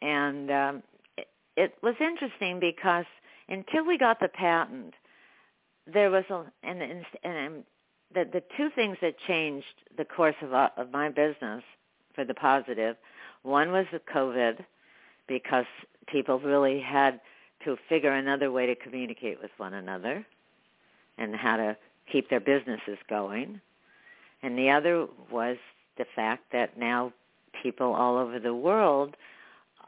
and 0.00 0.50
um, 0.52 0.82
it, 1.16 1.26
it 1.56 1.74
was 1.82 1.96
interesting 1.98 2.60
because 2.60 3.04
until 3.48 3.84
we 3.84 3.98
got 3.98 4.20
the 4.20 4.28
patent, 4.28 4.94
there 5.92 6.08
was 6.08 6.24
a 6.30 6.44
and 6.62 6.80
and, 6.80 7.04
and 7.24 7.64
the 8.14 8.24
the 8.32 8.42
two 8.56 8.68
things 8.76 8.96
that 9.02 9.14
changed 9.26 9.66
the 9.98 10.04
course 10.04 10.36
of 10.40 10.52
of 10.52 10.92
my 10.92 11.08
business 11.08 11.64
for 12.16 12.24
the 12.24 12.34
positive. 12.34 12.96
One 13.44 13.70
was 13.70 13.86
the 13.92 14.00
COVID, 14.12 14.64
because 15.28 15.66
people 16.08 16.40
really 16.40 16.80
had 16.80 17.20
to 17.64 17.76
figure 17.88 18.12
another 18.12 18.50
way 18.50 18.66
to 18.66 18.74
communicate 18.74 19.40
with 19.40 19.50
one 19.58 19.74
another 19.74 20.26
and 21.18 21.34
how 21.36 21.56
to 21.56 21.76
keep 22.10 22.28
their 22.28 22.40
businesses 22.40 22.98
going. 23.08 23.60
And 24.42 24.58
the 24.58 24.70
other 24.70 25.06
was 25.30 25.56
the 25.98 26.06
fact 26.14 26.44
that 26.52 26.78
now 26.78 27.12
people 27.62 27.94
all 27.94 28.16
over 28.16 28.38
the 28.38 28.54
world 28.54 29.16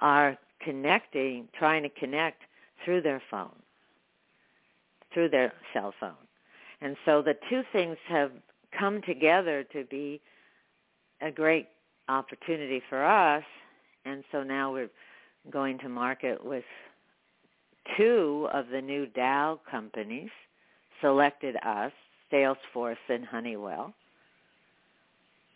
are 0.01 0.37
connecting, 0.61 1.49
trying 1.59 1.83
to 1.83 1.89
connect 1.89 2.43
through 2.85 3.03
their 3.03 3.23
phone, 3.31 3.55
through 5.13 5.29
their 5.29 5.53
cell 5.73 5.93
phone. 6.01 6.15
And 6.81 6.97
so 7.05 7.23
the 7.23 7.35
two 7.51 7.63
things 7.73 7.97
have 8.09 8.33
come 8.77 9.03
together 9.03 9.65
to 9.73 9.85
be 9.85 10.21
a 11.21 11.31
great 11.31 11.69
opportunity 12.09 12.83
for 12.89 13.05
us. 13.05 13.45
And 14.05 14.25
so 14.33 14.43
now 14.43 14.73
we're 14.73 14.91
going 15.51 15.79
to 15.79 15.89
market 15.89 16.45
with 16.45 16.65
two 17.97 18.49
of 18.53 18.69
the 18.69 18.81
new 18.81 19.07
Dow 19.07 19.61
companies 19.71 20.31
selected 21.01 21.57
us, 21.65 21.93
Salesforce 22.33 22.97
and 23.09 23.25
Honeywell. 23.25 23.95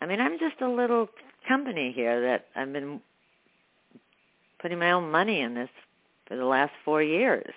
I 0.01 0.05
mean, 0.05 0.19
I'm 0.19 0.39
just 0.39 0.61
a 0.61 0.69
little 0.69 1.07
company 1.47 1.91
here 1.95 2.21
that 2.21 2.45
I've 2.55 2.73
been 2.73 3.01
putting 4.61 4.79
my 4.79 4.91
own 4.91 5.11
money 5.11 5.41
in 5.41 5.53
this 5.53 5.69
for 6.27 6.35
the 6.35 6.45
last 6.45 6.71
four 6.83 7.03
years. 7.03 7.53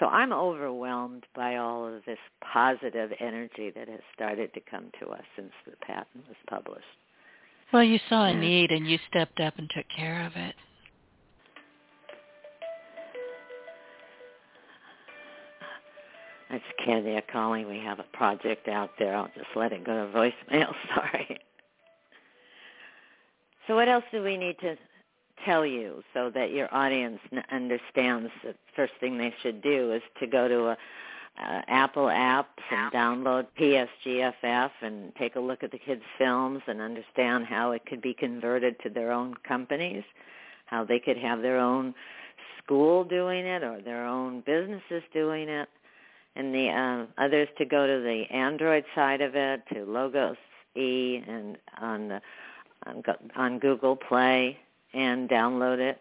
So 0.00 0.06
I'm 0.06 0.32
overwhelmed 0.32 1.24
by 1.36 1.56
all 1.56 1.86
of 1.86 2.04
this 2.04 2.18
positive 2.40 3.12
energy 3.20 3.70
that 3.70 3.88
has 3.88 4.00
started 4.12 4.52
to 4.54 4.60
come 4.60 4.90
to 5.00 5.10
us 5.10 5.22
since 5.36 5.52
the 5.64 5.76
patent 5.86 6.26
was 6.26 6.36
published. 6.48 6.84
Well, 7.74 7.82
you 7.82 7.98
saw 8.08 8.26
a 8.26 8.32
need 8.32 8.70
and 8.70 8.88
you 8.88 9.00
stepped 9.10 9.40
up 9.40 9.58
and 9.58 9.68
took 9.68 9.86
care 9.88 10.24
of 10.24 10.32
it. 10.36 10.54
That's 16.48 16.62
Candia 16.86 17.20
calling. 17.32 17.66
We 17.66 17.80
have 17.80 17.98
a 17.98 18.04
project 18.16 18.68
out 18.68 18.90
there. 19.00 19.16
I'll 19.16 19.28
just 19.34 19.48
let 19.56 19.72
it 19.72 19.82
go 19.82 20.06
to 20.06 20.12
voicemail. 20.12 20.72
Sorry. 20.94 21.40
So 23.66 23.74
what 23.74 23.88
else 23.88 24.04
do 24.12 24.22
we 24.22 24.36
need 24.36 24.56
to 24.60 24.76
tell 25.44 25.66
you 25.66 26.04
so 26.14 26.30
that 26.32 26.52
your 26.52 26.72
audience 26.72 27.18
understands 27.50 28.30
the 28.44 28.54
first 28.76 28.92
thing 29.00 29.18
they 29.18 29.34
should 29.42 29.60
do 29.62 29.90
is 29.90 30.02
to 30.20 30.28
go 30.28 30.46
to 30.46 30.66
a 30.66 30.78
uh, 31.40 31.62
Apple 31.66 32.06
apps 32.06 32.44
and 32.70 32.92
download 32.92 33.46
PSGFF 33.58 34.70
and 34.82 35.14
take 35.16 35.36
a 35.36 35.40
look 35.40 35.62
at 35.62 35.72
the 35.72 35.78
kids' 35.78 36.02
films 36.16 36.62
and 36.66 36.80
understand 36.80 37.46
how 37.46 37.72
it 37.72 37.84
could 37.86 38.00
be 38.00 38.14
converted 38.14 38.76
to 38.82 38.90
their 38.90 39.10
own 39.10 39.34
companies, 39.46 40.04
how 40.66 40.84
they 40.84 41.00
could 41.00 41.16
have 41.16 41.42
their 41.42 41.58
own 41.58 41.94
school 42.62 43.04
doing 43.04 43.46
it 43.46 43.62
or 43.62 43.80
their 43.80 44.04
own 44.04 44.42
businesses 44.46 45.02
doing 45.12 45.48
it, 45.48 45.68
and 46.36 46.54
the 46.54 46.68
uh, 46.68 47.22
others 47.22 47.48
to 47.58 47.64
go 47.64 47.86
to 47.86 48.02
the 48.02 48.24
Android 48.30 48.84
side 48.94 49.20
of 49.20 49.34
it, 49.34 49.62
to 49.72 49.84
Logos 49.84 50.36
E 50.76 51.22
and 51.26 51.56
on 51.80 52.08
the 52.08 52.20
on, 52.86 53.02
on 53.36 53.58
Google 53.58 53.96
Play 53.96 54.58
and 54.92 55.28
download 55.28 55.78
it 55.78 56.00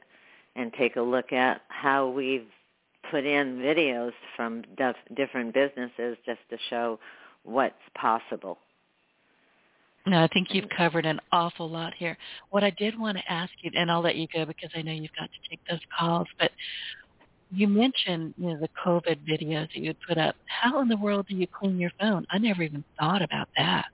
and 0.56 0.72
take 0.74 0.96
a 0.96 1.02
look 1.02 1.32
at 1.32 1.62
how 1.70 2.08
we've 2.10 2.48
put 3.12 3.26
in 3.26 3.58
videos 3.58 4.12
from 4.36 4.64
dif- 4.78 5.16
different 5.16 5.54
businesses 5.54 6.18
just 6.26 6.40
to 6.50 6.58
show 6.70 7.00
what's 7.44 7.76
possible. 7.96 8.58
No, 10.06 10.22
I 10.22 10.28
think 10.34 10.50
you've 10.52 10.70
covered 10.76 11.06
an 11.06 11.20
awful 11.32 11.70
lot 11.70 11.94
here. 11.98 12.18
What 12.50 12.64
I 12.64 12.72
did 12.72 13.00
want 13.00 13.18
to 13.18 13.32
ask 13.32 13.52
you, 13.62 13.72
and 13.74 13.90
I'll 13.90 14.02
let 14.02 14.18
you 14.18 14.28
go 14.34 14.46
because 14.46 14.70
I 14.76 14.82
know 14.82 14.92
you've 14.92 15.16
got 15.18 15.30
to 15.32 15.50
take 15.50 15.62
those 15.70 15.80
calls, 15.98 16.28
but 16.38 16.52
you 17.52 17.68
mentioned 17.68 18.34
you 18.38 18.50
know 18.50 18.60
the 18.60 18.70
COVID 18.86 19.20
videos 19.30 19.68
that 19.74 19.78
you 19.78 19.90
would 19.90 20.02
put 20.08 20.18
up. 20.18 20.36
How 20.46 20.82
in 20.82 20.90
the 20.90 20.98
world 20.98 21.28
do 21.30 21.36
you 21.36 21.48
clean 21.48 21.80
your 21.80 21.92
phone? 22.00 22.26
I 22.32 22.38
never 22.38 22.64
even 22.64 22.84
thought 23.00 23.22
about 23.22 23.48
that. 23.58 23.86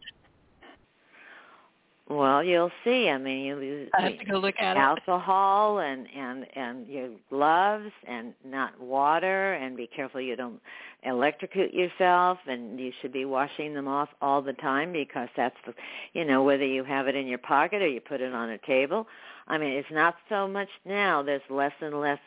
Well, 2.09 2.43
you'll 2.43 2.71
see. 2.83 3.07
I 3.07 3.19
mean, 3.19 3.45
you 3.45 3.55
lose 3.55 3.89
I 3.93 4.01
have 4.01 4.17
to 4.17 4.25
go 4.25 4.39
look 4.39 4.55
at 4.59 4.77
alcohol 4.77 5.77
and 5.77 6.07
and 6.15 6.47
and 6.55 6.87
your 6.87 7.09
gloves 7.29 7.91
and 8.07 8.33
not 8.43 8.79
water 8.81 9.53
and 9.53 9.77
be 9.77 9.85
careful 9.85 10.19
you 10.19 10.35
don't 10.35 10.59
electrocute 11.03 11.71
yourself 11.71 12.39
and 12.47 12.79
you 12.79 12.91
should 12.99 13.13
be 13.13 13.25
washing 13.25 13.75
them 13.75 13.87
off 13.87 14.09
all 14.23 14.41
the 14.41 14.53
time 14.53 14.91
because 14.91 15.29
that's 15.37 15.55
the 15.67 15.73
you 16.13 16.25
know 16.25 16.41
whether 16.43 16.65
you 16.65 16.83
have 16.83 17.07
it 17.07 17.15
in 17.15 17.27
your 17.27 17.37
pocket 17.37 17.83
or 17.83 17.87
you 17.87 18.01
put 18.01 18.21
it 18.21 18.33
on 18.33 18.49
a 18.49 18.57
table. 18.57 19.05
I 19.47 19.59
mean, 19.59 19.73
it's 19.73 19.91
not 19.91 20.15
so 20.29 20.47
much 20.47 20.69
now. 20.85 21.21
There's 21.21 21.43
less 21.47 21.73
and 21.79 22.01
less 22.01 22.19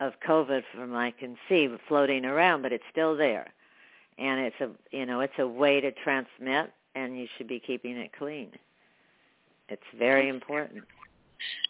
of 0.00 0.12
COVID 0.28 0.62
from 0.74 0.94
I 0.94 1.12
can 1.12 1.38
see 1.48 1.74
floating 1.88 2.26
around, 2.26 2.60
but 2.60 2.72
it's 2.72 2.84
still 2.92 3.16
there. 3.16 3.50
And 4.18 4.40
it's 4.40 4.60
a 4.60 4.68
you 4.94 5.06
know, 5.06 5.20
it's 5.20 5.38
a 5.38 5.48
way 5.48 5.80
to 5.80 5.90
transmit 5.90 6.70
and 6.94 7.18
you 7.18 7.26
should 7.38 7.48
be 7.48 7.60
keeping 7.60 7.96
it 7.96 8.10
clean. 8.12 8.50
It's 9.70 9.82
very 9.98 10.28
important. 10.28 10.84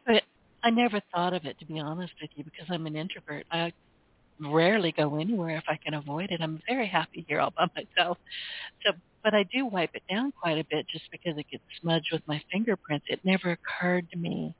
But 0.07 0.22
I 0.62 0.70
never 0.70 1.01
thought 1.14 1.34
of 1.34 1.44
it 1.44 1.59
to 1.59 1.66
be 1.66 1.78
honest 1.78 2.12
with 2.20 2.30
you 2.34 2.44
because 2.44 2.66
I'm 2.70 2.86
an 2.86 2.96
introvert. 2.96 3.46
I 3.51 3.72
rarely 4.40 4.92
go 4.92 5.16
anywhere 5.16 5.57
if 5.57 5.64
I 5.68 5.78
can 5.84 5.94
avoid 5.94 6.30
it. 6.30 6.40
I'm 6.40 6.61
very 6.68 6.86
happy 6.86 7.24
here 7.28 7.40
all 7.40 7.53
by 7.57 7.66
myself. 7.76 8.18
So 8.84 8.92
but 9.22 9.34
I 9.34 9.44
do 9.53 9.66
wipe 9.66 9.90
it 9.94 10.03
down 10.11 10.32
quite 10.40 10.59
a 10.59 10.64
bit 10.70 10.86
just 10.90 11.05
because 11.11 11.36
it 11.36 11.46
gets 11.51 11.62
smudged 11.80 12.09
with 12.11 12.22
my 12.26 12.42
fingerprints. 12.51 13.07
It 13.09 13.20
never 13.22 13.53
occurred 13.53 14.11
to 14.12 14.18
me 14.18 14.55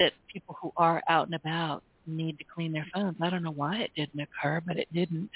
that 0.00 0.12
people 0.32 0.56
who 0.60 0.72
are 0.76 1.00
out 1.08 1.26
and 1.26 1.36
about 1.36 1.84
need 2.06 2.38
to 2.38 2.44
clean 2.52 2.72
their 2.72 2.86
phones. 2.92 3.16
I 3.22 3.30
don't 3.30 3.44
know 3.44 3.52
why 3.52 3.76
it 3.76 3.92
didn't 3.96 4.20
occur, 4.20 4.60
but 4.66 4.76
it 4.78 4.88
didn't. 4.92 5.30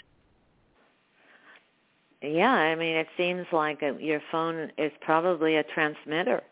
Yeah, 2.21 2.51
I 2.51 2.75
mean, 2.75 2.97
it 2.97 3.07
seems 3.17 3.47
like 3.53 3.81
uh, 3.83 3.97
your 3.99 4.21
phone 4.33 4.73
is 4.77 4.91
probably 5.03 5.57
a 5.57 5.63
transmitter 5.63 6.43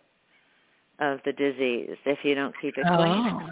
of 1.00 1.20
the 1.24 1.32
disease 1.32 1.96
if 2.04 2.18
you 2.22 2.34
don't 2.34 2.54
keep 2.60 2.76
it 2.76 2.86
clean. 2.86 3.30
Oh. 3.32 3.50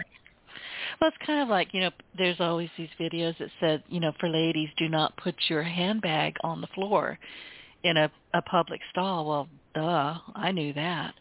Well, 1.00 1.08
it's 1.08 1.26
kind 1.26 1.42
of 1.42 1.48
like, 1.48 1.68
you 1.72 1.80
know, 1.80 1.90
there's 2.16 2.40
always 2.40 2.68
these 2.78 2.88
videos 3.00 3.36
that 3.38 3.50
said, 3.60 3.82
you 3.88 4.00
know, 4.00 4.12
for 4.20 4.28
ladies, 4.28 4.68
do 4.76 4.88
not 4.88 5.16
put 5.16 5.34
your 5.48 5.62
handbag 5.62 6.36
on 6.42 6.60
the 6.60 6.68
floor 6.68 7.18
in 7.82 7.96
a, 7.96 8.10
a 8.32 8.42
public 8.42 8.80
stall. 8.90 9.26
Well, 9.26 9.48
duh, 9.74 10.18
I 10.34 10.52
knew 10.52 10.72
that. 10.74 11.14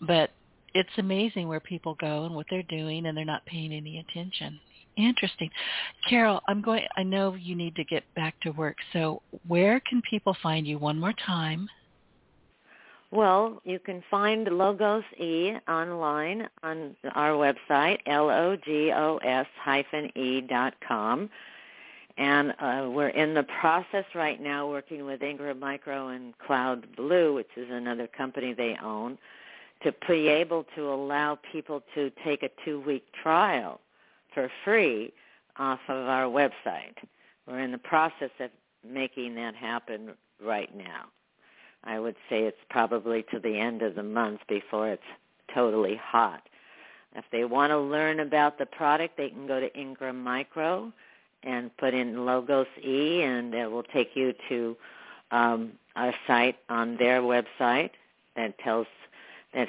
But 0.00 0.30
it's 0.74 0.90
amazing 0.98 1.48
where 1.48 1.60
people 1.60 1.96
go 2.00 2.24
and 2.24 2.34
what 2.34 2.46
they're 2.50 2.62
doing 2.64 3.06
and 3.06 3.16
they're 3.16 3.24
not 3.24 3.46
paying 3.46 3.72
any 3.72 3.98
attention. 3.98 4.58
Interesting. 4.96 5.50
Carole, 6.08 6.40
I'm 6.48 6.60
going 6.60 6.82
I 6.96 7.02
know 7.02 7.34
you 7.34 7.54
need 7.54 7.74
to 7.76 7.84
get 7.84 8.04
back 8.14 8.38
to 8.42 8.50
work. 8.50 8.76
So, 8.92 9.22
where 9.48 9.80
can 9.80 10.02
people 10.08 10.36
find 10.42 10.66
you 10.66 10.78
one 10.78 10.98
more 10.98 11.14
time? 11.26 11.68
Well, 13.12 13.60
you 13.64 13.78
can 13.78 14.02
find 14.10 14.48
Logos 14.48 15.04
E 15.18 15.52
online 15.68 16.48
on 16.62 16.96
our 17.14 17.32
website, 17.32 17.98
L-O-G-O-S 18.06 19.46
hyphen 19.62 20.10
E 20.16 20.40
dot 20.40 20.74
com. 20.80 21.28
And 22.16 22.52
uh, 22.58 22.88
we're 22.90 23.08
in 23.08 23.34
the 23.34 23.42
process 23.42 24.06
right 24.14 24.40
now 24.40 24.66
working 24.66 25.04
with 25.04 25.22
Ingram 25.22 25.60
Micro 25.60 26.08
and 26.08 26.36
Cloud 26.38 26.86
Blue, 26.96 27.34
which 27.34 27.50
is 27.54 27.68
another 27.70 28.06
company 28.06 28.54
they 28.54 28.78
own, 28.82 29.18
to 29.82 29.94
be 30.08 30.28
able 30.28 30.64
to 30.74 30.90
allow 30.90 31.38
people 31.52 31.82
to 31.94 32.10
take 32.24 32.42
a 32.42 32.50
two-week 32.64 33.04
trial 33.22 33.78
for 34.32 34.50
free 34.64 35.12
off 35.58 35.80
of 35.88 36.08
our 36.08 36.24
website. 36.24 36.96
We're 37.46 37.60
in 37.60 37.72
the 37.72 37.78
process 37.78 38.30
of 38.40 38.50
making 38.88 39.34
that 39.34 39.54
happen 39.54 40.12
right 40.42 40.74
now. 40.74 41.06
I 41.84 41.98
would 41.98 42.16
say 42.28 42.42
it's 42.44 42.56
probably 42.70 43.24
to 43.30 43.38
the 43.38 43.58
end 43.58 43.82
of 43.82 43.94
the 43.94 44.02
month 44.02 44.40
before 44.48 44.88
it's 44.88 45.02
totally 45.54 45.96
hot. 45.96 46.42
If 47.14 47.24
they 47.30 47.44
want 47.44 47.70
to 47.72 47.78
learn 47.78 48.20
about 48.20 48.58
the 48.58 48.66
product, 48.66 49.16
they 49.16 49.28
can 49.30 49.46
go 49.46 49.60
to 49.60 49.74
Ingram 49.78 50.22
Micro 50.22 50.92
and 51.42 51.76
put 51.76 51.92
in 51.92 52.24
Logos 52.24 52.68
E, 52.82 53.22
and 53.22 53.54
it 53.54 53.70
will 53.70 53.82
take 53.82 54.14
you 54.14 54.32
to 54.48 54.76
um, 55.30 55.72
a 55.96 56.12
site 56.26 56.56
on 56.68 56.96
their 56.96 57.20
website 57.20 57.90
that 58.36 58.58
tells 58.58 58.86
that. 59.54 59.68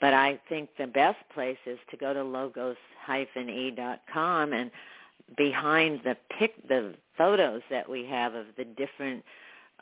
But 0.00 0.12
I 0.12 0.40
think 0.48 0.70
the 0.76 0.86
best 0.86 1.18
place 1.32 1.58
is 1.66 1.78
to 1.90 1.96
go 1.96 2.12
to 2.12 2.22
logos-e.com 2.22 2.62
and 4.52 4.70
behind 5.36 6.02
the 6.04 6.16
pic 6.38 6.68
the 6.68 6.94
photos 7.16 7.62
that 7.70 7.88
we 7.88 8.04
have 8.04 8.34
of 8.34 8.46
the 8.58 8.64
different 8.64 9.24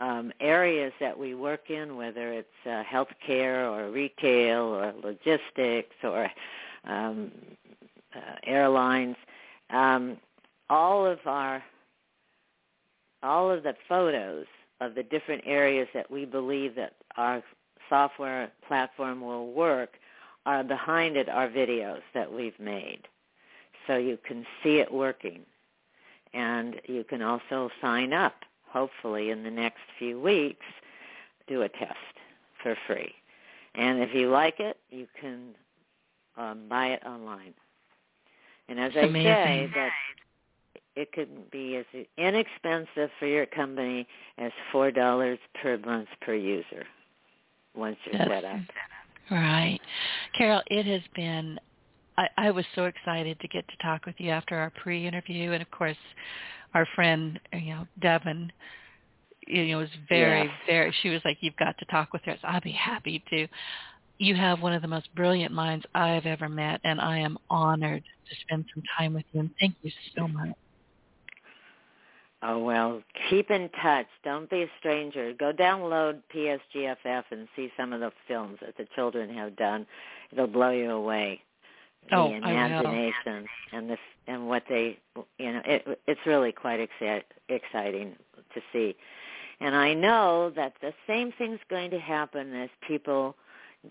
um, 0.02 0.32
areas 0.40 0.92
that 0.98 1.16
we 1.16 1.34
work 1.34 1.70
in, 1.70 1.96
whether 1.96 2.32
it's 2.32 2.48
uh, 2.66 2.82
healthcare 2.82 3.70
or 3.70 3.90
retail 3.92 4.64
or 4.64 4.92
logistics 5.00 5.94
or 6.02 6.28
um, 6.84 7.30
uh, 8.14 8.34
airlines, 8.44 9.14
um, 9.70 10.16
all 10.68 11.06
of 11.06 11.20
our 11.26 11.62
all 13.22 13.48
of 13.48 13.62
the 13.62 13.76
photos 13.88 14.46
of 14.80 14.96
the 14.96 15.04
different 15.04 15.44
areas 15.46 15.86
that 15.94 16.10
we 16.10 16.24
believe 16.24 16.74
that 16.74 16.94
our 17.16 17.40
software 17.88 18.50
platform 18.66 19.20
will 19.20 19.52
work 19.52 19.90
are 20.44 20.64
behind 20.64 21.16
it 21.16 21.28
are 21.28 21.48
videos 21.48 22.00
that 22.14 22.32
we've 22.32 22.58
made. 22.58 23.02
So 23.86 23.96
you 23.96 24.18
can 24.26 24.44
see 24.64 24.78
it 24.78 24.92
working. 24.92 25.42
And 26.34 26.80
you 26.86 27.04
can 27.04 27.22
also 27.22 27.70
sign 27.80 28.12
up 28.12 28.34
hopefully 28.72 29.30
in 29.30 29.42
the 29.42 29.50
next 29.50 29.80
few 29.98 30.20
weeks, 30.20 30.64
do 31.48 31.62
a 31.62 31.68
test 31.68 31.96
for 32.62 32.76
free. 32.86 33.12
And 33.74 34.00
if 34.00 34.14
you 34.14 34.30
like 34.30 34.60
it, 34.60 34.78
you 34.90 35.06
can 35.20 35.54
um, 36.36 36.62
buy 36.68 36.88
it 36.88 37.02
online. 37.04 37.54
And 38.68 38.78
as 38.78 38.92
I 38.96 39.02
say, 39.12 39.70
that 39.74 39.90
it 40.94 41.12
could 41.12 41.50
be 41.50 41.76
as 41.76 41.86
inexpensive 42.18 43.10
for 43.18 43.26
your 43.26 43.46
company 43.46 44.06
as 44.38 44.52
four 44.70 44.90
dollars 44.90 45.38
per 45.60 45.78
month 45.78 46.08
per 46.20 46.34
user 46.34 46.84
once 47.74 47.96
you're 48.04 48.18
That's, 48.18 48.30
set 48.30 48.44
up. 48.44 48.60
Right, 49.30 49.80
Carole. 50.36 50.62
It 50.66 50.86
has 50.86 51.02
been. 51.14 51.58
I, 52.18 52.28
I 52.36 52.50
was 52.50 52.66
so 52.74 52.84
excited 52.84 53.40
to 53.40 53.48
get 53.48 53.66
to 53.68 53.76
talk 53.78 54.04
with 54.04 54.16
you 54.18 54.30
after 54.30 54.56
our 54.56 54.70
pre-interview, 54.70 55.52
and 55.52 55.62
of 55.62 55.70
course, 55.70 55.96
our 56.74 56.86
friend, 56.94 57.38
you 57.52 57.74
know, 57.74 57.86
Devin, 58.00 58.50
you 59.46 59.66
know, 59.66 59.78
was 59.78 59.88
very, 60.08 60.44
yeah. 60.44 60.52
very. 60.66 60.94
She 61.02 61.10
was 61.10 61.20
like, 61.24 61.38
"You've 61.40 61.56
got 61.56 61.76
to 61.78 61.84
talk 61.86 62.12
with 62.12 62.22
her." 62.24 62.36
So 62.40 62.48
I'll 62.48 62.60
be 62.60 62.72
happy 62.72 63.22
to. 63.30 63.48
You 64.18 64.36
have 64.36 64.60
one 64.62 64.72
of 64.72 64.82
the 64.82 64.88
most 64.88 65.12
brilliant 65.16 65.52
minds 65.52 65.84
I 65.94 66.10
have 66.10 66.26
ever 66.26 66.48
met, 66.48 66.80
and 66.84 67.00
I 67.00 67.18
am 67.18 67.38
honored 67.50 68.04
to 68.04 68.36
spend 68.42 68.66
some 68.72 68.82
time 68.96 69.14
with 69.14 69.24
you. 69.32 69.40
And 69.40 69.50
thank 69.58 69.74
you 69.82 69.90
so 70.16 70.28
much. 70.28 70.54
Oh 72.44 72.58
well, 72.58 73.02
keep 73.30 73.50
in 73.50 73.68
touch. 73.82 74.06
Don't 74.24 74.50
be 74.50 74.62
a 74.62 74.66
stranger. 74.80 75.32
Go 75.38 75.52
download 75.52 76.22
PSGFF 76.34 77.24
and 77.30 77.46
see 77.54 77.70
some 77.76 77.92
of 77.92 78.00
the 78.00 78.10
films 78.26 78.58
that 78.62 78.76
the 78.76 78.86
children 78.96 79.32
have 79.34 79.54
done. 79.56 79.86
It'll 80.32 80.48
blow 80.48 80.70
you 80.70 80.90
away. 80.90 81.40
The 82.10 82.16
oh, 82.16 82.34
imagination 82.34 83.46
and 83.72 83.90
the 83.90 83.96
and 84.26 84.48
what 84.48 84.64
they 84.68 84.98
you 85.42 85.52
know 85.52 85.62
it 85.64 86.00
it's 86.06 86.20
really 86.26 86.52
quite 86.52 86.80
exci- 86.80 87.22
exciting 87.48 88.14
to 88.54 88.60
see. 88.72 88.96
And 89.60 89.76
I 89.76 89.94
know 89.94 90.50
that 90.56 90.74
the 90.80 90.92
same 91.06 91.32
thing's 91.32 91.60
going 91.70 91.90
to 91.92 91.98
happen 91.98 92.54
as 92.54 92.70
people 92.86 93.36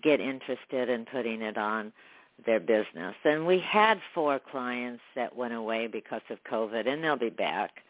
get 0.02 0.20
interested 0.20 0.88
in 0.88 1.06
putting 1.06 1.42
it 1.42 1.56
on 1.56 1.92
their 2.44 2.60
business. 2.60 3.14
And 3.24 3.46
we 3.46 3.58
had 3.58 3.98
four 4.14 4.38
clients 4.38 5.02
that 5.14 5.34
went 5.36 5.54
away 5.54 5.86
because 5.86 6.22
of 6.30 6.38
COVID 6.44 6.86
and 6.86 7.02
they'll 7.02 7.16
be 7.16 7.30
back 7.30 7.82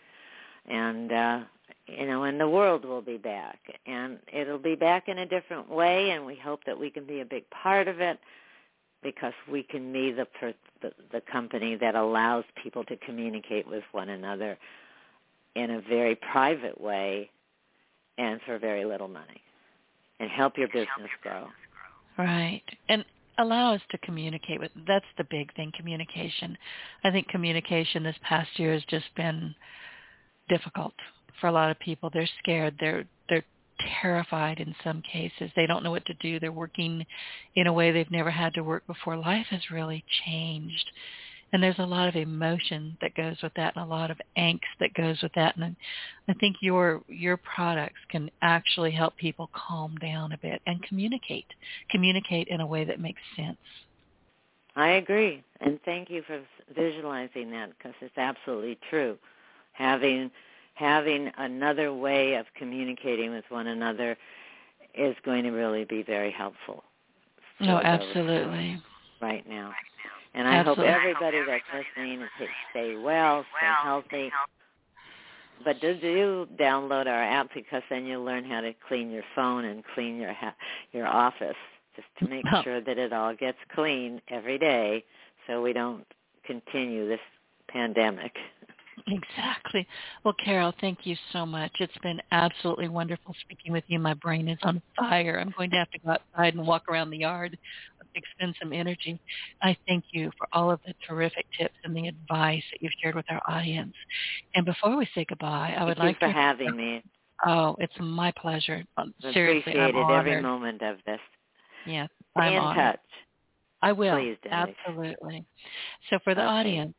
and 0.66 1.12
uh 1.12 1.40
you 1.86 2.06
know 2.06 2.24
and 2.24 2.38
the 2.38 2.48
world 2.48 2.84
will 2.84 3.02
be 3.02 3.16
back 3.16 3.58
and 3.86 4.18
it'll 4.32 4.58
be 4.58 4.76
back 4.76 5.08
in 5.08 5.18
a 5.18 5.26
different 5.26 5.68
way 5.68 6.10
and 6.10 6.24
we 6.24 6.36
hope 6.36 6.64
that 6.64 6.78
we 6.78 6.90
can 6.90 7.04
be 7.04 7.20
a 7.20 7.24
big 7.24 7.48
part 7.50 7.88
of 7.88 8.00
it 8.00 8.20
because 9.02 9.32
we 9.50 9.62
can 9.62 9.92
be 9.92 10.12
the 10.12 10.26
per, 10.38 10.54
the, 10.80 10.92
the 11.12 11.22
company 11.30 11.76
that 11.76 11.94
allows 11.94 12.44
people 12.62 12.84
to 12.84 12.96
communicate 12.98 13.66
with 13.66 13.82
one 13.92 14.10
another 14.10 14.58
in 15.54 15.70
a 15.72 15.80
very 15.82 16.14
private 16.32 16.80
way 16.80 17.30
and 18.18 18.40
for 18.46 18.58
very 18.58 18.84
little 18.84 19.08
money 19.08 19.40
and 20.20 20.30
help 20.30 20.56
your 20.56 20.68
business 20.68 21.10
grow 21.22 21.46
right 22.18 22.62
and 22.88 23.04
allow 23.38 23.74
us 23.74 23.80
to 23.90 23.98
communicate 23.98 24.60
with 24.60 24.70
that's 24.86 25.06
the 25.18 25.24
big 25.30 25.52
thing 25.54 25.72
communication 25.76 26.56
i 27.04 27.10
think 27.10 27.26
communication 27.28 28.02
this 28.02 28.16
past 28.22 28.48
year 28.58 28.72
has 28.72 28.82
just 28.88 29.06
been 29.16 29.54
difficult 30.48 30.92
for 31.40 31.48
a 31.48 31.52
lot 31.52 31.70
of 31.70 31.78
people. 31.80 32.10
They're 32.12 32.28
scared. 32.38 32.76
They're 32.80 33.04
they're 33.21 33.21
terrified 34.00 34.60
in 34.60 34.74
some 34.84 35.02
cases. 35.02 35.50
They 35.56 35.66
don't 35.66 35.82
know 35.82 35.90
what 35.90 36.06
to 36.06 36.14
do. 36.14 36.38
They're 36.40 36.52
working 36.52 37.04
in 37.54 37.66
a 37.66 37.72
way 37.72 37.90
they've 37.90 38.10
never 38.10 38.30
had 38.30 38.54
to 38.54 38.62
work 38.62 38.86
before. 38.86 39.16
Life 39.16 39.46
has 39.50 39.70
really 39.70 40.04
changed. 40.24 40.90
and 41.52 41.62
there's 41.62 41.78
a 41.78 41.86
lot 41.86 42.08
of 42.08 42.16
emotion 42.16 42.96
that 43.00 43.14
goes 43.14 43.36
with 43.42 43.52
that 43.54 43.76
and 43.76 43.84
a 43.84 43.88
lot 43.88 44.10
of 44.10 44.18
angst 44.38 44.60
that 44.80 44.94
goes 44.94 45.20
with 45.22 45.32
that 45.34 45.56
and 45.56 45.76
I 46.28 46.32
think 46.34 46.56
your 46.60 47.02
your 47.08 47.36
products 47.36 48.00
can 48.10 48.30
actually 48.40 48.90
help 48.90 49.16
people 49.16 49.50
calm 49.52 49.96
down 49.96 50.32
a 50.32 50.38
bit 50.38 50.62
and 50.66 50.82
communicate 50.82 51.46
communicate 51.90 52.48
in 52.48 52.60
a 52.60 52.66
way 52.66 52.84
that 52.84 53.00
makes 53.00 53.20
sense. 53.36 53.58
I 54.76 54.90
agree 54.92 55.42
and 55.60 55.78
thank 55.84 56.10
you 56.10 56.22
for 56.26 56.40
visualizing 56.74 57.50
that 57.50 57.70
because 57.76 57.94
it's 58.00 58.16
absolutely 58.16 58.78
true. 58.88 59.18
Having 59.74 60.30
having 60.74 61.30
another 61.38 61.92
way 61.92 62.34
of 62.34 62.46
communicating 62.56 63.30
with 63.30 63.44
one 63.48 63.68
another 63.68 64.16
is 64.94 65.14
going 65.24 65.44
to 65.44 65.50
really 65.50 65.84
be 65.84 66.02
very 66.02 66.30
helpful. 66.30 66.84
No, 67.60 67.78
absolutely. 67.78 68.80
Right 69.20 69.48
now. 69.48 69.72
And 70.34 70.48
I 70.48 70.56
Absolutely. 70.56 70.86
hope 70.86 70.96
everybody 70.96 71.38
that's 71.46 71.62
listening 71.96 72.20
to 72.20 72.46
stay 72.70 72.96
well, 72.96 73.44
stay 73.58 73.70
healthy. 73.82 74.30
But 75.64 75.80
do, 75.80 75.94
do 75.94 76.48
download 76.58 77.06
our 77.06 77.22
app 77.22 77.50
because 77.54 77.82
then 77.90 78.04
you'll 78.06 78.24
learn 78.24 78.44
how 78.44 78.60
to 78.62 78.72
clean 78.88 79.10
your 79.10 79.22
phone 79.34 79.64
and 79.66 79.84
clean 79.94 80.16
your 80.16 80.32
ha- 80.32 80.54
your 80.92 81.06
office 81.06 81.56
just 81.94 82.08
to 82.18 82.28
make 82.28 82.44
Oh. 82.52 82.62
sure 82.62 82.80
that 82.80 82.98
it 82.98 83.12
all 83.12 83.34
gets 83.34 83.58
clean 83.74 84.20
every 84.28 84.58
day 84.58 85.04
so 85.46 85.62
we 85.62 85.72
don't 85.72 86.06
continue 86.44 87.06
this 87.06 87.20
pandemic. 87.68 88.32
Exactly. 89.06 89.86
Well, 90.24 90.34
Carole, 90.44 90.74
thank 90.80 91.00
you 91.06 91.16
so 91.32 91.44
much. 91.44 91.72
It's 91.80 91.96
been 92.02 92.20
absolutely 92.30 92.88
wonderful 92.88 93.34
speaking 93.40 93.72
with 93.72 93.84
you. 93.86 93.98
My 93.98 94.14
brain 94.14 94.48
is 94.48 94.58
on 94.62 94.82
fire. 94.96 95.38
I'm 95.40 95.52
going 95.56 95.70
to 95.70 95.76
have 95.76 95.90
to 95.90 95.98
go 95.98 96.10
outside 96.12 96.54
and 96.54 96.66
walk 96.66 96.84
around 96.88 97.10
the 97.10 97.18
yard, 97.18 97.58
expend 98.14 98.54
some 98.60 98.72
energy. 98.72 99.18
I 99.62 99.76
thank 99.88 100.04
you 100.12 100.30
for 100.38 100.46
all 100.52 100.70
of 100.70 100.80
the 100.86 100.94
terrific 101.06 101.46
tips 101.58 101.74
and 101.84 101.96
the 101.96 102.08
advice 102.08 102.62
that 102.70 102.82
you've 102.82 102.92
shared 103.02 103.14
with 103.14 103.24
our 103.30 103.40
audience. 103.48 103.94
And 104.54 104.64
before 104.64 104.96
we 104.96 105.08
say 105.14 105.24
goodbye, 105.28 105.74
I 105.78 105.84
would 105.84 105.96
Thank 105.98 106.20
like 106.20 106.22
you 106.22 106.28
for 106.28 106.32
to 106.34 106.40
having 106.40 106.76
me. 106.76 107.02
Oh, 107.44 107.74
it's 107.80 107.92
my 107.98 108.32
pleasure. 108.40 108.84
Seriously, 109.32 109.72
I'm 109.72 109.88
appreciated 109.88 110.10
every 110.12 110.42
moment 110.42 110.80
of 110.80 110.98
this. 111.04 111.18
Yes, 111.86 112.08
Stay 112.36 112.42
I'm 112.44 112.52
in 112.52 112.58
honored. 112.60 112.84
touch. 112.92 113.00
I 113.82 113.90
will. 113.90 114.16
Please. 114.16 114.36
Absolutely. 114.48 115.44
So 116.08 116.20
for 116.22 116.36
the 116.36 116.42
Okay. 116.42 116.48
audience, 116.50 116.94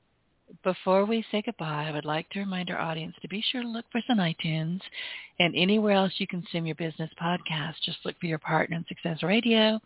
before 0.64 1.06
we 1.06 1.26
say 1.32 1.42
goodbye, 1.46 1.88
I 1.88 1.92
would 1.92 2.06
like 2.06 2.30
to 2.30 2.40
remind 2.40 2.70
our 2.70 2.80
audience 2.80 3.16
to 3.22 3.28
be 3.28 3.44
sure 3.52 3.62
to 3.62 3.68
look 3.68 3.86
for 3.92 3.98
us 3.98 4.04
on 4.10 4.18
iTunes 4.18 4.82
and 5.40 5.56
anywhere 5.56 5.94
else 5.94 6.14
you 6.18 6.28
consume 6.28 6.66
your 6.66 6.76
business 6.76 7.10
podcast. 7.22 7.76
Just 7.84 8.00
look 8.06 8.20
for 8.20 8.28
your 8.28 8.40
partner 8.40 8.78
in 8.78 8.86
Success 8.88 9.24
Radio 9.24 9.80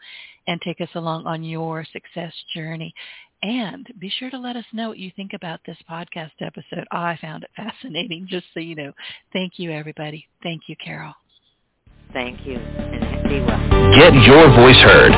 and 0.48 0.62
take 0.62 0.82
us 0.82 0.90
along 0.96 1.26
on 1.26 1.44
your 1.44 1.86
success 1.92 2.34
journey. 2.54 2.94
And 3.44 3.88
be 4.00 4.10
sure 4.10 4.30
to 4.32 4.40
let 4.40 4.56
us 4.56 4.66
know 4.74 4.90
what 4.90 4.98
you 4.98 5.12
think 5.16 5.34
about 5.34 5.60
this 5.66 5.78
podcast 5.90 6.32
episode. 6.42 6.88
I 6.92 7.18
found 7.22 7.44
it 7.44 7.52
fascinating, 7.56 8.28
just 8.30 8.48
so 8.54 8.60
you 8.60 8.76
know. 8.76 8.92
Thank 9.32 9.54
you, 9.58 9.72
everybody. 9.72 10.28
Thank 10.44 10.64
you, 10.68 10.76
Carole. 10.84 11.14
Thank 12.14 12.46
you. 12.46 12.56
And 12.56 13.30
be 13.30 13.40
well. 13.42 13.94
Get 13.96 14.14
your 14.26 14.50
voice 14.56 14.78
heard. 14.78 15.12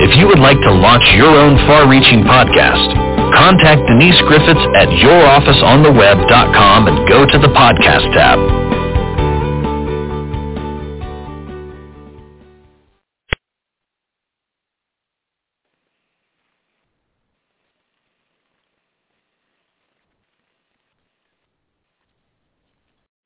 If 0.00 0.16
you 0.16 0.26
would 0.26 0.38
like 0.38 0.60
to 0.60 0.72
launch 0.72 1.04
your 1.16 1.28
own 1.28 1.56
far-reaching 1.66 2.22
podcast, 2.22 3.15
contact 3.34 3.86
Denise 3.86 4.20
Griffiths 4.26 4.66
at 4.76 4.88
yourofficeontheweb.com 4.88 6.88
and 6.88 7.08
go 7.08 7.26
to 7.26 7.38
the 7.38 7.48
podcast 7.48 8.12
tab. 8.12 8.65